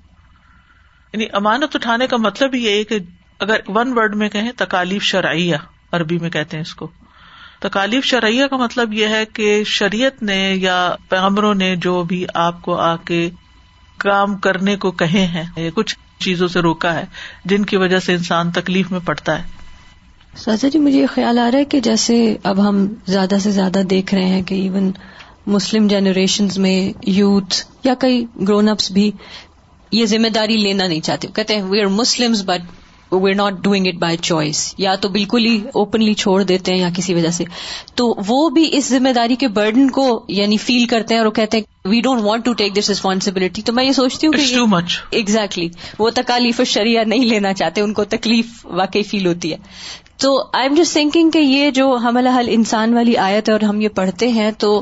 یعنی 1.13 1.25
امانت 1.33 1.75
اٹھانے 1.75 2.07
کا 2.07 2.17
مطلب 2.17 2.55
یہ 2.55 2.69
ہے 2.69 2.83
کہ 2.83 2.99
اگر 3.39 3.59
ون 3.67 3.93
ورڈ 3.97 4.15
میں 4.15 4.29
کہیں 4.29 4.51
تکالیف 4.57 5.03
شرعیہ، 5.03 5.55
عربی 5.91 6.17
میں 6.17 6.29
کہتے 6.29 6.57
ہیں 6.57 6.61
اس 6.61 6.75
کو۔ 6.75 6.87
تکالیف 7.59 8.05
شرعیہ 8.05 8.45
کا 8.45 8.57
مطلب 8.57 8.93
یہ 8.93 9.07
ہے 9.07 9.25
کہ 9.25 9.63
شریعت 9.63 10.23
نے 10.23 10.53
یا 10.55 10.95
پیغمبروں 11.09 11.53
نے 11.53 11.75
جو 11.75 12.03
بھی 12.03 12.25
آپ 12.33 12.61
کو 12.61 12.75
آ 12.75 12.95
کے 12.95 13.29
کام 13.97 14.37
کرنے 14.37 14.75
کو 14.75 14.91
کہے 14.91 15.25
ہیں 15.25 15.43
یا 15.57 15.69
کچھ 15.73 15.95
چیزوں 16.19 16.47
سے 16.47 16.59
روکا 16.59 16.93
ہے، 16.93 17.03
جن 17.45 17.65
کی 17.65 17.77
وجہ 17.77 17.99
سے 17.99 18.13
انسان 18.13 18.51
تکلیف 18.51 18.91
میں 18.91 18.99
پڑتا 19.05 19.43
ہے۔ 19.43 19.43
سازا 20.37 20.67
جی 20.67 20.79
مجھے 20.79 21.01
یہ 21.01 21.07
خیال 21.13 21.39
آ 21.39 21.51
رہا 21.51 21.59
ہے 21.59 21.65
کہ 21.65 21.79
جیسے 21.79 22.37
اب 22.43 22.69
ہم 22.69 22.87
زیادہ 23.05 23.35
سے 23.39 23.51
زیادہ 23.51 23.81
دیکھ 23.89 24.13
رہے 24.13 24.25
ہیں 24.25 24.41
کہ 24.41 24.55
ایون 24.55 24.91
مسلم 25.47 25.87
جنریشن 25.87 26.47
میں 26.57 26.91
یوتھ 27.07 27.55
یا 27.83 27.93
کئی 27.93 28.25
گرون 28.47 28.69
اپس 28.69 28.91
بھی 28.91 29.11
یہ 29.91 30.05
ذمہ 30.05 30.27
داری 30.27 30.57
لینا 30.57 30.87
نہیں 30.87 31.01
چاہتے. 31.01 31.27
کہتے 31.27 31.55
ہیں 31.55 31.63
we 31.63 31.81
are 31.81 31.87
Muslim 31.87 32.33
but 32.45 33.13
we 33.13 33.31
are 33.31 33.35
not 33.35 33.53
doing 33.63 33.87
it 33.87 33.95
by 33.95 34.17
choice 34.17 34.73
یا 34.77 34.95
تو 34.95 35.09
بالکل 35.09 35.45
ہی 35.45 35.57
اوپنلی 35.73 36.13
چھوڑ 36.13 36.41
دیتے 36.43 36.71
ہیں 36.71 36.79
یا 36.79 36.89
کسی 36.95 37.13
وجہ 37.13 37.29
سے. 37.29 37.43
تو 37.95 38.13
وہ 38.27 38.49
بھی 38.49 38.67
اس 38.71 38.89
ذمہ 38.89 39.09
داری 39.09 39.35
کے 39.35 39.47
برڈن 39.47 39.89
کو 39.89 40.25
یعنی 40.27 40.57
فیل 40.57 40.85
کرتے 40.85 41.13
ہیں 41.13 41.19
اور 41.19 41.27
وہ 41.27 41.31
کہتے 41.31 41.57
ہیں 41.57 41.89
we 41.89 42.01
don't 42.01 42.21
want 42.21 42.45
to 42.45 42.53
take 42.53 42.75
this 42.75 42.89
responsibility 42.89 43.61
تو 43.61 43.73
میں 43.73 43.83
یہ 43.83 43.91
سوچتی 43.91 44.27
ہوں 44.27 44.33
کہ 44.33 44.95
ایگزیکٹلی 45.11 45.67
وہ 45.99 46.09
تکالیف 46.09 46.61
شریعہ 46.65 47.03
نہیں 47.03 47.25
لینا 47.25 47.53
چاہتے. 47.53 47.81
ان 47.81 47.93
کو 47.93 48.03
تکلیف 48.03 48.65
واقعی 48.65 49.03
فیل 49.03 49.25
ہوتی 49.27 49.51
ہے. 49.51 49.57
تو 50.17 50.37
آئی 50.53 50.67
ایم 50.67 50.75
جسٹ 50.75 50.93
تھنکنگ 50.93 51.29
کہ 51.29 51.39
یہ 51.39 51.71
جو 51.71 51.95
حمل 51.97 52.27
حل 52.27 52.47
انسان 52.51 52.93
والی 52.93 53.17
آیت 53.17 53.49
ہے 53.49 53.53
اور 53.53 53.61
ہم 53.61 53.81
یہ 53.81 53.89
پڑھتے 53.95 54.27
ہیں 54.27 54.51
تو 54.57 54.81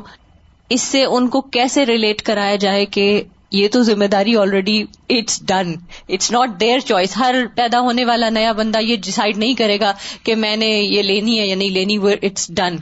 اس 0.70 0.82
سے 0.82 1.06
ان 1.06 1.28
کو 1.28 1.42
کیسے 1.42 1.86
ریلیٹ 1.86 2.22
کرایا 2.22 2.56
جائے 2.56 2.86
کہ 2.86 3.24
یہ 3.52 3.68
تو 3.68 3.84
ذمہ 3.84 4.06
داری 4.06 4.36
already 4.36 4.84
it's 5.10 5.46
done 5.46 5.74
it's 6.10 6.32
not 6.32 6.60
their 6.60 6.80
choice 6.80 7.18
ہر 7.18 7.36
پیدا 7.56 7.80
ہونے 7.80 8.06
والا 8.06 8.30
نیا 8.30 8.52
بندہ 8.52 8.78
یہ 8.78 8.96
ڈسائڈ 8.96 9.38
نہیں 9.38 9.54
کرے 9.54 9.80
گا 9.80 9.94
کہ 10.24 10.36
میں 10.36 10.56
نے 10.58 10.66
یہ 10.66 11.02
لینی 11.02 11.40
ہے 11.40 11.48
یا 11.48 11.56
نہیں 11.56 11.70
لینی 11.70 11.98
اٹس 11.98 12.48
ڈن 12.54 12.76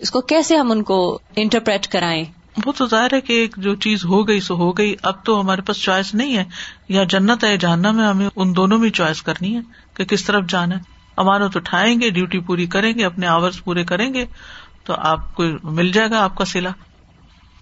اس 0.00 0.10
کو 0.10 0.20
کیسے 0.20 0.56
ہم 0.56 0.70
ان 0.70 0.82
کو 0.82 1.18
انٹرپریٹ 1.36 1.86
کرائیں؟ 1.86 2.24
وہ 2.66 2.72
تو 2.72 2.86
ظاہر 2.86 3.14
ہے 3.14 3.20
کہ 3.20 3.32
ایک 3.32 3.54
جو 3.56 3.74
چیز 3.74 4.04
ہو 4.04 4.28
گئی 4.28 4.40
سو 4.40 4.54
ہو 4.54 4.72
گئی، 4.72 4.94
اب 5.02 5.24
تو 5.24 5.40
ہمارے 5.40 5.62
پاس 5.62 5.76
چوائس 5.76 6.14
نہیں 6.14 6.36
ہے۔ 6.36 6.44
یا 6.88 7.04
جنت 7.04 7.44
ہے 7.44 7.56
جاننا 7.56 7.90
میں 7.90 8.04
ہمیں 8.04 8.28
ان 8.36 8.56
دونوں 8.56 8.78
میں 8.78 8.90
چوائس 8.90 9.22
کرنی 9.22 9.54
ہے 9.54 9.60
کہ 9.94 10.04
کس 10.04 10.24
طرف 10.24 10.44
جانا 10.48 10.74
ہے۔ 10.74 10.80
امانت 11.16 11.56
اٹھائیں 11.56 12.00
گے 12.00 12.10
ڈیوٹی 12.10 12.38
پوری 12.38 12.66
کریں 12.66 12.92
گے، 12.98 13.04
اپنے 13.04 13.26
آورس 13.26 13.64
پورے 13.64 13.84
کریں 13.84 14.14
گے، 14.14 14.24
تو 14.84 14.94
آپ 14.96 15.34
کو 15.34 15.44
مل 15.62 15.92
جائے 15.92 16.10
گا 16.10 16.24
آپ 16.24 16.36
کا 16.36 16.44
سلا 16.44 16.70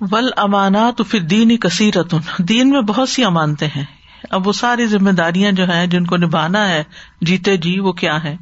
ول 0.01 0.29
امانات 0.37 1.03
پھر 1.09 1.21
دین 1.21 1.57
کثیرت 1.57 2.15
دین 2.39 2.71
میں 2.71 2.81
بہت 2.81 3.09
سی 3.09 3.25
امانتے 3.25 3.67
ہیں۔ 3.67 3.85
اب 4.31 4.47
وہ 4.47 4.53
ساری 4.53 4.87
ذمہ 4.87 5.11
داریاں 5.11 5.53
جو 5.53 5.71
ہیں، 5.71 5.87
جن 5.87 6.05
کو 6.05 6.17
نبھانا 6.17 6.69
ہے، 6.69 6.85
جیتے 7.21 7.57
جی 7.57 7.81
وہ 7.81 7.93
کیا 7.93 8.25
ہے 8.25 8.37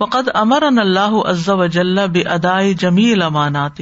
وقد 0.00 0.28
امر 0.34 0.62
ان 0.62 0.78
اللہ 0.78 1.14
عز 1.26 1.48
و 1.48 1.66
جل 1.66 2.06
بے 2.08 2.20
ادائے 2.20 2.74
جمیل 2.74 3.22
امانات 3.22 3.80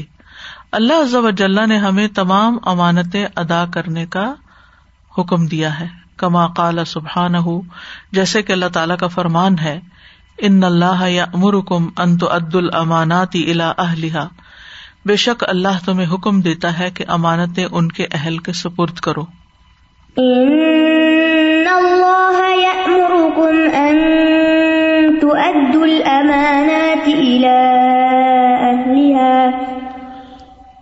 اللہ 0.72 0.92
عز 0.92 1.14
و 1.14 1.30
جل 1.30 1.68
نے 1.68 1.76
ہمیں 1.76 2.08
تمام 2.08 2.58
امانتیں 2.62 3.26
ادا 3.36 3.64
کرنے 3.74 4.06
کا 4.06 4.34
حکم 5.18 5.46
دیا 5.46 5.80
ہے۔ 5.80 5.88
کما 6.16 6.46
قال 6.46 6.84
سبحان 6.84 7.34
ہو 7.34 7.60
جیسے 8.12 8.42
کہ 8.42 8.52
اللہ 8.52 8.66
تعالی 8.66 8.94
کا 9.00 9.06
فرمان 9.06 9.58
ہے، 9.58 9.80
ان 10.38 10.64
اللہ 10.64 11.08
یا 11.08 11.24
امرکم 11.34 11.88
انت 11.96 12.24
عد 12.24 12.54
الماناتی 12.54 13.50
الا 13.50 13.72
اہلیہ 13.78 14.28
بے 15.06 15.16
شک 15.16 15.44
اللہ 15.48 15.84
تمہیں 15.84 16.14
حکم 16.14 16.40
دیتا 16.40 16.78
ہے 16.78 16.90
کہ 16.90 17.04
امانتیں 17.08 17.66
ان 17.72 17.88
کے 17.88 18.06
اہل 18.12 18.38
کے 18.38 18.52
سپرد 18.52 18.94
کرو۔ 18.94 19.22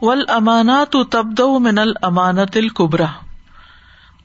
ول 0.02 0.24
امانات 0.28 0.96
تبد 1.10 1.40
من 1.40 1.78
المانت 1.78 2.56
القبرا 2.56 3.06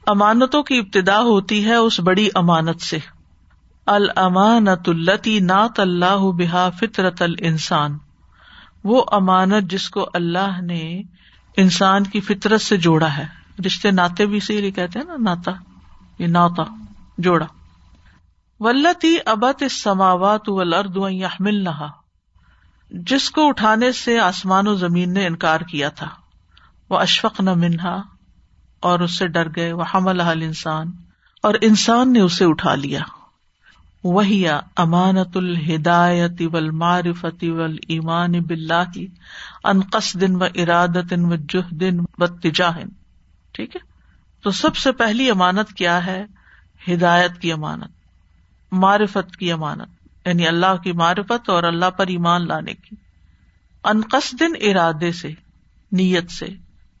امانتوں 0.06 0.62
کی 0.62 0.78
ابتدا 0.78 1.22
ہوتی 1.22 1.64
ہے 1.64 1.74
اس 1.74 2.00
بڑی 2.00 2.28
امانت 2.34 2.80
سے۔ 2.80 2.98
المانت 3.86 4.88
التی 4.88 5.40
نات 5.40 5.80
اللہ 5.80 6.30
بحا 6.36 6.70
فطرت 6.70 7.22
ال 7.22 7.34
انسان 7.38 7.98
وہ 8.84 9.04
امانت 9.12 9.70
جس 9.70 9.90
کو 9.90 10.10
اللہ 10.14 10.60
نے 10.60 11.02
انسان 11.56 12.04
کی 12.04 12.20
فطرت 12.20 12.60
سے 12.60 12.76
جوڑا 12.76 13.16
ہے۔ 13.16 13.26
رشتے 13.66 13.90
ناطے 13.90 14.26
بھی 14.26 14.36
اسی 14.36 14.60
لیے 14.60 14.70
کہتے 14.70 14.98
ہیں 14.98 15.06
نا، 15.06 15.14
ناتا، 15.18 15.50
یہ 16.18 16.26
ناتا، 16.26 16.62
جوڑا۔ 17.18 17.46
ولتی 18.60 19.16
ابت 19.26 19.62
اس 19.62 19.82
سماوات 19.82 20.48
ولرد 20.48 20.96
مل 21.40 21.64
نہا 21.64 21.88
جس 22.90 23.30
کو 23.30 23.48
اٹھانے 23.48 23.92
سے 23.92 24.18
آسمان 24.18 24.68
و 24.68 24.74
زمین 24.74 25.14
نے 25.14 25.26
انکار 25.26 25.60
کیا 25.60 25.88
تھا۔ 25.88 26.08
وہ 26.90 26.98
اشفق 26.98 27.40
نہ 27.40 27.54
منہا 27.54 28.02
اور 28.80 29.00
اس 29.00 29.18
سے 29.18 29.26
ڈر 29.26 29.48
گئے۔ 29.56 29.72
وہ 29.72 29.84
حمل 29.94 30.20
حل 30.20 30.42
انسان 30.42 30.92
اور 31.42 31.54
انسان 31.60 32.12
نے 32.12 32.20
اسے 32.20 32.44
اٹھا 32.44 32.74
لیا۔ 32.74 33.00
وہی 34.04 34.48
امانت 34.76 35.36
الہدایت 35.36 36.42
ول 36.52 36.70
معرفتی 36.70 37.50
ول 37.50 37.76
ایمان 37.88 38.32
بلّہ 38.32 38.98
انقص 39.64 40.14
دن 40.14 40.42
و 40.42 40.44
ارادت 40.54 41.14
و 41.16 41.36
جہ 41.36 41.74
دن 41.74 42.00
و 42.18 42.26
تجاہن 42.26 42.88
ٹھیک 43.52 43.76
ہے؟ 43.76 43.80
تو 44.42 44.50
سب 44.50 44.76
سے 44.76 44.92
پہلی 44.92 45.30
امانت 45.30 45.72
کیا 45.72 46.06
ہے؟ 46.06 46.24
ہدایت 46.88 47.38
کی 47.38 47.52
امانت، 47.52 47.90
معرفت 48.72 49.36
کی 49.36 49.52
امانت 49.52 50.28
یعنی 50.28 50.46
اللہ 50.46 50.76
کی 50.84 50.92
معرفت 50.92 51.48
اور 51.48 51.62
اللہ 51.62 51.90
پر 51.90 52.06
ایمان 52.06 52.48
لانے 52.48 52.74
کی۔ 52.74 52.96
انقصدن 53.84 54.52
ارادے 54.60 55.12
سے، 55.12 55.30
نیت 55.92 56.30
سے، 56.30 56.46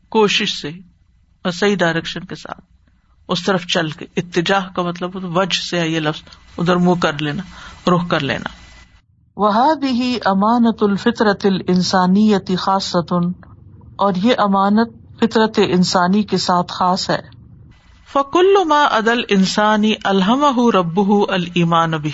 کوشش 0.08 0.60
سے 0.60 0.68
اور 1.42 1.50
صحیح 1.50 1.76
ڈائریکشن 1.76 2.24
کے 2.24 2.34
ساتھ۔ 2.34 2.60
اس 3.28 3.42
طرف 3.42 3.66
چل 3.66 3.90
کے، 3.90 4.06
اتجاہ 4.16 4.68
کا 4.68 4.82
مطلب 4.82 5.36
وج 5.36 5.52
سے 5.52 5.88
یہ 5.88 6.00
لفظ۔ 6.00 6.22
ادھر 6.58 6.76
منہ 6.76 7.00
کر 7.00 7.18
لینا 7.20 7.42
رخ 7.90 8.08
کر 8.08 8.20
لینا۔ 8.20 8.48
وہ 9.36 9.74
بھی 9.74 10.18
امانت 10.24 10.82
الفطرت 10.82 11.46
السانیتی 11.68 12.56
خاص 12.56 12.96
اور 13.96 14.12
یہ 14.16 14.34
امانت 14.38 14.88
فطرت 15.20 15.58
انسانی 15.68 16.22
کے 16.22 16.36
ساتھ 16.36 16.72
خاص 16.72 17.10
ہے۔ 17.10 17.20
فکل 18.12 18.64
ما 18.66 18.84
عدل 18.90 19.20
انسانی 19.28 19.94
الحمہ 20.04 20.76
رب 20.76 21.00
المان 21.28 21.90
بھی 21.90 22.10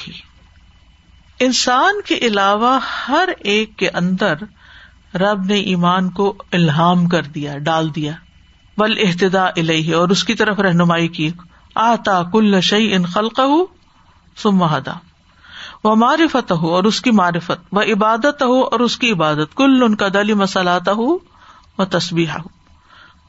انسان 1.40 1.94
کے 2.06 2.14
علاوہ 2.14 2.78
ہر 3.08 3.28
ایک 3.38 3.76
کے 3.76 3.88
اندر 3.88 4.34
رب 5.16 5.44
نے 5.44 5.54
ایمان 5.54 6.10
کو 6.10 6.34
الحام 6.52 7.08
کر 7.08 7.22
دیا 7.22 7.58
ڈال 7.58 7.94
دیا۔ 7.94 8.12
بل 8.78 8.94
احتدا 8.98 9.44
الہ 9.44 9.94
اور 9.94 10.08
اس 10.08 10.24
کی 10.24 10.34
طرف 10.34 10.58
رہنمائی 10.58 11.08
کی۔ 11.08 11.30
آتا 11.74 12.22
کل 12.22 12.60
شعی 12.60 12.94
ان 12.94 13.06
خلق 13.06 13.40
ہو 13.40 13.75
سمہدا 14.36 14.92
وہ 15.84 15.94
معرفت 15.94 16.52
ہو 16.52 16.74
اور 16.74 16.84
اس 16.84 17.00
کی 17.00 17.10
معرفت 17.10 17.66
و 17.72 17.80
عبادت 17.80 18.42
ہو 18.42 18.64
اور 18.64 18.80
اس 18.80 18.96
کی 18.96 19.12
عبادت، 19.12 19.56
کل 19.56 19.82
ان 19.82 19.94
کا 19.94 20.08
دلی 20.14 20.34
مسلاتا 20.34 20.92
ہو 20.92 21.18
وہ 21.78 21.84
تصبیح 21.84 22.30
ہو 22.30 22.48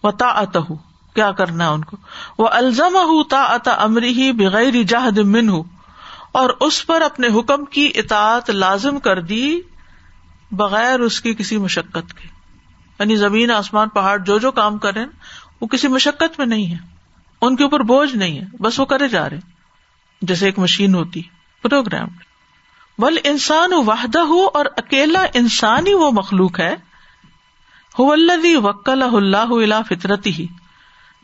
و 0.07 0.11
تا 0.11 0.41
ہو 0.41 0.75
کیا 1.13 1.31
کرنا 1.31 1.67
ہے 1.67 1.69
ان 1.69 1.83
کو؟ 1.83 1.97
وہ 2.37 2.47
الزم 2.47 2.95
ہُ 2.95 3.29
تا 3.29 3.43
اتا 3.43 3.71
امری 3.71 4.09
ہی 4.09 4.31
بغیر 4.31 4.83
جہد 4.83 5.17
من 5.17 5.49
ہوں 5.49 5.63
اور 6.31 6.49
اس 6.59 6.87
پر 6.87 7.01
اپنے 7.01 7.27
حکم 7.27 7.65
کی 7.65 7.91
اطاعت 7.95 8.49
لازم 8.49 8.99
کر 8.99 9.21
دی 9.21 9.61
بغیر 10.51 10.99
اس 10.99 11.21
کی 11.21 11.33
کسی 11.33 11.57
مشقت 11.57 12.13
کے۔ 12.13 12.27
یعنی 12.99 13.15
زمین، 13.15 13.51
آسمان، 13.51 13.89
پہاڑ، 13.89 14.17
جو 14.19 14.39
جو 14.39 14.51
کام 14.51 14.77
کرے 14.77 15.05
وہ 15.61 15.67
کسی 15.67 15.87
مشقت 15.87 16.37
میں 16.37 16.45
نہیں 16.45 16.71
ہے 16.71 16.77
ان 17.41 17.55
کے 17.55 17.63
اوپر 17.63 17.79
بوجھ 17.79 18.15
نہیں 18.15 18.39
ہے، 18.39 18.45
بس 18.59 18.79
وہ 18.79 18.85
کرے 18.85 19.07
جا 19.07 19.29
رہے 19.29 19.56
جیسے 20.21 20.45
ایک 20.45 20.59
مشین 20.59 20.95
ہوتی، 20.95 21.21
پروگرام۔ 21.61 22.07
بل 22.97 23.17
انسان 23.23 23.73
واہدہ 23.73 24.19
ہو 24.19 24.47
اور 24.53 24.65
اکیلا 24.77 25.25
انسان 25.33 25.87
ہی 25.87 25.93
وہ 25.93 26.11
مخلوق 26.11 26.59
ہے۔ 26.59 26.75
وکل 27.99 29.03
اللہ 29.03 29.81
فطرت 29.89 30.27
ہی 30.27 30.47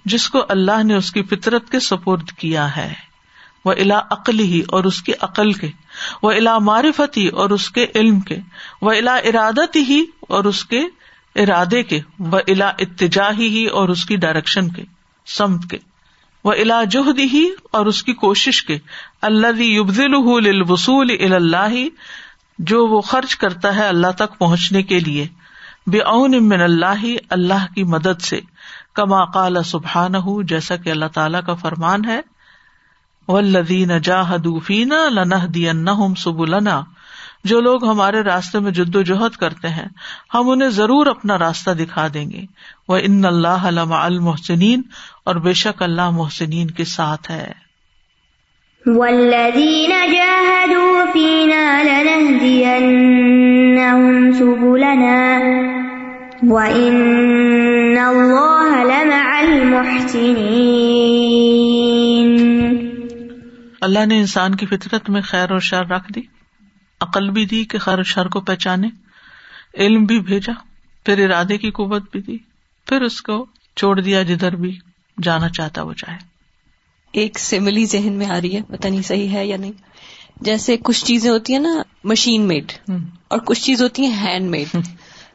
جس 0.06 0.30
کو 0.30 0.46
اللہ 0.50 0.84
نے 0.84 0.96
اس 0.96 1.12
کی 1.12 1.24
فطرت 1.24 1.70
کے 1.70 1.80
سپرد 1.80 2.32
کیا 2.32 2.76
ہے۔ 2.76 2.94
وہ 3.66 3.72
الا 3.72 4.00
عقل 4.00 4.40
ہی 4.40 4.62
اور 4.68 4.84
اس 4.84 5.04
کی 5.04 5.12
عقل 5.22 5.54
کے۔ 5.54 5.72
وہ 6.22 6.32
الا 6.32 6.60
معرفت 6.60 7.18
ہی 7.18 7.28
اور 7.28 7.50
اس 7.50 7.70
کے 7.70 7.88
علم 7.96 8.20
کے۔ 8.20 8.38
وہ 8.82 8.92
الا 8.92 9.16
ارادت 9.16 9.76
ہی 9.76 10.06
اور 10.22 10.44
اس 10.44 10.66
کے 10.66 10.82
ارادے 11.36 11.84
کے۔ 11.84 12.02
وہ 12.20 12.40
الا 12.48 12.68
اتجاہی 12.68 13.50
ہی 13.50 13.66
اور 13.66 13.90
اس 13.90 14.06
کی 14.06 14.16
ڈائریکشن 14.16 14.70
کے۔ 14.70 14.84
سمت 15.26 15.70
کے۔ 15.70 15.93
وہ 16.44 16.52
الا 16.52 16.84
جہد 16.84 17.20
ہی 17.20 17.50
اور 17.72 17.86
اس 17.86 18.04
کی 18.04 18.14
کوشش 18.14 18.64
کے۔ 18.64 18.78
اللہ 19.22 19.62
یبزل 19.62 20.12
وصول 20.70 21.34
اللہ 21.34 21.74
جو 22.60 22.88
وہ 22.88 23.02
خرچ 23.02 23.36
کرتا 23.36 23.76
ہے 23.76 23.88
اللہ 23.88 24.12
تک 24.18 24.38
پہنچنے 24.38 24.84
کے 24.84 25.00
لیے۔ 25.00 25.28
بے 25.88 26.00
اون 26.00 26.34
امن 26.34 26.62
اللہ 26.62 27.06
اللہ 27.30 27.74
کی 27.76 27.84
مدد 27.84 28.22
سے۔ 28.22 28.40
کما 28.94 29.26
قال 29.26 29.58
سبحان 29.66 30.46
جیسا 30.46 30.76
کہ 30.76 30.90
اللہ 30.90 31.06
تعالی 31.06 31.38
کا 31.46 31.54
فرمان 31.54 32.06
ہے۔ 32.06 32.22
ولدین 33.28 34.02
جاہدوفینا 34.04 35.10
لنح 35.10 35.46
دین 35.54 35.88
سب 36.16 36.46
لنا 36.46 36.82
جو 37.44 37.62
لوگ 37.62 37.86
ہمارے 37.86 38.22
راستے 38.22 38.60
میں 38.60 38.72
جد 38.72 38.96
و 38.96 39.02
جہد 39.02 39.36
کرتے 39.36 39.70
ہیں، 39.70 39.86
ہم 40.34 40.50
انہیں 40.50 40.70
ضرور 40.70 41.06
اپنا 41.06 41.38
راستہ 41.38 41.72
دکھا 41.72 42.08
دیں 42.14 42.32
گے۔ 42.32 42.42
وہ 42.88 42.98
ان 43.04 43.26
اللہ 43.26 43.48
علما 43.48 44.06
المحسنین 44.06 44.82
اور 45.24 45.36
بے 45.36 45.54
شک 45.54 45.84
اللہ 45.84 46.10
محسنین 46.10 46.68
کے 46.68 46.84
ساتھ 46.84 47.32
ہے۔ 47.32 47.52
والذین 48.86 49.90
جاہدوا 49.90 51.06
فینا 51.14 51.80
سبلنا 54.40 55.40
وإن 56.42 57.98
اللہ 57.98 58.84
لمع 58.84 59.38
المحسنین 59.38 60.34
اللہ 63.82 64.06
نے 64.06 64.18
انسان 64.18 64.56
کی 64.56 64.66
فطرت 64.66 65.10
میں 65.10 65.22
خیر 65.22 65.52
اور 65.52 65.60
شر 65.60 65.86
رکھ 65.86 66.14
دی 66.16 66.22
عقل 67.02 67.30
بھی 67.30 67.46
دی 67.46 67.64
کہ 67.64 67.78
خیر 67.78 68.00
و 68.00 68.04
شر 68.04 68.28
کو 68.28 68.42
پہچانے 68.42 68.88
علم 69.78 70.06
بھی 70.06 70.20
بھیجا 70.20 70.54
پھر 71.06 71.26
ارادے 71.26 71.58
کی 71.58 71.72
قوت 71.72 72.12
بھی 72.12 72.22
دی 72.22 72.38
پھر 72.88 73.02
اس 73.02 73.22
کو 73.22 73.46
چھوڑ 73.78 74.00
دیا 74.00 74.24
جدھر 74.24 74.56
بھی۔ 74.56 74.80
جانا 75.22 75.50
چاہتا 75.50 75.82
وہ 75.82 75.94
چاہے۔ 75.94 76.18
ایک 77.12 77.40
سملی 77.40 77.86
ذہن 77.86 78.14
میں 78.14 78.26
آ 78.26 78.42
رہی 78.42 78.56
ہے 78.56 78.62
پتا 78.62 78.90
نہیں 78.90 79.02
صحیح 79.02 79.30
ہے 79.30 79.46
یا 79.48 79.58
نہیں۔ 79.58 79.72
جیسے 80.42 80.78
کچھ 80.84 81.06
چیزیں 81.06 81.32
ہوتی 81.32 81.54
ہیں 81.54 81.60
نا 81.60 81.82
مشین 82.04 82.42
میڈ 82.42 82.72
اور 83.28 83.40
کچھ 83.40 83.62
چیز 83.62 83.82
ہوتی 83.82 84.06
ہیں 84.06 84.28
hand 84.28 84.50
made 84.50 84.78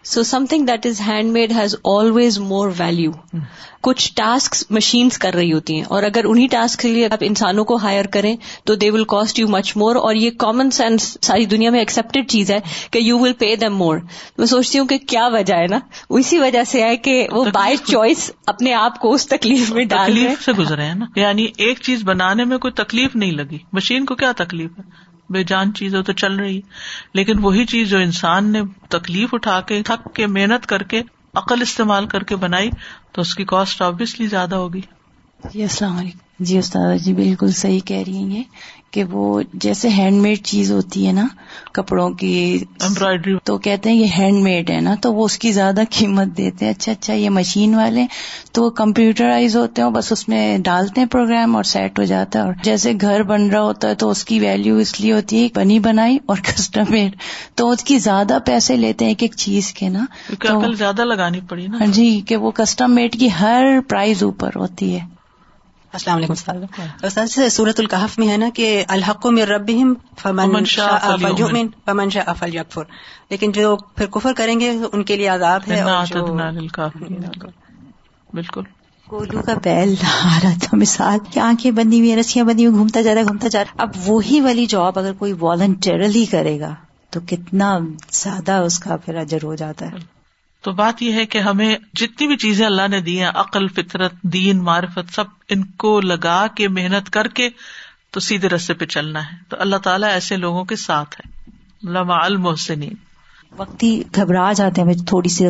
so 0.08 0.22
something 0.48 0.66
that 0.66 0.86
is 0.86 1.00
hand 1.00 1.32
made 1.32 1.52
has 1.52 1.76
always 1.84 2.38
more 2.38 2.68
value 2.78 3.38
کچھ 3.80 4.12
ٹاسک 4.14 4.54
مشینس 4.70 5.18
کر 5.18 5.34
رہی 5.34 5.52
ہوتی 5.52 5.74
ہیں 5.74 5.84
اور 5.88 6.02
اگر 6.02 6.20
انہیں 6.24 6.48
ٹاسک 6.48 6.80
کے 6.80 6.88
لیے 6.88 7.06
آپ 7.06 7.18
انسانوں 7.20 7.64
کو 7.64 7.76
ہائر 7.76 8.04
کریں 8.04 8.36
تو 8.64 8.74
دے 8.74 8.90
ول 8.90 9.04
کاسٹ 9.04 9.38
یو 9.38 9.48
مچ 9.48 9.76
مور 9.76 9.96
اور 9.96 10.14
یہ 10.14 10.30
کامن 10.30 10.70
سینس 10.70 11.18
ساری 11.22 11.44
دنیا 11.44 11.70
میں 11.70 11.78
ایکسپٹیڈ 11.78 12.30
چیز 12.30 12.50
ہے 12.50 12.60
کہ 12.90 12.98
یو 12.98 13.18
ول 13.18 13.32
پے 13.32 13.56
دم 13.56 13.76
مور 13.76 13.98
میں 14.38 14.46
سوچتی 14.46 14.78
ہوں 14.78 14.86
کہ 14.86 14.98
کیا 14.98 15.28
وجہ 15.28 15.54
ہے 15.54 15.66
نا؟ 15.66 15.78
اسی 16.10 16.38
وجہ 16.38 16.64
سے 16.64 16.82
ہے 16.82 16.96
کہ 16.96 17.28
وہ 17.32 17.44
بائی 17.54 17.76
چوائس 17.76 18.30
اپنے 18.46 18.74
آپ 18.74 19.00
کو 19.00 19.12
اس 19.12 19.26
تکلیف 19.26 19.70
میں 19.70 19.84
ڈال 19.84 20.26
سے 20.44 20.52
گزرے 20.52 20.84
ہیں 20.84 20.94
نا۔ 20.94 21.04
یعنی 21.16 21.46
ایک 21.56 21.80
چیز 21.80 22.04
بنانے 22.04 22.44
میں 22.44 22.58
کوئی 22.58 22.72
تکلیف 22.72 23.16
نہیں 23.16 23.32
لگی۔ 23.32 23.58
مشین 23.72 24.04
کو 24.04 24.14
کیا 24.14 24.32
تکلیف 24.36 24.70
ہے؟ 24.78 25.07
بے 25.30 25.44
جان 25.44 25.74
چیز 25.74 25.94
ہو 25.94 26.02
تو 26.02 26.12
چل 26.12 26.36
رہی۔ 26.36 26.60
لیکن 27.14 27.38
وہی 27.38 27.66
چیز 27.66 27.88
جو 27.88 27.98
انسان 27.98 28.52
نے 28.52 28.62
تکلیف 28.88 29.34
اٹھا 29.34 29.60
کے، 29.60 29.82
تھک 29.82 30.14
کے، 30.14 30.26
محنت 30.26 30.66
کر 30.66 30.82
کے، 30.82 31.02
عقل 31.34 31.62
استعمال 31.62 32.06
کر 32.06 32.22
کے 32.22 32.36
بنائی، 32.36 32.70
تو 33.12 33.20
اس 33.20 33.34
کی 33.34 33.44
کاسٹ 33.44 33.82
آبیسلی 33.82 34.26
زیادہ 34.26 34.54
ہوگی۔ 34.54 34.80
جی 35.54 35.62
السلام 35.62 35.96
علیکم۔ 35.96 36.44
جی 36.44 36.58
استاد 36.58 36.98
جی 36.98 37.14
بالکل 37.14 37.50
صحیح 37.50 37.80
کہہ 37.80 38.02
رہی 38.06 38.36
ہیں۔ 38.36 38.44
کہ 38.90 39.04
وہ 39.04 39.42
جیسے 39.54 39.88
ہینڈ 39.88 40.22
میڈ 40.22 40.38
چیز 40.44 40.72
ہوتی 40.72 41.06
ہے 41.06 41.12
نا 41.12 41.26
کپڑوں 41.72 42.10
کی 42.10 42.64
امبرائڈری۔ 42.80 43.34
تو 43.44 43.58
کہتے 43.58 43.90
ہیں 43.90 43.96
یہ 43.96 44.06
ہینڈ 44.18 44.42
میڈ 44.42 44.70
ہے 44.70 44.80
نا 44.80 44.94
تو 44.94 45.14
وہ 45.14 45.24
اس 45.24 45.38
کی 45.38 45.52
زیادہ 45.52 45.80
قیمت 45.90 46.26
دیتے 46.36 46.64
ہیں۔ 46.64 46.72
اچھا 46.72 46.92
اچھا 46.92 47.14
یہ 47.14 47.30
مشین 47.30 47.74
والے 47.74 48.06
تو 48.52 48.62
وہ 48.62 48.70
کمپیوٹرائز 48.70 49.56
ہوتے 49.56 49.82
ہیں 49.82 49.90
بس 49.90 50.12
اس 50.12 50.28
میں 50.28 50.58
ڈالتے 50.58 51.00
ہیں 51.00 51.08
پروگرام 51.08 51.56
اور 51.56 51.64
سیٹ 51.64 51.98
ہو 51.98 52.04
جاتا 52.04 52.38
ہے۔ 52.38 52.44
اور 52.44 52.54
جیسے 52.62 52.92
گھر 53.00 53.22
بن 53.22 53.50
رہا 53.50 53.62
ہوتا 53.62 53.88
ہے 53.88 53.94
تو 53.94 54.10
اس 54.10 54.24
کی 54.24 54.40
ویلو 54.40 54.76
اس 54.76 55.00
لیے 55.00 55.12
ہوتی 55.12 55.42
ہے 55.42 55.48
بنی 55.54 55.78
بنائی 55.78 56.18
اور 56.26 56.36
کسٹم 56.44 56.84
میڈ 56.88 57.16
تو 57.54 57.70
اس 57.70 57.84
کی 57.84 57.98
زیادہ 57.98 58.38
پیسے 58.46 58.76
لیتے 58.76 59.04
ہیں 59.04 59.12
ایک 59.12 59.22
ایک 59.22 59.34
چیز 59.36 59.72
کے 59.72 59.88
نا۔ 59.88 60.04
زیادہ 60.78 61.04
لگانی 61.04 61.40
پڑی 61.48 61.66
نا۔ 61.66 61.78
ہاں 61.78 61.86
جی 61.86 62.20
کہ 62.28 62.36
وہ 62.36 62.50
کسٹم 62.50 62.94
میڈ 62.94 63.12
کی 63.12 63.28
ہر 63.40 63.64
پرائز 63.88 64.22
اوپر 64.22 64.50
ہوتی 64.56 64.94
ہے۔ 64.94 65.17
السلام 65.92 66.16
علیکم 66.16 66.32
استاد۔ 66.32 66.54
سورت 67.50 67.80
القحف 67.80 68.18
میں 68.18 68.28
ہے 68.28 68.36
نا 68.36 68.48
کہ 68.54 68.84
الحق 68.88 69.26
میں 69.26 69.44
رب 69.44 69.70
فمن 70.18 70.64
فمن 71.86 72.10
شاء 72.10 72.22
افل 72.26 72.54
یکفر 72.54 72.82
لیکن 73.30 73.52
جو 73.52 73.76
پھر 73.96 74.06
کفر 74.06 74.32
کریں 74.36 74.60
گے 74.60 74.76
ان 74.92 75.02
کے 75.04 75.16
لیے 75.16 75.28
عذاب 75.28 75.60
ہے 75.68 75.80
بالکل۔ 78.34 78.62
کولو 79.06 79.42
کا 79.42 79.54
بیل 79.64 79.94
آ 80.24 80.38
رہا 80.42 80.50
تھا 80.62 80.76
مثال۔ 80.76 81.18
کہ 81.32 81.40
آنکھیں 81.40 81.70
بندی 81.70 81.98
ہوئی 81.98 82.16
رسیاں 82.16 82.44
بندی 82.44 82.66
ہوئی 82.66 82.76
گھومتا 82.76 83.00
جا 83.00 83.14
رہا 83.14 83.20
ہے 83.20 83.26
گھومتا 83.26 83.48
جا 83.48 83.62
رہا 83.62 83.82
اب 83.82 83.90
وہی 84.06 84.40
والی 84.40 84.66
جاب 84.66 84.98
اگر 84.98 85.12
کوئی 85.12 85.32
والنٹیرلی 85.40 86.24
کرے 86.24 86.60
گا 86.60 86.74
تو 87.10 87.20
کتنا 87.28 87.78
زیادہ 88.10 88.52
اس 88.52 88.78
کا 88.78 88.96
پھر 88.96 89.14
اجر 89.16 89.38
ہو 89.42 89.54
جاتا 89.54 89.86
ہے۔ 89.86 90.17
تو 90.62 90.72
بات 90.72 91.02
یہ 91.02 91.12
ہے 91.12 91.26
کہ 91.26 91.38
ہمیں 91.38 91.76
جتنی 91.94 92.26
بھی 92.26 92.36
چیزیں 92.36 92.66
اللہ 92.66 92.88
نے 92.88 93.00
دی 93.00 93.20
ہیں 93.20 93.30
عقل 93.34 93.68
فطرت 93.68 94.12
دین 94.22 94.58
معرفت 94.58 95.14
سب 95.14 95.24
ان 95.48 95.64
کو 95.64 96.00
لگا 96.00 96.46
کے 96.54 96.68
محنت 96.68 97.10
کر 97.10 97.28
کے 97.28 97.48
تو 98.10 98.20
سیدھے 98.20 98.48
رستے 98.48 98.74
پہ 98.74 98.84
چلنا 98.84 99.22
ہے۔ 99.26 99.36
تو 99.48 99.56
اللہ 99.60 99.76
تعالیٰ 99.76 100.10
ایسے 100.10 100.36
لوگوں 100.36 100.64
کے 100.64 100.76
ساتھ 100.76 101.20
ہے 101.20 101.50
لما 101.90 102.24
المحسنین۔ 102.24 102.92
وقتی 103.56 104.02
گھبرا 104.16 104.52
جاتے 104.52 104.82
ہیں 104.82 104.94
تھوڑی 105.06 105.28
سی 105.28 105.44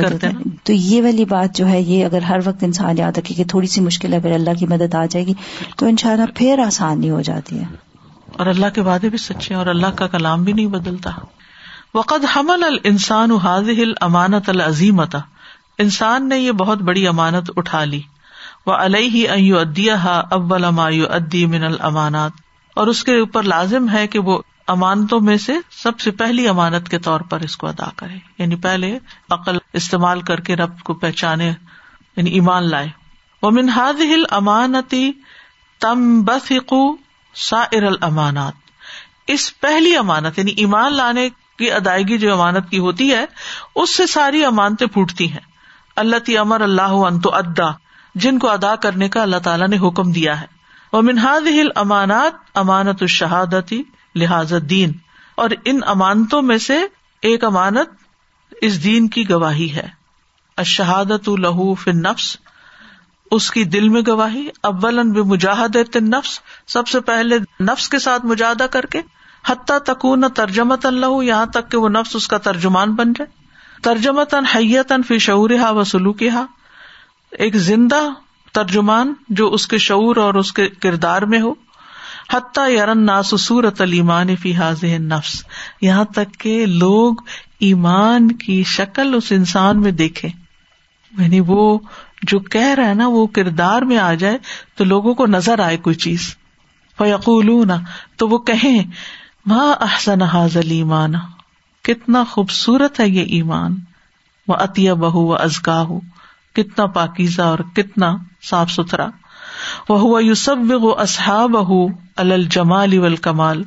کرتے 0.00 0.26
تو 0.64 0.72
یہ 0.72 1.02
والی 1.02 1.24
بات 1.24 1.56
جو 1.56 1.66
ہے 1.66 1.80
یہ 1.80 2.04
اگر 2.04 2.22
ہر 2.22 2.38
وقت 2.44 2.64
انسان 2.64 2.98
یاد 2.98 3.18
رکھے 3.18 3.34
کہ 3.34 3.44
تھوڑی 3.44 3.66
سی 3.66 3.80
مشکل 3.80 4.12
ہے 4.12 4.20
پھر 4.20 4.32
اللہ 4.32 4.50
کی 4.58 4.66
مدد 4.66 4.94
آ 4.94 5.04
جائے 5.06 5.26
گی 5.26 5.34
تو 5.76 5.86
ان 5.86 5.96
شاء 5.96 6.10
اللہ 6.10 6.24
پھر 6.34 6.58
آسانی 6.66 7.10
ہو 7.10 7.20
جاتی 7.20 7.58
ہے۔ 7.58 7.64
اور 8.32 8.46
اللہ 8.46 8.66
کے 8.74 8.80
وعدے 8.80 9.08
بھی 9.08 9.18
سچے 9.18 9.54
ہیں 9.54 9.56
اور 9.56 9.66
اللہ 9.66 9.86
کا 9.86 10.06
کلام 10.06 10.44
بھی 10.44 10.52
نہیں 10.52 10.66
بدلتا۔ 10.66 11.10
وقد 11.96 12.24
حمل 12.24 12.64
الانسان 12.64 13.30
هذه 13.30 13.82
الامانت 13.82 14.48
العظیمت 14.48 15.16
انسان 15.78 16.28
نے 16.28 16.38
یہ 16.38 16.52
بہت 16.52 16.78
بڑی 16.78 17.06
امانت 17.06 17.50
اٹھا 17.56 17.84
لی۔ 17.84 18.00
وہ 18.66 18.72
علیہ 18.72 19.54
ادیا 19.54 20.20
اول 20.30 20.64
مایو 20.70 21.06
ادی 21.10 21.46
من 21.46 21.64
المانات 21.64 22.32
اور 22.74 22.86
اس 22.86 23.04
کے 23.04 23.18
اوپر 23.18 23.42
لازم 23.42 23.88
ہے 23.90 24.06
کہ 24.06 24.18
وہ 24.18 24.38
امانتوں 24.66 25.20
میں 25.20 25.36
سے 25.36 25.52
سب 25.70 26.00
سے 26.00 26.10
پہلی 26.10 26.48
امانت 26.48 26.88
کے 26.88 26.98
طور 26.98 27.20
پر 27.20 27.40
اس 27.40 27.56
کو 27.56 27.66
ادا 27.66 27.88
کرے۔ 27.96 28.18
یعنی 28.38 28.56
پہلے 28.56 28.98
عقل 29.30 29.58
استعمال 29.72 30.20
کر 30.22 30.40
کے 30.40 30.56
رب 30.56 30.80
کو 30.80 30.94
پہچانے 30.94 31.52
یعنی 32.16 32.30
ایمان 32.30 32.70
لائے۔ 32.70 32.88
وہ 33.42 33.50
منہاد 33.50 34.00
ہل 34.00 34.24
امانتی 34.30 35.12
تم 35.80 36.22
بسقو 36.24 36.96
سائر 37.34 37.82
المانات 37.82 38.54
اس 39.26 39.60
پہلی 39.60 39.96
امانت 39.96 40.38
یعنی 40.38 40.52
ایمان 40.56 40.94
لانے 40.94 41.28
کی 41.58 41.72
ادائیگی 41.72 42.18
جو 42.18 42.32
امانت 42.32 42.70
کی 42.70 42.78
ہوتی 42.78 43.14
ہے، 43.14 43.24
اس 43.74 43.96
سے 43.96 44.06
ساری 44.06 44.44
امانتیں 44.44 44.86
پھوٹتی 44.86 45.32
ہیں۔ 45.32 45.56
اللہ 45.96 46.16
تی 46.16 46.38
امر 46.38 46.60
اللہ 46.60 46.82
انتو 46.82 47.34
ادا 47.34 47.70
جن 48.14 48.38
کو 48.38 48.50
ادا 48.50 48.76
کرنے 48.76 49.08
کا 49.08 49.22
اللہ 49.22 49.36
تعالیٰ 49.36 49.68
نے 49.68 49.78
حکم 49.78 50.12
دیا 50.12 50.40
ہے۔ 50.40 50.46
وہ 50.92 51.02
منہاد 51.02 51.40
ہل 51.40 51.68
امانات 51.74 52.32
امانت 52.54 52.96
الشہادتی 53.00 53.82
لہٰذا 54.14 54.56
دین 54.70 54.92
اور 55.34 55.50
ان 55.64 55.80
امانتوں 55.86 56.42
میں 56.42 56.58
سے 56.58 56.78
ایک 57.22 57.44
امانت 57.44 57.88
اس 58.60 58.84
دین 58.84 59.08
کی 59.08 59.30
گواہی 59.30 59.72
ہے۔ 59.72 59.88
اشہادت 60.56 61.28
لہو 61.28 61.74
فن 61.74 61.98
نفس 61.98 62.36
اس 63.30 63.50
کی 63.50 63.64
دل 63.64 63.88
میں 63.88 64.02
گواہی۔ 64.08 64.48
اول 64.62 65.02
مجاہد 65.02 65.96
نفس 65.96 66.40
سب 66.66 66.88
سے 66.88 67.00
پہلے 67.00 67.38
نفس 67.60 67.88
کے 67.88 67.98
ساتھ 67.98 68.26
مجاہدہ 68.26 68.64
کر 68.64 68.86
کے 68.86 69.00
حتیٰ 69.46 69.78
تکون 69.78 70.24
ترجمت 70.34 70.86
اللہ 70.86 71.22
یہاں 71.22 71.46
تک 71.46 71.70
کہ 71.70 71.78
وہ 71.78 71.88
نفس 71.88 72.16
اس 72.16 72.28
کا 72.28 72.38
ترجمان 72.38 72.94
بن 72.94 73.12
جائے۔ 73.12 73.30
ترجمت 73.82 74.34
حیتن 74.54 75.02
فی 75.02 75.18
شعور 75.18 75.50
ہا 75.50 75.70
و 75.70 75.84
سلوک 75.84 76.22
ہا 76.22 76.46
ایک 77.30 77.56
زندہ 77.56 78.00
ترجمان 78.52 79.14
جو 79.28 79.52
اس 79.52 79.66
کے 79.68 79.78
شعور 79.78 80.16
اور 80.16 80.34
اس 80.34 80.52
کے 80.52 80.68
کردار 80.68 81.22
میں 81.22 81.40
ہو۔ 81.40 81.54
حتیٰ 82.32 82.70
یارن 82.70 83.06
ناس 83.06 83.34
صورت 83.38 83.80
المان 83.80 84.36
فی 84.36 84.54
حاض 84.54 84.84
نفس 84.84 85.44
یہاں 85.80 86.04
تک 86.04 86.38
کہ 86.38 86.66
لوگ 86.66 87.14
ایمان 87.60 88.32
کی 88.32 88.62
شکل 88.66 89.14
اس 89.14 89.32
انسان 89.32 89.80
میں 89.80 89.92
دیکھے 89.92 90.28
یعنی 91.18 91.40
وہ 91.40 91.78
جو 92.22 92.38
کہہ 92.38 92.74
رہا 92.74 92.88
ہے 92.88 92.94
نا، 92.94 93.06
وہ 93.06 93.26
کردار 93.26 93.82
میں 93.82 93.98
آ 93.98 94.14
جائے 94.14 94.38
تو 94.74 94.84
لوگوں 94.84 95.14
کو 95.14 95.26
نظر 95.26 95.58
آئے 95.58 95.76
کوئی 95.76 95.96
چیز۔ 95.96 96.36
فیقول 96.98 97.70
تو 98.16 98.28
وہ 98.28 98.38
کہیں 98.38 98.84
ماں 99.46 99.74
احسن 99.80 100.22
حاضل 100.22 100.70
ایمان 100.70 101.12
کتنا 101.82 102.24
خوبصورت 102.24 103.00
ہے 103.00 103.08
یہ 103.08 103.22
ایمان. 103.22 103.76
وہ 104.48 104.54
عطیہ 104.54 104.92
بہو 104.92 105.26
و 105.26 105.34
ازگا 105.34 105.82
ہو 105.82 106.00
کتنا 106.52 106.86
پاکیزہ 106.86 107.42
اور 107.42 107.58
کتنا 107.74 108.16
صاف 108.42 108.70
ستھرا. 108.70 109.08
وہ 109.88 110.00
ہوا 110.00 110.20
یو 110.24 110.34
سب 110.34 110.56
و 110.70 111.00
اصحاب 111.00 111.56
الجمال 112.16 112.98
اول 112.98 113.16
کمال 113.16 113.62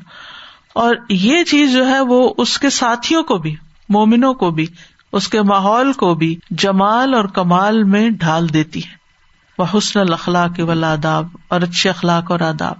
اور 0.73 0.95
یہ 1.09 1.43
چیز 1.43 1.73
جو 1.73 1.87
ہے 1.87 1.99
وہ 1.99 2.33
اس 2.37 2.59
کے 2.59 2.69
ساتھیوں 2.69 3.23
کو 3.23 3.37
بھی، 3.37 3.55
مومنوں 3.89 4.33
کو 4.33 4.51
بھی، 4.51 4.65
اس 5.11 5.27
کے 5.27 5.41
ماحول 5.41 5.93
کو 5.93 6.13
بھی 6.15 6.35
جمال 6.51 7.13
اور 7.13 7.25
کمال 7.25 7.83
میں 7.83 8.09
ڈھال 8.09 8.53
دیتی 8.53 8.79
ہے۔ 8.79 8.98
وہ 9.59 9.65
حسن 9.77 9.99
الخلاق 9.99 10.59
و 10.59 10.85
آداب 10.85 11.27
اور 11.47 11.61
اچھے 11.61 11.89
اخلاق 11.89 12.31
اور 12.31 12.39
آداب۔ 12.39 12.75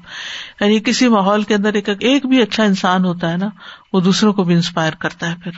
یعنی 0.61 0.79
کسی 0.79 1.07
ماحول 1.07 1.43
کے 1.43 1.55
اندر 1.55 1.73
ایک 1.73 1.89
ایک 1.89 2.25
بھی 2.25 2.41
اچھا 2.41 2.63
انسان 2.63 3.05
ہوتا 3.05 3.31
ہے 3.31 3.37
نا، 3.37 3.49
وہ 3.93 3.99
دوسروں 3.99 4.33
کو 4.33 4.43
بھی 4.43 4.55
انسپائر 4.55 4.93
کرتا 4.93 5.29
ہے 5.29 5.35
پھر۔ 5.43 5.51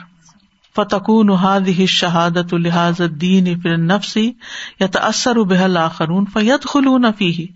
فتقون 0.76 1.30
ہاد 1.30 1.60
ہی 1.60 1.86
شہادت 1.86 2.54
الحاظ 2.54 3.00
دین 3.10 3.60
پھر 3.60 3.76
نفسی 3.76 4.32
یا 4.80 4.86
تأثر 4.86 5.36
بحل 5.36 5.76
آخرون 5.76 6.24
فیت 6.32 6.68
خلون 6.68 7.04
فی 7.18 7.46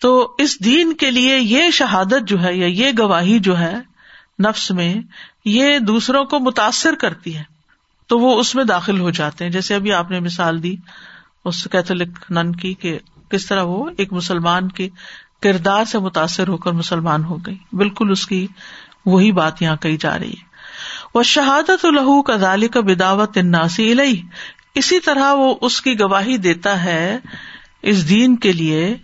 تو 0.00 0.34
اس 0.38 0.64
دین 0.64 0.92
کے 0.92 1.10
لیے 1.10 1.38
یہ 1.38 1.70
شہادت 1.70 2.28
جو 2.28 2.42
ہے 2.42 2.54
یا 2.54 2.66
یہ 2.66 2.92
گواہی 2.98 3.38
جو 3.38 3.58
ہے 3.58 3.74
نفس 4.48 4.70
میں، 4.70 4.94
یہ 5.44 5.78
دوسروں 5.78 6.24
کو 6.24 6.38
متاثر 6.38 6.94
کرتی 7.00 7.36
ہے۔ 7.36 7.42
تو 8.06 8.18
وہ 8.18 8.40
اس 8.40 8.54
میں 8.54 8.64
داخل 8.64 9.00
ہو 9.00 9.10
جاتے 9.10 9.44
ہیں۔ 9.44 9.50
جیسے 9.50 9.74
ابھی 9.74 9.92
آپ 9.92 10.10
نے 10.10 10.20
مثال 10.20 10.62
دی 10.62 10.76
اس 11.44 11.68
کیتھولک 11.72 12.30
نن 12.30 12.52
کی 12.52 12.74
کہ 12.74 12.98
کس 13.28 13.46
طرح 13.46 13.62
وہ 13.62 13.90
ایک 13.96 14.12
مسلمان 14.12 14.68
کے 14.68 14.88
کردار 15.42 15.84
سے 15.84 15.98
متاثر 15.98 16.48
ہو 16.48 16.56
کر 16.56 16.72
مسلمان 16.72 17.24
ہو 17.24 17.36
گئی۔ 17.36 17.58
بالکل 17.72 18.10
اس 18.10 18.26
کی 18.26 18.46
وہی 19.06 19.32
بات 19.32 19.62
یہاں 19.62 19.76
کہی 19.76 19.96
جا 19.96 20.18
رہی 20.18 20.30
ہے۔ 20.30 20.54
وہ 21.14 21.22
شہادت 21.22 21.84
الہو 21.84 22.22
کا 22.22 22.36
ذالی 22.36 22.68
کا 22.68 22.80
بداوت 22.80 23.36
اناسی 23.36 23.90
الہی 23.90 24.22
اسی 24.74 25.00
طرح 25.00 25.32
وہ 25.32 25.54
اس 25.60 25.80
کی 25.82 26.00
گواہی 26.00 26.36
دیتا 26.36 26.84
ہے 26.84 27.18
اس 27.82 28.08
دین 28.08 28.36
کے 28.36 28.52
لیے 28.52 28.96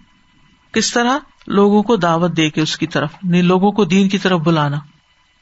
کس 0.72 0.93
طرح 0.93 1.18
لوگوں 1.47 1.82
کو 1.82 1.97
دعوت 1.97 2.36
دے 2.36 2.51
کے 2.51 2.61
اس 2.61 2.78
کی 2.78 2.86
طرف 2.86 3.11
یعنی 3.22 3.43
لوگوں 3.43 3.72
کو 3.72 3.84
دین 3.84 4.09
کی 4.09 4.18
طرف 4.18 4.41
بلانا۔ 4.41 4.76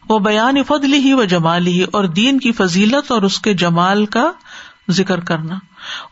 وہ 0.08 0.18
بیان 0.18 0.62
فضلی 0.62 0.98
ہی 0.98 1.12
و 1.12 1.24
جمالی 1.24 1.72
ہی 1.72 1.84
اور 1.92 2.04
دین 2.04 2.38
کی 2.38 2.52
فضیلت 2.52 3.12
اور 3.12 3.22
اس 3.22 3.40
کے 3.40 3.54
جمال 3.54 4.06
کا 4.06 4.32
ذکر 4.90 5.20
کرنا۔ 5.20 5.58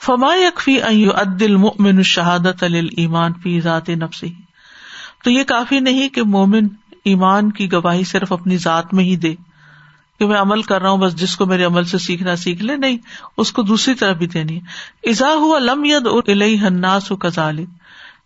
فما 0.01 0.35
یکفی 0.35 0.81
عدل 1.09 1.57
مومن 1.57 2.03
شہادت 2.03 2.63
المان 2.63 3.33
فی 3.33 3.61
ذات 3.61 3.89
نفسی 3.89 4.33
تو 5.25 5.31
یہ 5.31 5.45
کافی 5.45 5.81
نہیں 5.81 6.09
کہ 6.09 6.23
مومن 6.23 6.69
ایمان 7.05 7.53
کی 7.53 7.73
گواہی 7.73 8.05
صرف 8.05 8.33
اپنی 8.33 8.57
ذات 8.57 8.95
میں 8.95 9.05
ہی 9.05 9.17
دے 9.17 9.35
کہ 10.19 10.27
میں 10.27 10.41
عمل 10.41 10.63
کر 10.63 10.83
رہا 10.83 10.91
ہوں، 10.91 10.99
بس 10.99 11.17
جس 11.17 11.37
کو 11.37 11.47
میرے 11.47 11.65
عمل 11.65 11.85
سے 11.85 11.99
سیکھنا 11.99 12.37
سیکھ 12.37 12.63
لے، 12.63 12.77
نہیں، 12.77 12.99
اس 13.37 13.53
کو 13.53 13.63
دوسری 13.63 13.95
طرف 13.95 14.17
بھی 14.17 14.27
دینی 14.27 14.61
ازا 15.03 15.35
ہوا 15.35 15.59
لم 15.59 15.85
ید 15.85 16.07
الناس 16.29 17.13
کزال 17.21 17.65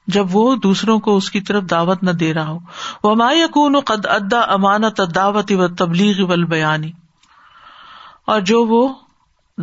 جب 0.06 0.36
وہ 0.36 0.56
دوسروں 0.56 0.98
کو 0.98 1.16
اس 1.16 1.30
کی 1.30 1.40
طرف 1.40 1.62
دعوت 1.70 2.02
نہ 2.02 2.10
دے 2.10 2.34
رہا 2.34 2.48
ہو۔ 2.48 2.58
وہ 3.04 3.14
ما 3.14 3.32
یقون 3.32 3.80
قد 3.80 4.06
ادا 4.06 4.40
امانت 4.40 5.00
دعوت 5.14 5.52
و 5.52 5.68
تبلیغ 5.68 6.22
و 6.22 6.46
بیانی 6.46 6.92
اور 8.26 8.40
جو 8.40 8.64
وہ 8.64 8.88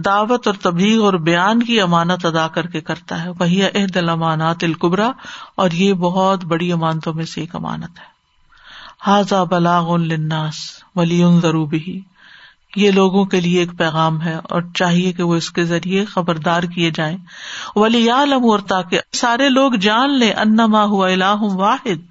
دعوت 0.05 0.47
اور 0.47 0.55
تبلیغ 0.55 1.03
اور 1.03 1.13
بیان 1.13 1.63
کی 1.63 1.81
امانت 1.81 2.25
ادا 2.25 2.47
کر 2.47 2.67
کے 2.67 2.81
کرتا 2.81 3.23
ہے۔ 3.23 3.29
وہی 3.29 3.61
عہد 3.63 3.97
الامانات 3.97 4.63
القبرا 4.63 5.11
اور 5.55 5.71
یہ 5.71 5.93
بہت 5.93 6.45
بڑی 6.45 6.71
امانتوں 6.71 7.13
میں 7.13 7.25
سے 7.25 7.41
ایک 7.41 7.55
امانت 7.55 7.99
ہے۔ 7.99 8.15
حاضا 9.05 9.43
بلاغ 9.43 9.93
الناس 9.93 10.55
ولی 10.95 11.23
ضروبی 11.41 11.99
یہ 12.75 12.91
لوگوں 12.91 13.25
کے 13.25 13.41
لیے 13.41 13.59
ایک 13.59 13.71
پیغام 13.77 14.21
ہے، 14.21 14.35
اور 14.43 14.61
چاہیے 14.75 15.11
کہ 15.13 15.23
وہ 15.23 15.35
اس 15.35 15.49
کے 15.51 15.63
ذریعے 15.63 16.05
خبردار 16.05 16.63
کیے 16.63 16.91
جائیں۔ 16.95 17.17
ولی 17.75 18.09
عالم 18.09 18.45
اور 18.45 18.59
تاکہ 18.59 18.99
سارے 19.13 19.49
لوگ 19.49 19.71
جان 19.71 20.17
لے 20.19 20.31
انما 20.33 20.83
ہوا 20.83 21.09
الہ 21.09 21.41
واحد، 21.41 22.05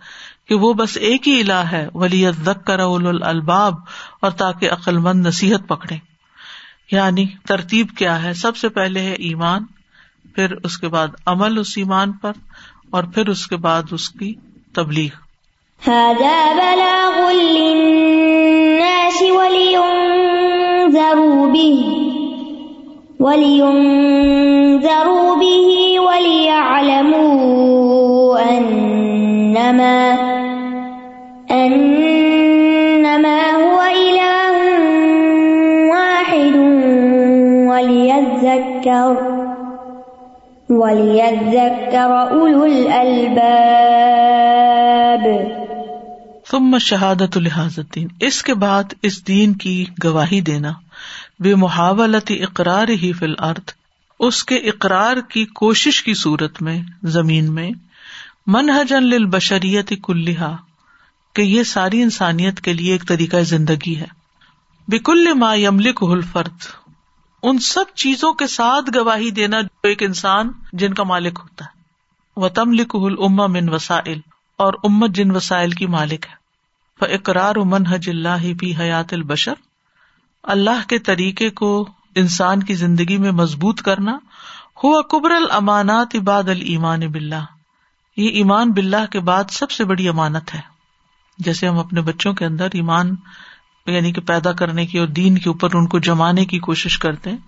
کہ 0.49 0.55
وہ 0.55 0.73
بس 0.75 0.97
ایک 0.97 1.29
ہی 1.29 1.41
الہ 1.41 1.63
ہے۔ 1.73 1.89
ولی 1.95 2.25
ذکر 2.45 2.81
الباب 2.81 3.75
اور 4.23 4.31
تاکہ 4.31 4.71
عقل 4.71 4.99
مند 4.99 5.27
نصیحت 5.27 5.69
پکڑے 5.69 5.97
یعنی 6.93 7.27
ترتیب 7.49 7.87
کیا 7.99 8.23
ہے؟ 8.23 8.35
سب 8.35 8.57
سے 8.57 8.69
پہلے 8.69 9.01
ہے 9.01 9.13
ایمان، 9.13 9.65
پھر 10.35 10.53
اس 10.65 10.79
کے 10.79 10.89
بعد 10.89 11.09
عمل 11.27 11.59
اس 11.59 11.75
ایمان 11.77 12.13
پر، 12.13 12.33
اور 12.91 13.05
پھر 13.05 13.29
اس 13.29 13.47
کے 13.47 13.57
بعد 13.57 13.83
اس 13.91 14.09
کی 14.09 14.35
تبلیغ۔ 14.75 15.11
ثم 46.51 46.79
شہادت 46.79 47.37
الحاظ 47.37 47.79
الدین، 47.79 48.09
اس 48.21 48.43
کے 48.43 48.55
بعد 48.55 48.85
اس 49.03 49.29
دین 49.29 49.53
کی 49.53 49.85
گواہی 50.05 50.41
دینا 50.41 50.73
بے 51.41 51.55
محاولت 51.55 52.33
اقرار 52.41 52.89
ہی 52.89 53.13
فی 53.13 53.25
الارض، 53.25 53.73
اس 54.21 54.45
کے 54.45 54.55
اقرار 54.55 55.17
کی 55.29 55.45
کوشش 55.45 56.03
کی 56.03 56.15
صورت 56.15 56.63
میں، 56.63 56.83
زمین 57.03 57.55
میں 57.55 57.71
منہجن 58.47 59.03
للبشریت 59.03 59.93
کلحا 60.03 60.57
کہ 61.33 61.43
یہ 61.43 61.63
ساری 61.63 62.03
انسانیت 62.03 62.61
کے 62.61 62.73
لیے 62.73 62.93
ایک 62.93 63.09
طریقہ 63.09 63.37
زندگی 63.37 63.97
ہے۔ 63.97 64.07
بکل 64.89 65.33
ما 65.33 65.55
یملک 65.55 66.03
الفرد 66.03 66.86
ان 67.47 67.59
سب 67.59 67.85
چیزوں 67.95 68.33
کے 68.33 68.47
ساتھ 68.47 68.91
گواہی 68.95 69.31
دینا 69.31 69.61
جو 69.61 69.89
ایک 69.89 70.03
انسان 70.03 70.51
جن 70.73 70.95
کا 70.95 71.03
مالک 71.03 71.39
ہوتا 71.43 71.65
ہے۔ 71.65 71.75
وہ 72.37 72.49
تم 72.49 72.73
لکھ 72.73 72.97
من 73.49 73.69
وسائل، 73.69 74.21
اور 74.59 74.75
امت 74.85 75.11
جن 75.11 75.31
وسائل 75.31 75.71
کی 75.71 75.87
مالک 75.87 76.27
ہے۔ 76.31 77.15
اقرار 77.15 77.57
امن 77.57 77.87
حج 77.87 78.09
اللہ 78.09 78.53
بھی 78.59 78.77
حیات 78.77 79.13
البشر، 79.13 79.53
اللہ 80.43 80.87
کے 80.89 80.99
طریقے 80.99 81.51
کو 81.51 81.89
انسان 82.15 82.63
کی 82.63 82.75
زندگی 82.75 83.19
میں 83.19 83.31
مضبوط 83.31 83.83
کرنا۔ 83.83 84.19
ہوا 84.85 85.03
قبر 85.03 85.31
المانات 85.31 86.15
عباد 86.15 86.49
المان 86.49 87.01
بلّہ 87.01 87.45
یہ 88.17 88.29
ایمان 88.29 88.73
بلّہ 88.73 89.05
کے 89.11 89.21
بعد 89.21 89.51
سب 89.51 89.71
سے 89.71 89.85
بڑی 89.85 90.09
امانت 90.09 90.55
ہے۔ 90.55 90.61
جیسے 91.39 91.69
ہم 91.69 91.79
اپنے 91.79 92.01
بچوں 92.01 92.33
کے 92.35 92.45
اندر 92.45 92.69
ایمان 92.73 93.15
یعنی 93.87 94.13
کہ 94.13 94.21
پیدا 94.21 94.53
کرنے 94.53 94.87
کی 94.87 94.99
اور 94.99 95.07
دین 95.07 95.39
کے 95.39 95.49
اوپر 95.49 95.75
ان 95.75 95.87
کو 95.87 95.99
جمانے 95.99 96.45
کی 96.45 96.59
کوشش 96.59 96.99
کرتے 96.99 97.31
ہیں۔ 97.31 97.39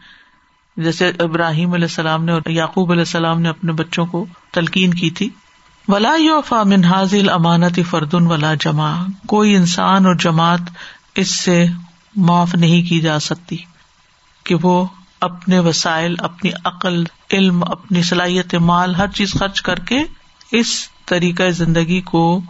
جیسے 0.76 1.12
ابراہیم 1.18 1.72
علیہ 1.72 1.84
السلام 1.84 2.24
نے 2.24 2.32
اور 2.32 2.50
یعقوب 2.50 2.90
علیہ 2.90 3.00
السلام 3.00 3.40
نے 3.40 3.48
اپنے 3.48 3.72
بچوں 3.72 4.06
کو 4.06 4.26
تلقین 4.52 4.94
کی 4.94 5.10
تھی۔ 5.10 5.28
ولا 5.88 6.14
یو 6.18 6.40
من 6.64 6.84
حاضل 6.84 7.28
امانت 7.28 7.80
فردن 7.90 8.26
ولا 8.26 8.54
جمع 8.54 9.04
کوئی 9.26 9.56
انسان 9.56 10.06
اور 10.06 10.14
جماعت 10.14 10.60
اس 11.14 11.28
سے 11.28 11.66
معاف 12.16 12.54
نہیں 12.54 12.88
کی 12.88 13.00
جا 13.00 13.18
سکتی 13.18 13.56
کہ 14.44 14.54
وہ 14.62 14.84
اپنے 15.20 15.58
وسائل، 15.58 16.14
اپنی 16.18 16.50
عقل، 16.64 17.04
علم، 17.32 17.62
اپنی 17.62 18.02
صلاحیت 18.02 18.54
مال، 18.54 18.94
ہر 18.94 19.08
چیز 19.08 19.32
خرچ 19.32 19.62
کر 19.62 19.78
کے 19.78 19.98
اس 20.52 20.88
طریقۂ 21.06 21.50
زندگی 21.50 22.00
کو 22.00 22.40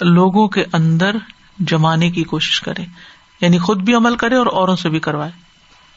لوگوں 0.00 0.48
کے 0.48 0.64
اندر 0.72 1.16
جمانے 1.58 2.10
کی 2.10 2.24
کوشش 2.24 2.60
کرے 2.60 2.84
یعنی 3.40 3.58
خود 3.58 3.82
بھی 3.82 3.94
عمل 3.94 4.16
کرے 4.16 4.34
اور 4.34 4.46
اوروں 4.46 4.76
سے 4.76 4.88
بھی 4.88 4.98
کروائے۔ 4.98 5.30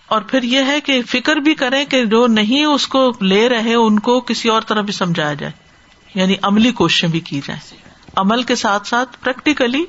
اور 0.07 0.21
پھر 0.21 0.43
یہ 0.43 0.59
ہے 0.67 0.81
کہ 0.81 1.01
فکر 1.01 1.35
بھی 1.35 1.55
کرے 1.55 1.85
کہ 1.85 2.05
جو 2.05 2.27
نہیں 2.27 2.65
اس 2.65 2.87
کو 2.87 3.11
لے 3.21 3.49
رہے، 3.49 3.73
ان 3.73 3.99
کو 3.99 4.21
کسی 4.21 4.49
اور 4.49 4.61
طرح 4.61 4.81
بھی 4.81 4.93
سمجھایا 4.93 5.33
جائے۔ 5.33 5.53
یعنی 6.15 6.35
عملی 6.41 6.71
کوششیں 6.71 7.09
بھی 7.09 7.19
کی 7.19 7.41
جائیں۔ 7.45 7.77
عمل 8.15 8.43
کے 8.43 8.55
ساتھ 8.55 8.87
ساتھ 8.87 9.17
پریکٹیکلی 9.21 9.85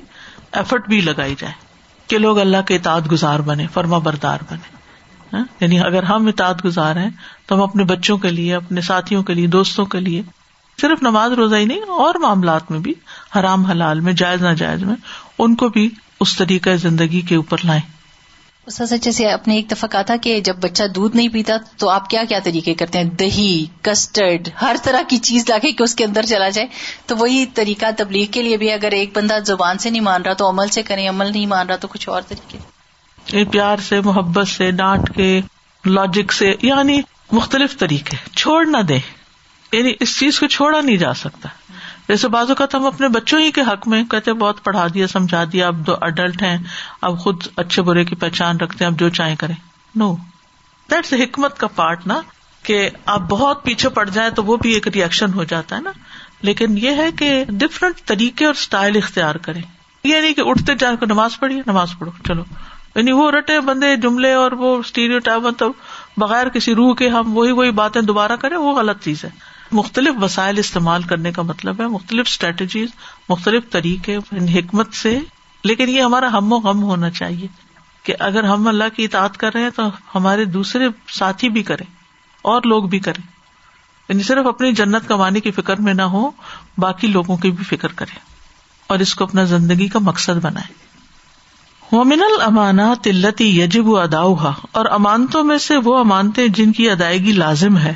ایفرٹ 0.51 0.87
بھی 0.87 1.01
لگائی 1.01 1.35
جائے 1.37 1.53
کہ 2.07 2.17
لوگ 2.17 2.39
اللہ 2.39 2.57
کے 2.67 2.75
اطاعت 2.75 3.11
گزار 3.11 3.39
بنے، 3.39 3.67
فرما 3.73 3.97
بردار 3.97 4.37
بنے۔ 4.51 4.75
ہاں؟ 5.33 5.45
یعنی 5.59 5.79
اگر 5.79 6.03
ہم 6.03 6.27
اطاعت 6.27 6.65
گزار 6.65 6.95
ہیں، 6.95 7.09
تو 7.45 7.55
ہم 7.55 7.61
اپنے 7.61 7.83
بچوں 7.83 8.17
کے 8.17 8.31
لیے، 8.31 8.55
اپنے 8.55 8.81
ساتھیوں 8.81 9.23
کے 9.23 9.33
لیے، 9.33 9.47
دوستوں 9.47 9.85
کے 9.85 9.99
لیے 9.99 10.21
صرف 10.81 11.03
نماز 11.03 11.31
روزہ 11.31 11.55
ہی 11.55 11.65
نہیں، 11.65 11.81
اور 11.81 12.15
معاملات 12.15 12.71
میں 12.71 12.79
بھی، 12.79 12.93
حرام 13.39 13.65
حلال 13.65 13.99
میں، 13.99 14.13
جائز 14.13 14.41
ناجائز 14.41 14.83
میں 14.83 14.95
ان 15.39 15.55
کو 15.55 15.69
بھی 15.69 15.89
اس 16.19 16.37
طریقہ 16.37 16.69
زندگی 16.69 17.21
کے 17.21 17.35
اوپر 17.35 17.57
لائیں۔ 17.63 17.99
جیسے 19.01 19.31
اپنے 19.31 19.55
ایک 19.55 19.71
دفعہ 19.71 19.89
کہا 19.89 20.01
تھا 20.01 20.15
کہ 20.15 20.39
جب 20.39 20.55
بچہ 20.55 20.83
دودھ 20.95 21.15
نہیں 21.15 21.27
پیتا 21.27 21.53
تو 21.77 21.89
آپ 21.89 22.09
کیا 22.09 22.23
کیا 22.29 22.39
طریقے 22.43 22.73
کرتے 22.73 22.97
ہیں؟ 22.97 23.05
دہی 23.05 23.65
کسٹرڈ 23.81 24.49
ہر 24.61 24.75
طرح 24.83 25.01
کی 25.07 25.17
چیز 25.17 25.49
لا 25.49 25.57
کے 25.57 25.83
اس 25.83 25.95
کے 25.95 26.05
اندر 26.05 26.25
چلا 26.25 26.49
جائے۔ 26.49 26.67
تو 27.05 27.17
وہی 27.17 27.45
طریقہ 27.45 27.85
تبلیغ 27.97 28.25
کے 28.31 28.43
لیے 28.43 28.57
بھی 28.57 28.71
اگر 28.71 28.91
ایک 28.91 29.17
بندہ 29.17 29.39
زبان 29.45 29.77
سے 29.77 29.89
نہیں 29.89 30.01
مان 30.01 30.21
رہا 30.21 30.33
تو 30.33 30.49
عمل 30.49 30.67
سے 30.67 30.83
کریں 30.83 31.09
عمل 31.09 31.31
نہیں 31.31 31.45
مان 31.45 31.67
رہا 31.67 31.75
تو 31.75 31.87
کچھ 31.87 32.09
اور 32.09 32.21
طریقے۔ 32.27 33.45
پیار 33.45 33.77
سے 33.77 34.01
محبت 34.01 34.47
سے 34.47 34.71
ڈانٹ 34.71 35.15
کے 35.15 35.41
لاجک 35.85 36.33
سے 36.33 36.53
یعنی 36.61 37.01
مختلف 37.31 37.77
طریقے۔ 37.77 38.17
چھوڑ 38.35 38.65
نہ 38.65 38.77
دے 38.77 38.97
یعنی 39.71 39.93
اس 39.99 40.19
چیز 40.19 40.39
کو 40.39 40.47
چھوڑا 40.47 40.81
نہیں 40.81 40.97
جا 40.97 41.13
سکتا۔ 41.13 41.49
جیسے 42.09 42.27
بازو 42.27 42.55
کا 42.55 42.65
ہم 42.73 42.85
اپنے 42.85 43.07
بچوں 43.07 43.39
ہی 43.39 43.51
کے 43.51 43.61
حق 43.61 43.87
میں 43.87 44.03
کہتے 44.03 44.33
بہت 44.33 44.63
پڑھا 44.63 44.87
دیا، 44.93 45.07
سمجھا 45.07 45.43
دیا، 45.53 45.67
اب 45.67 45.87
دو 45.87 45.95
اڈلٹ 46.01 46.41
ہیں، 46.41 46.57
اب 47.01 47.19
خود 47.19 47.43
اچھے 47.55 47.81
برے 47.81 48.05
کی 48.05 48.15
پہچان 48.15 48.57
رکھتے 48.57 48.85
ہیں، 48.85 48.91
اب 48.91 48.99
جو 48.99 49.09
چاہیں 49.09 49.35
کریں۔ 49.35 49.55
نو 49.95 50.15
دیٹس 50.91 51.13
حکمت 51.13 51.57
کا 51.57 51.67
پارٹ 51.67 52.07
نا، 52.07 52.21
کہ 52.63 52.89
آپ 53.05 53.19
بہت 53.19 53.63
پیچھے 53.63 53.89
پڑ 53.89 54.09
جائیں 54.09 54.31
تو 54.31 54.43
وہ 54.43 54.57
بھی 54.57 54.71
ایک 54.73 54.87
ریئیکشن 54.87 55.33
ہو 55.33 55.43
جاتا 55.43 55.75
ہے 55.75 55.81
نا۔ 55.81 55.91
لیکن 56.41 56.77
یہ 56.77 56.89
ہے 56.89 57.11
کہ 57.11 57.45
ڈفرنٹ 57.49 58.05
طریقے 58.05 58.45
اور 58.45 58.53
اسٹائل 58.53 58.97
اختیار 58.97 59.35
کریں۔ 59.35 59.61
یہ 60.03 60.21
نہیں 60.21 60.33
کہ 60.33 60.41
اٹھتے 60.45 60.75
جان 60.75 60.95
کو 60.95 61.05
نماز 61.05 61.39
پڑھیے، 61.39 61.61
نماز 61.67 61.89
پڑھو، 61.99 62.11
چلو۔ 62.27 62.43
یعنی 62.95 63.11
وہ 63.11 63.31
رٹے 63.31 63.59
بندے 63.59 63.95
جملے 63.95 64.33
اور 64.33 64.51
وہ 64.51 64.77
اسٹیریو 64.77 65.19
ٹائپ 65.19 65.41
مطلب 65.41 65.71
بغیر 66.17 66.49
کسی 66.49 66.75
روح 66.75 66.95
کے 66.95 67.09
ہم 67.09 67.37
وہی 67.37 67.51
وہی 67.51 67.71
باتیں 67.71 68.01
دوبارہ 68.01 68.35
کریں، 68.35 68.57
وہ 68.57 68.79
غلط 68.79 69.03
چیز 69.03 69.25
ہے۔ 69.25 69.29
مختلف 69.71 70.23
وسائل 70.23 70.57
استعمال 70.57 71.03
کرنے 71.03 71.31
کا 71.31 71.41
مطلب 71.41 71.81
ہے، 71.81 71.87
مختلف 71.87 72.27
اسٹریٹجیز 72.27 72.89
مختلف 73.29 73.63
طریقے 73.69 74.17
حکمت 74.55 74.93
سے۔ 74.93 75.19
لیکن 75.63 75.89
یہ 75.89 76.01
ہمارا 76.01 76.27
ہم 76.27 76.53
و 76.53 76.55
غم 76.55 76.83
ہونا 76.83 77.09
چاہیے 77.09 77.47
کہ 78.03 78.13
اگر 78.19 78.43
ہم 78.43 78.67
اللہ 78.67 78.83
کی 78.95 79.03
اطاعت 79.03 79.37
کر 79.37 79.53
رہے 79.53 79.63
ہیں 79.63 79.69
تو 79.69 79.83
ہمارے 80.15 80.45
دوسرے 80.45 80.87
ساتھی 81.07 81.49
بھی 81.49 81.63
کریں، 81.63 81.85
اور 82.41 82.61
لوگ 82.65 82.83
بھی 82.83 82.99
کریں۔ 82.99 83.27
یعنی 84.09 84.23
صرف 84.23 84.47
اپنی 84.47 84.71
جنت 84.71 85.07
کمانے 85.07 85.39
کی 85.39 85.51
فکر 85.51 85.81
میں 85.81 85.93
نہ 85.93 86.01
ہو 86.01 86.31
باقی 86.77 87.07
لوگوں 87.07 87.37
کی 87.37 87.51
بھی 87.51 87.63
فکر 87.63 87.87
کرے 87.87 88.19
اور 88.87 88.99
اس 88.99 89.15
کو 89.15 89.23
اپنا 89.23 89.43
زندگی 89.43 89.87
کا 89.87 89.99
مقصد 89.99 90.45
بنائے 90.45 90.73
ومن 91.95 92.21
الامانات 92.23 93.07
التی 93.07 93.61
یجب 93.61 93.95
اداؤ 93.95 94.35
اور 94.71 94.85
امانتوں 94.91 95.43
میں 95.43 95.57
سے 95.57 95.77
وہ 95.77 95.97
امانتے 95.97 96.47
جن 96.47 96.71
کی 96.71 96.89
ادائیگی 96.89 97.31
لازم 97.31 97.77
ہے۔ 97.77 97.93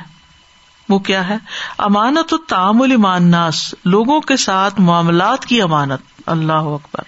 وہ 0.94 1.00
کیا 1.00 1.30
ہے؟ 1.30 1.38
امانت 1.78 2.34
تعامل 2.50 2.98
مانناس 2.98 3.76
لوگوں 3.86 4.22
کے 4.22 4.38
ساتھ 4.38 4.82
معاملات 4.82 5.46
کی 5.46 5.62
امانت۔ 5.62 6.22
اللہ 6.26 6.54
اکبر۔ 6.54 7.04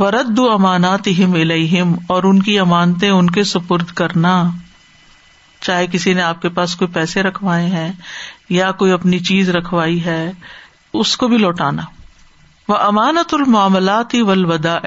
ورد 0.00 0.38
امانات 0.38 1.08
ہم 1.08 1.32
الہم 1.32 1.94
اور 2.08 2.22
ان 2.22 2.42
کی 2.42 2.58
امانتے 2.58 3.08
ان 3.08 3.30
کے 3.30 3.44
سپرد 3.44 3.86
کرنا۔ 3.86 4.50
چاہے 5.60 5.86
کسی 5.86 6.14
نے 6.14 6.22
آپ 6.22 6.42
کے 6.42 6.48
پاس 6.48 6.76
کوئی 6.76 6.92
پیسے 6.92 7.22
رکھوائے 7.22 7.66
ہیں، 7.66 7.92
یا 8.48 8.72
کوئی 8.72 8.92
اپنی 8.92 9.18
چیز 9.18 9.50
رکھوائی 9.50 10.04
ہے، 10.04 10.32
اس 10.94 11.16
کو 11.16 11.28
بھی 11.28 11.38
لوٹانا۔ 11.38 11.82
وہ 12.68 12.76
امانت 12.76 13.34
المعاملات 13.34 14.14
ولودا 14.14 14.78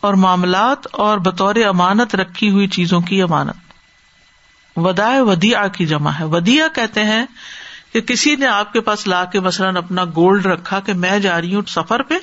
اور 0.00 0.14
معاملات 0.14 0.86
اور 0.92 1.18
بطور 1.18 1.54
امانت 1.54 2.14
رکھی 2.14 2.50
ہوئی 2.50 2.68
چیزوں 2.68 3.00
کی 3.00 3.22
امانت۔ 3.22 3.63
ودائے 4.76 5.20
ودیا 5.20 5.68
کی 5.68 5.86
جمع 5.86 6.10
ہے۔ 6.10 6.24
ودیا 6.24 6.68
کہتے 6.68 7.04
ہیں 7.04 7.26
کہ 7.92 8.00
کسی 8.00 8.36
نے 8.36 8.46
آپ 8.46 8.72
کے 8.72 8.80
پاس 8.80 9.06
لا 9.06 9.24
کے 9.24 9.40
مثلاً 9.40 9.76
اپنا 9.76 10.04
گولڈ 10.04 10.46
رکھا 10.46 10.80
کہ 10.80 10.92
میں 10.92 11.18
جا 11.18 11.40
رہی 11.40 11.54
ہوں 11.54 11.62
سفر 11.68 12.02
پہ، 12.02 12.14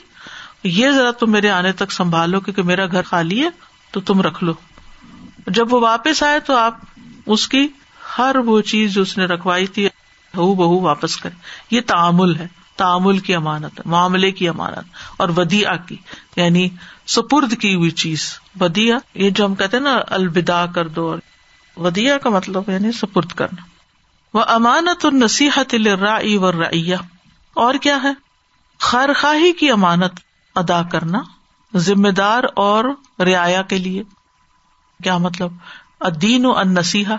یہ 0.63 0.91
ذرا 0.91 1.11
تم 1.11 1.31
میرے 1.31 1.49
آنے 1.49 1.71
تک 1.71 1.91
سنبھالو 1.91 2.39
کیونکہ 2.39 2.63
میرا 2.63 2.85
گھر 2.85 3.01
خالی 3.01 3.43
ہے 3.43 3.49
تو 3.91 3.99
تم 3.99 4.21
رکھ 4.21 4.43
لو۔ 4.43 4.53
جب 5.47 5.73
وہ 5.73 5.79
واپس 5.79 6.23
آئے 6.23 6.39
تو 6.39 6.55
آپ 6.55 6.77
اس 7.25 7.47
کی 7.47 7.67
ہر 8.17 8.35
وہ 8.35 8.61
چیز 8.61 8.93
جو 8.93 9.01
اس 9.01 9.17
نے 9.17 9.25
رکھوائی 9.25 9.67
تھی 9.67 9.89
بہو 10.33 10.53
بہو 10.53 10.79
واپس 10.79 11.17
کرے 11.17 11.35
یہ 11.71 11.81
تعامل 11.87 12.35
ہے۔ 12.35 12.47
تعامل 12.75 13.19
کی 13.19 13.35
امانت 13.35 13.79
ہے، 13.79 13.89
معاملے 13.89 14.31
کی 14.31 14.47
امانت 14.47 14.85
اور 15.17 15.29
ودیا 15.37 15.75
کی 15.75 15.95
یعنی 16.35 16.69
سپرد 17.07 17.53
کی 17.61 17.75
ہوئی 17.75 17.89
چیز۔ 17.89 18.39
ودیا 18.59 18.97
یہ 19.13 19.29
جو 19.29 19.45
ہم 19.45 19.55
کہتے 19.55 19.77
ہیں 19.77 19.83
نا، 19.83 19.99
الوداع 20.07 20.65
کر 20.65 20.87
دو 20.87 21.07
اور 21.07 21.19
ودیا 21.81 22.17
کا 22.17 22.29
مطلب 22.29 22.69
یعنی 22.69 22.91
سپرد 22.91 23.31
کرنا۔ 23.31 23.61
وہ 24.33 24.43
امانت 24.47 25.05
اور 25.05 25.13
نصیحت 25.13 25.73
الرائی 25.73 26.37
و 26.37 26.51
رعیہ 26.51 26.95
اور 27.53 27.75
کیا 27.75 27.97
ہے؟ 28.03 28.13
خیر 28.79 29.09
خواہی 29.13 29.51
کی 29.51 29.71
امانت 29.71 30.19
ادا 30.55 30.81
کرنا، 30.83 31.19
ذمہ 31.75 32.07
دار 32.07 32.43
اور 32.55 32.85
رعایا 33.19 33.61
کے 33.61 33.77
لیے۔ 33.77 34.03
کیا 35.03 35.17
مطلب؟ 35.17 35.51
ادین 35.99 36.45
و 36.45 36.57
ان 36.57 36.73
نصیحا 36.73 37.15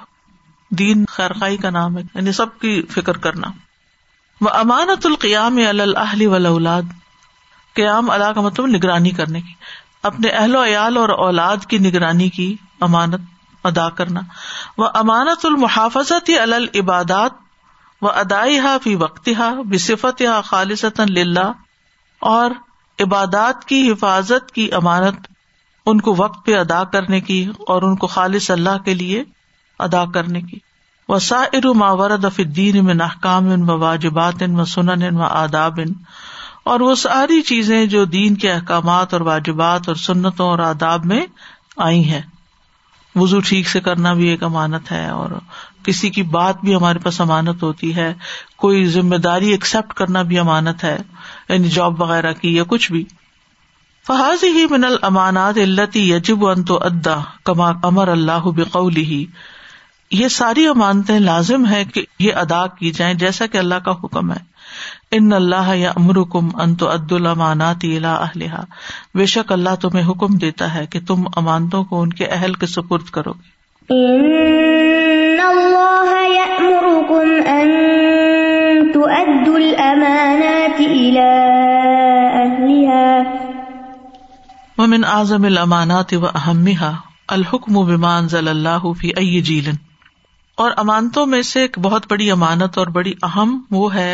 دین 0.70 1.04
خیر 1.08 1.32
خائی 1.32 1.56
کا 1.56 1.70
نام 1.70 1.98
ہے 1.98 2.02
یعنی 2.14 2.32
سب 2.32 2.58
کی 2.58 2.82
فکر 2.82 3.16
کرنا۔ 3.16 3.48
وہ 4.40 4.50
امانت 4.50 5.06
القیام 5.06 5.56
الحلی 5.68 6.26
ولاد 6.26 6.82
قیام 7.74 8.10
اللہ 8.10 8.32
کا 8.32 8.40
مطلب 8.40 8.66
نگرانی 8.66 9.10
کرنے 9.10 9.40
کی۔ 9.40 9.52
اپنے 10.02 10.28
اہل 10.28 10.56
و 10.56 10.64
عیال 10.64 10.96
اور 10.96 11.08
اولاد 11.08 11.56
کی 11.68 11.78
نگرانی 11.78 12.28
کی 12.28 12.56
امانت۔ 12.80 13.20
ادا 13.64 13.88
کرنا۔ 13.88 14.20
وہ 14.78 14.88
امانت 14.94 15.46
المحافظت 15.46 16.30
العبادات 16.52 17.30
و 18.02 18.10
ادائی 18.10 18.58
ہا 18.58 18.76
فی 18.82 18.94
وقت 18.94 19.28
ہا 19.38 19.54
بصفت 19.70 20.20
یا 20.20 20.40
خالص 20.40 20.84
اور 22.20 22.50
عبادات 23.00 23.64
کی 23.64 23.90
حفاظت 23.90 24.52
کی 24.52 24.72
امانت 24.72 25.26
ان 25.86 26.00
کو 26.00 26.14
وقت 26.16 26.46
پہ 26.46 26.58
ادا 26.58 26.84
کرنے 26.84 27.20
کی 27.20 27.50
اور 27.66 27.82
ان 27.82 27.96
کو 27.96 28.06
خالص 28.06 28.50
اللہ 28.50 28.78
کے 28.84 28.94
لیے 28.94 29.24
ادا 29.78 30.04
کرنے 30.04 30.40
کی۔ 30.40 30.58
وسائر 31.08 31.66
ماورد 31.66 32.24
الدین 32.24 32.84
میں 32.84 32.94
نحکام 32.94 33.50
ان 33.50 33.70
و 33.70 33.78
واجبات 33.78 34.34
ان 34.40 34.60
و 34.60 34.64
سنن 34.64 35.02
ان 35.02 35.16
و 35.16 35.22
آداب۔ 35.22 35.80
ان 35.86 35.92
اور 36.64 36.80
وہ 36.80 36.94
ساری 36.94 37.42
چیزیں 37.42 37.86
جو 37.86 38.04
دین 38.04 38.34
کے 38.34 38.52
احکامات 38.52 39.12
اور 39.12 39.20
واجبات 39.20 39.88
اور 39.88 39.96
سنتوں 39.96 40.48
اور 40.48 40.58
آداب 40.58 41.04
میں 41.04 41.26
آئی 41.76 42.04
ہیں۔ 42.04 42.22
وزو 43.14 43.40
ٹھیک 43.40 43.68
سے 43.68 43.80
کرنا 43.80 44.12
بھی 44.12 44.28
ایک 44.28 44.42
امانت 44.42 44.92
ہے 44.92 45.08
اور 45.08 45.30
کسی 45.84 46.10
کی 46.10 46.22
بات 46.22 46.56
بھی 46.60 46.74
ہمارے 46.74 46.98
پاس 46.98 47.20
امانت 47.20 47.62
ہوتی 47.62 47.96
ہے، 47.96 48.14
کوئی 48.56 48.86
ذمہ 48.86 49.16
داری 49.16 49.50
ایکسپٹ 49.50 49.94
کرنا 49.94 50.22
بھی 50.22 50.38
امانت 50.38 50.84
ہے 50.84 50.98
یعنی 51.48 51.68
جاب 51.68 52.02
وغیرہ 52.02 52.32
کی 52.32 52.56
یا 52.56 52.62
کچھ 52.68 52.92
بھی۔ 52.92 53.04
فحاظ 54.06 54.44
ہی 54.44 54.66
من 54.70 54.84
المانات 54.84 55.58
التی 55.58 56.12
یجب 56.12 56.46
ان 56.46 56.62
تو 56.62 56.78
ادا 56.82 57.18
کما 57.44 57.72
امر 57.82 58.08
اللہ 58.08 58.44
بقول 58.44 58.96
ہی 58.96 59.26
یہ 60.10 60.28
ساری 60.28 60.66
امانتیں 60.66 61.18
لازم 61.18 61.66
ہے 61.66 61.84
کہ 61.84 62.04
یہ 62.18 62.34
ادا 62.34 62.66
کی 62.66 62.90
جائیں، 62.90 63.14
جیسا 63.14 63.46
کہ 63.46 63.58
اللہ 63.58 63.74
کا 63.74 63.90
حکم 63.90 64.32
ہے۔ 64.32 64.51
ان 65.12 65.32
اللہ 65.32 65.74
یا 65.74 65.90
امرکم 65.96 66.48
انت 66.60 66.82
عد 66.84 67.12
المانات 67.12 67.84
بے 69.14 69.26
شک 69.26 69.52
اللہ 69.52 69.74
تمہیں 69.80 70.04
حکم 70.04 70.36
دیتا 70.36 70.74
ہے 70.74 70.84
کہ 70.86 71.00
تم 71.06 71.24
امانتوں 71.36 71.82
کو 71.84 72.00
ان 72.02 72.12
کے 72.12 72.26
اہل 72.28 72.54
کے 72.54 72.66
سپرد 72.68 73.10
کرو 73.10 73.32
گے 73.32 73.50
ان 73.90 75.40
اللہ 75.42 76.14
ان 77.50 77.70
تؤدوا 78.92 79.56
الامانات 79.58 80.80
الى 80.80 81.28
ومن 84.78 85.04
اعظم 85.06 85.44
الامانات 85.44 86.14
و 86.14 86.26
اہمها 86.26 86.92
الحکم 87.30 87.84
بما 87.86 88.16
انزل 88.16 88.48
اللہ 88.48 88.92
فی 88.94 89.10
ای 89.16 89.40
جیلن 89.42 89.76
اور 90.58 90.70
امانتوں 90.78 91.26
میں 91.26 91.42
سے 91.44 91.60
ایک 91.60 91.78
بہت 91.82 92.06
بڑی 92.08 92.30
امانت 92.30 92.78
اور 92.78 92.86
بڑی 92.92 93.12
اہم 93.22 93.58
وہ 93.70 93.92
ہے 93.94 94.12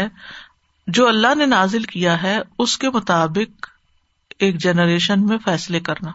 جو 0.89 1.09
اللہ 1.09 1.35
نے 1.35 1.47
نازل 1.47 1.83
کیا 1.83 2.23
ہے، 2.23 2.39
اس 2.59 2.79
کے 2.79 2.91
مطابق 2.91 3.67
ایک 4.39 4.61
جنریشن 4.61 5.27
میں 5.27 5.39
فیصلے 5.45 5.81
کرنا۔ 5.81 6.11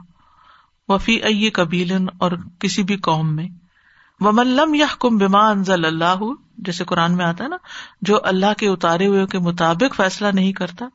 وفی 0.88 1.24
ائی 1.24 1.50
قبیل 1.50 1.92
اور 2.20 2.32
کسی 2.60 2.84
بھی 2.84 2.96
قوم 2.96 3.36
میں۔ 3.36 3.50
و 4.20 4.32
ملم 4.32 4.74
یا 4.74 4.86
کم 5.00 5.18
بیمان 5.18 5.64
ضل 5.64 5.86
اللہ، 5.86 6.20
جیسے 6.58 6.84
قرآن 6.84 7.18
میں 7.18 7.26
آتا 7.26 7.44
ہے 7.44 7.50
نا، 7.50 7.58
جو 8.02 8.18
اللہ 8.24 8.54
کے 8.58 8.68
اتارے 8.68 9.08
ہوئے 9.08 9.26
کے 9.26 9.40
مطابق 9.40 9.96
فیصلہ 9.96 10.28
نہیں 10.34 10.54
کرتا۔ 10.54 10.86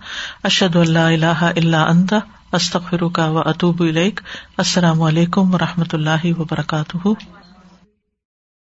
اشد 0.45 0.76
اللہ 0.76 0.99
اللہ 0.99 1.26
اللہ 1.26 1.76
انت 1.76 2.14
استخر 2.53 3.09
کا 3.09 3.30
و 3.30 3.39
اطوب 3.39 3.80
السلام 3.80 5.03
علیکم 5.03 5.55
و 5.55 5.59
رحمۃ 5.59 5.93
اللہ 5.93 6.39
وبرکاتہ۔ 6.39 7.09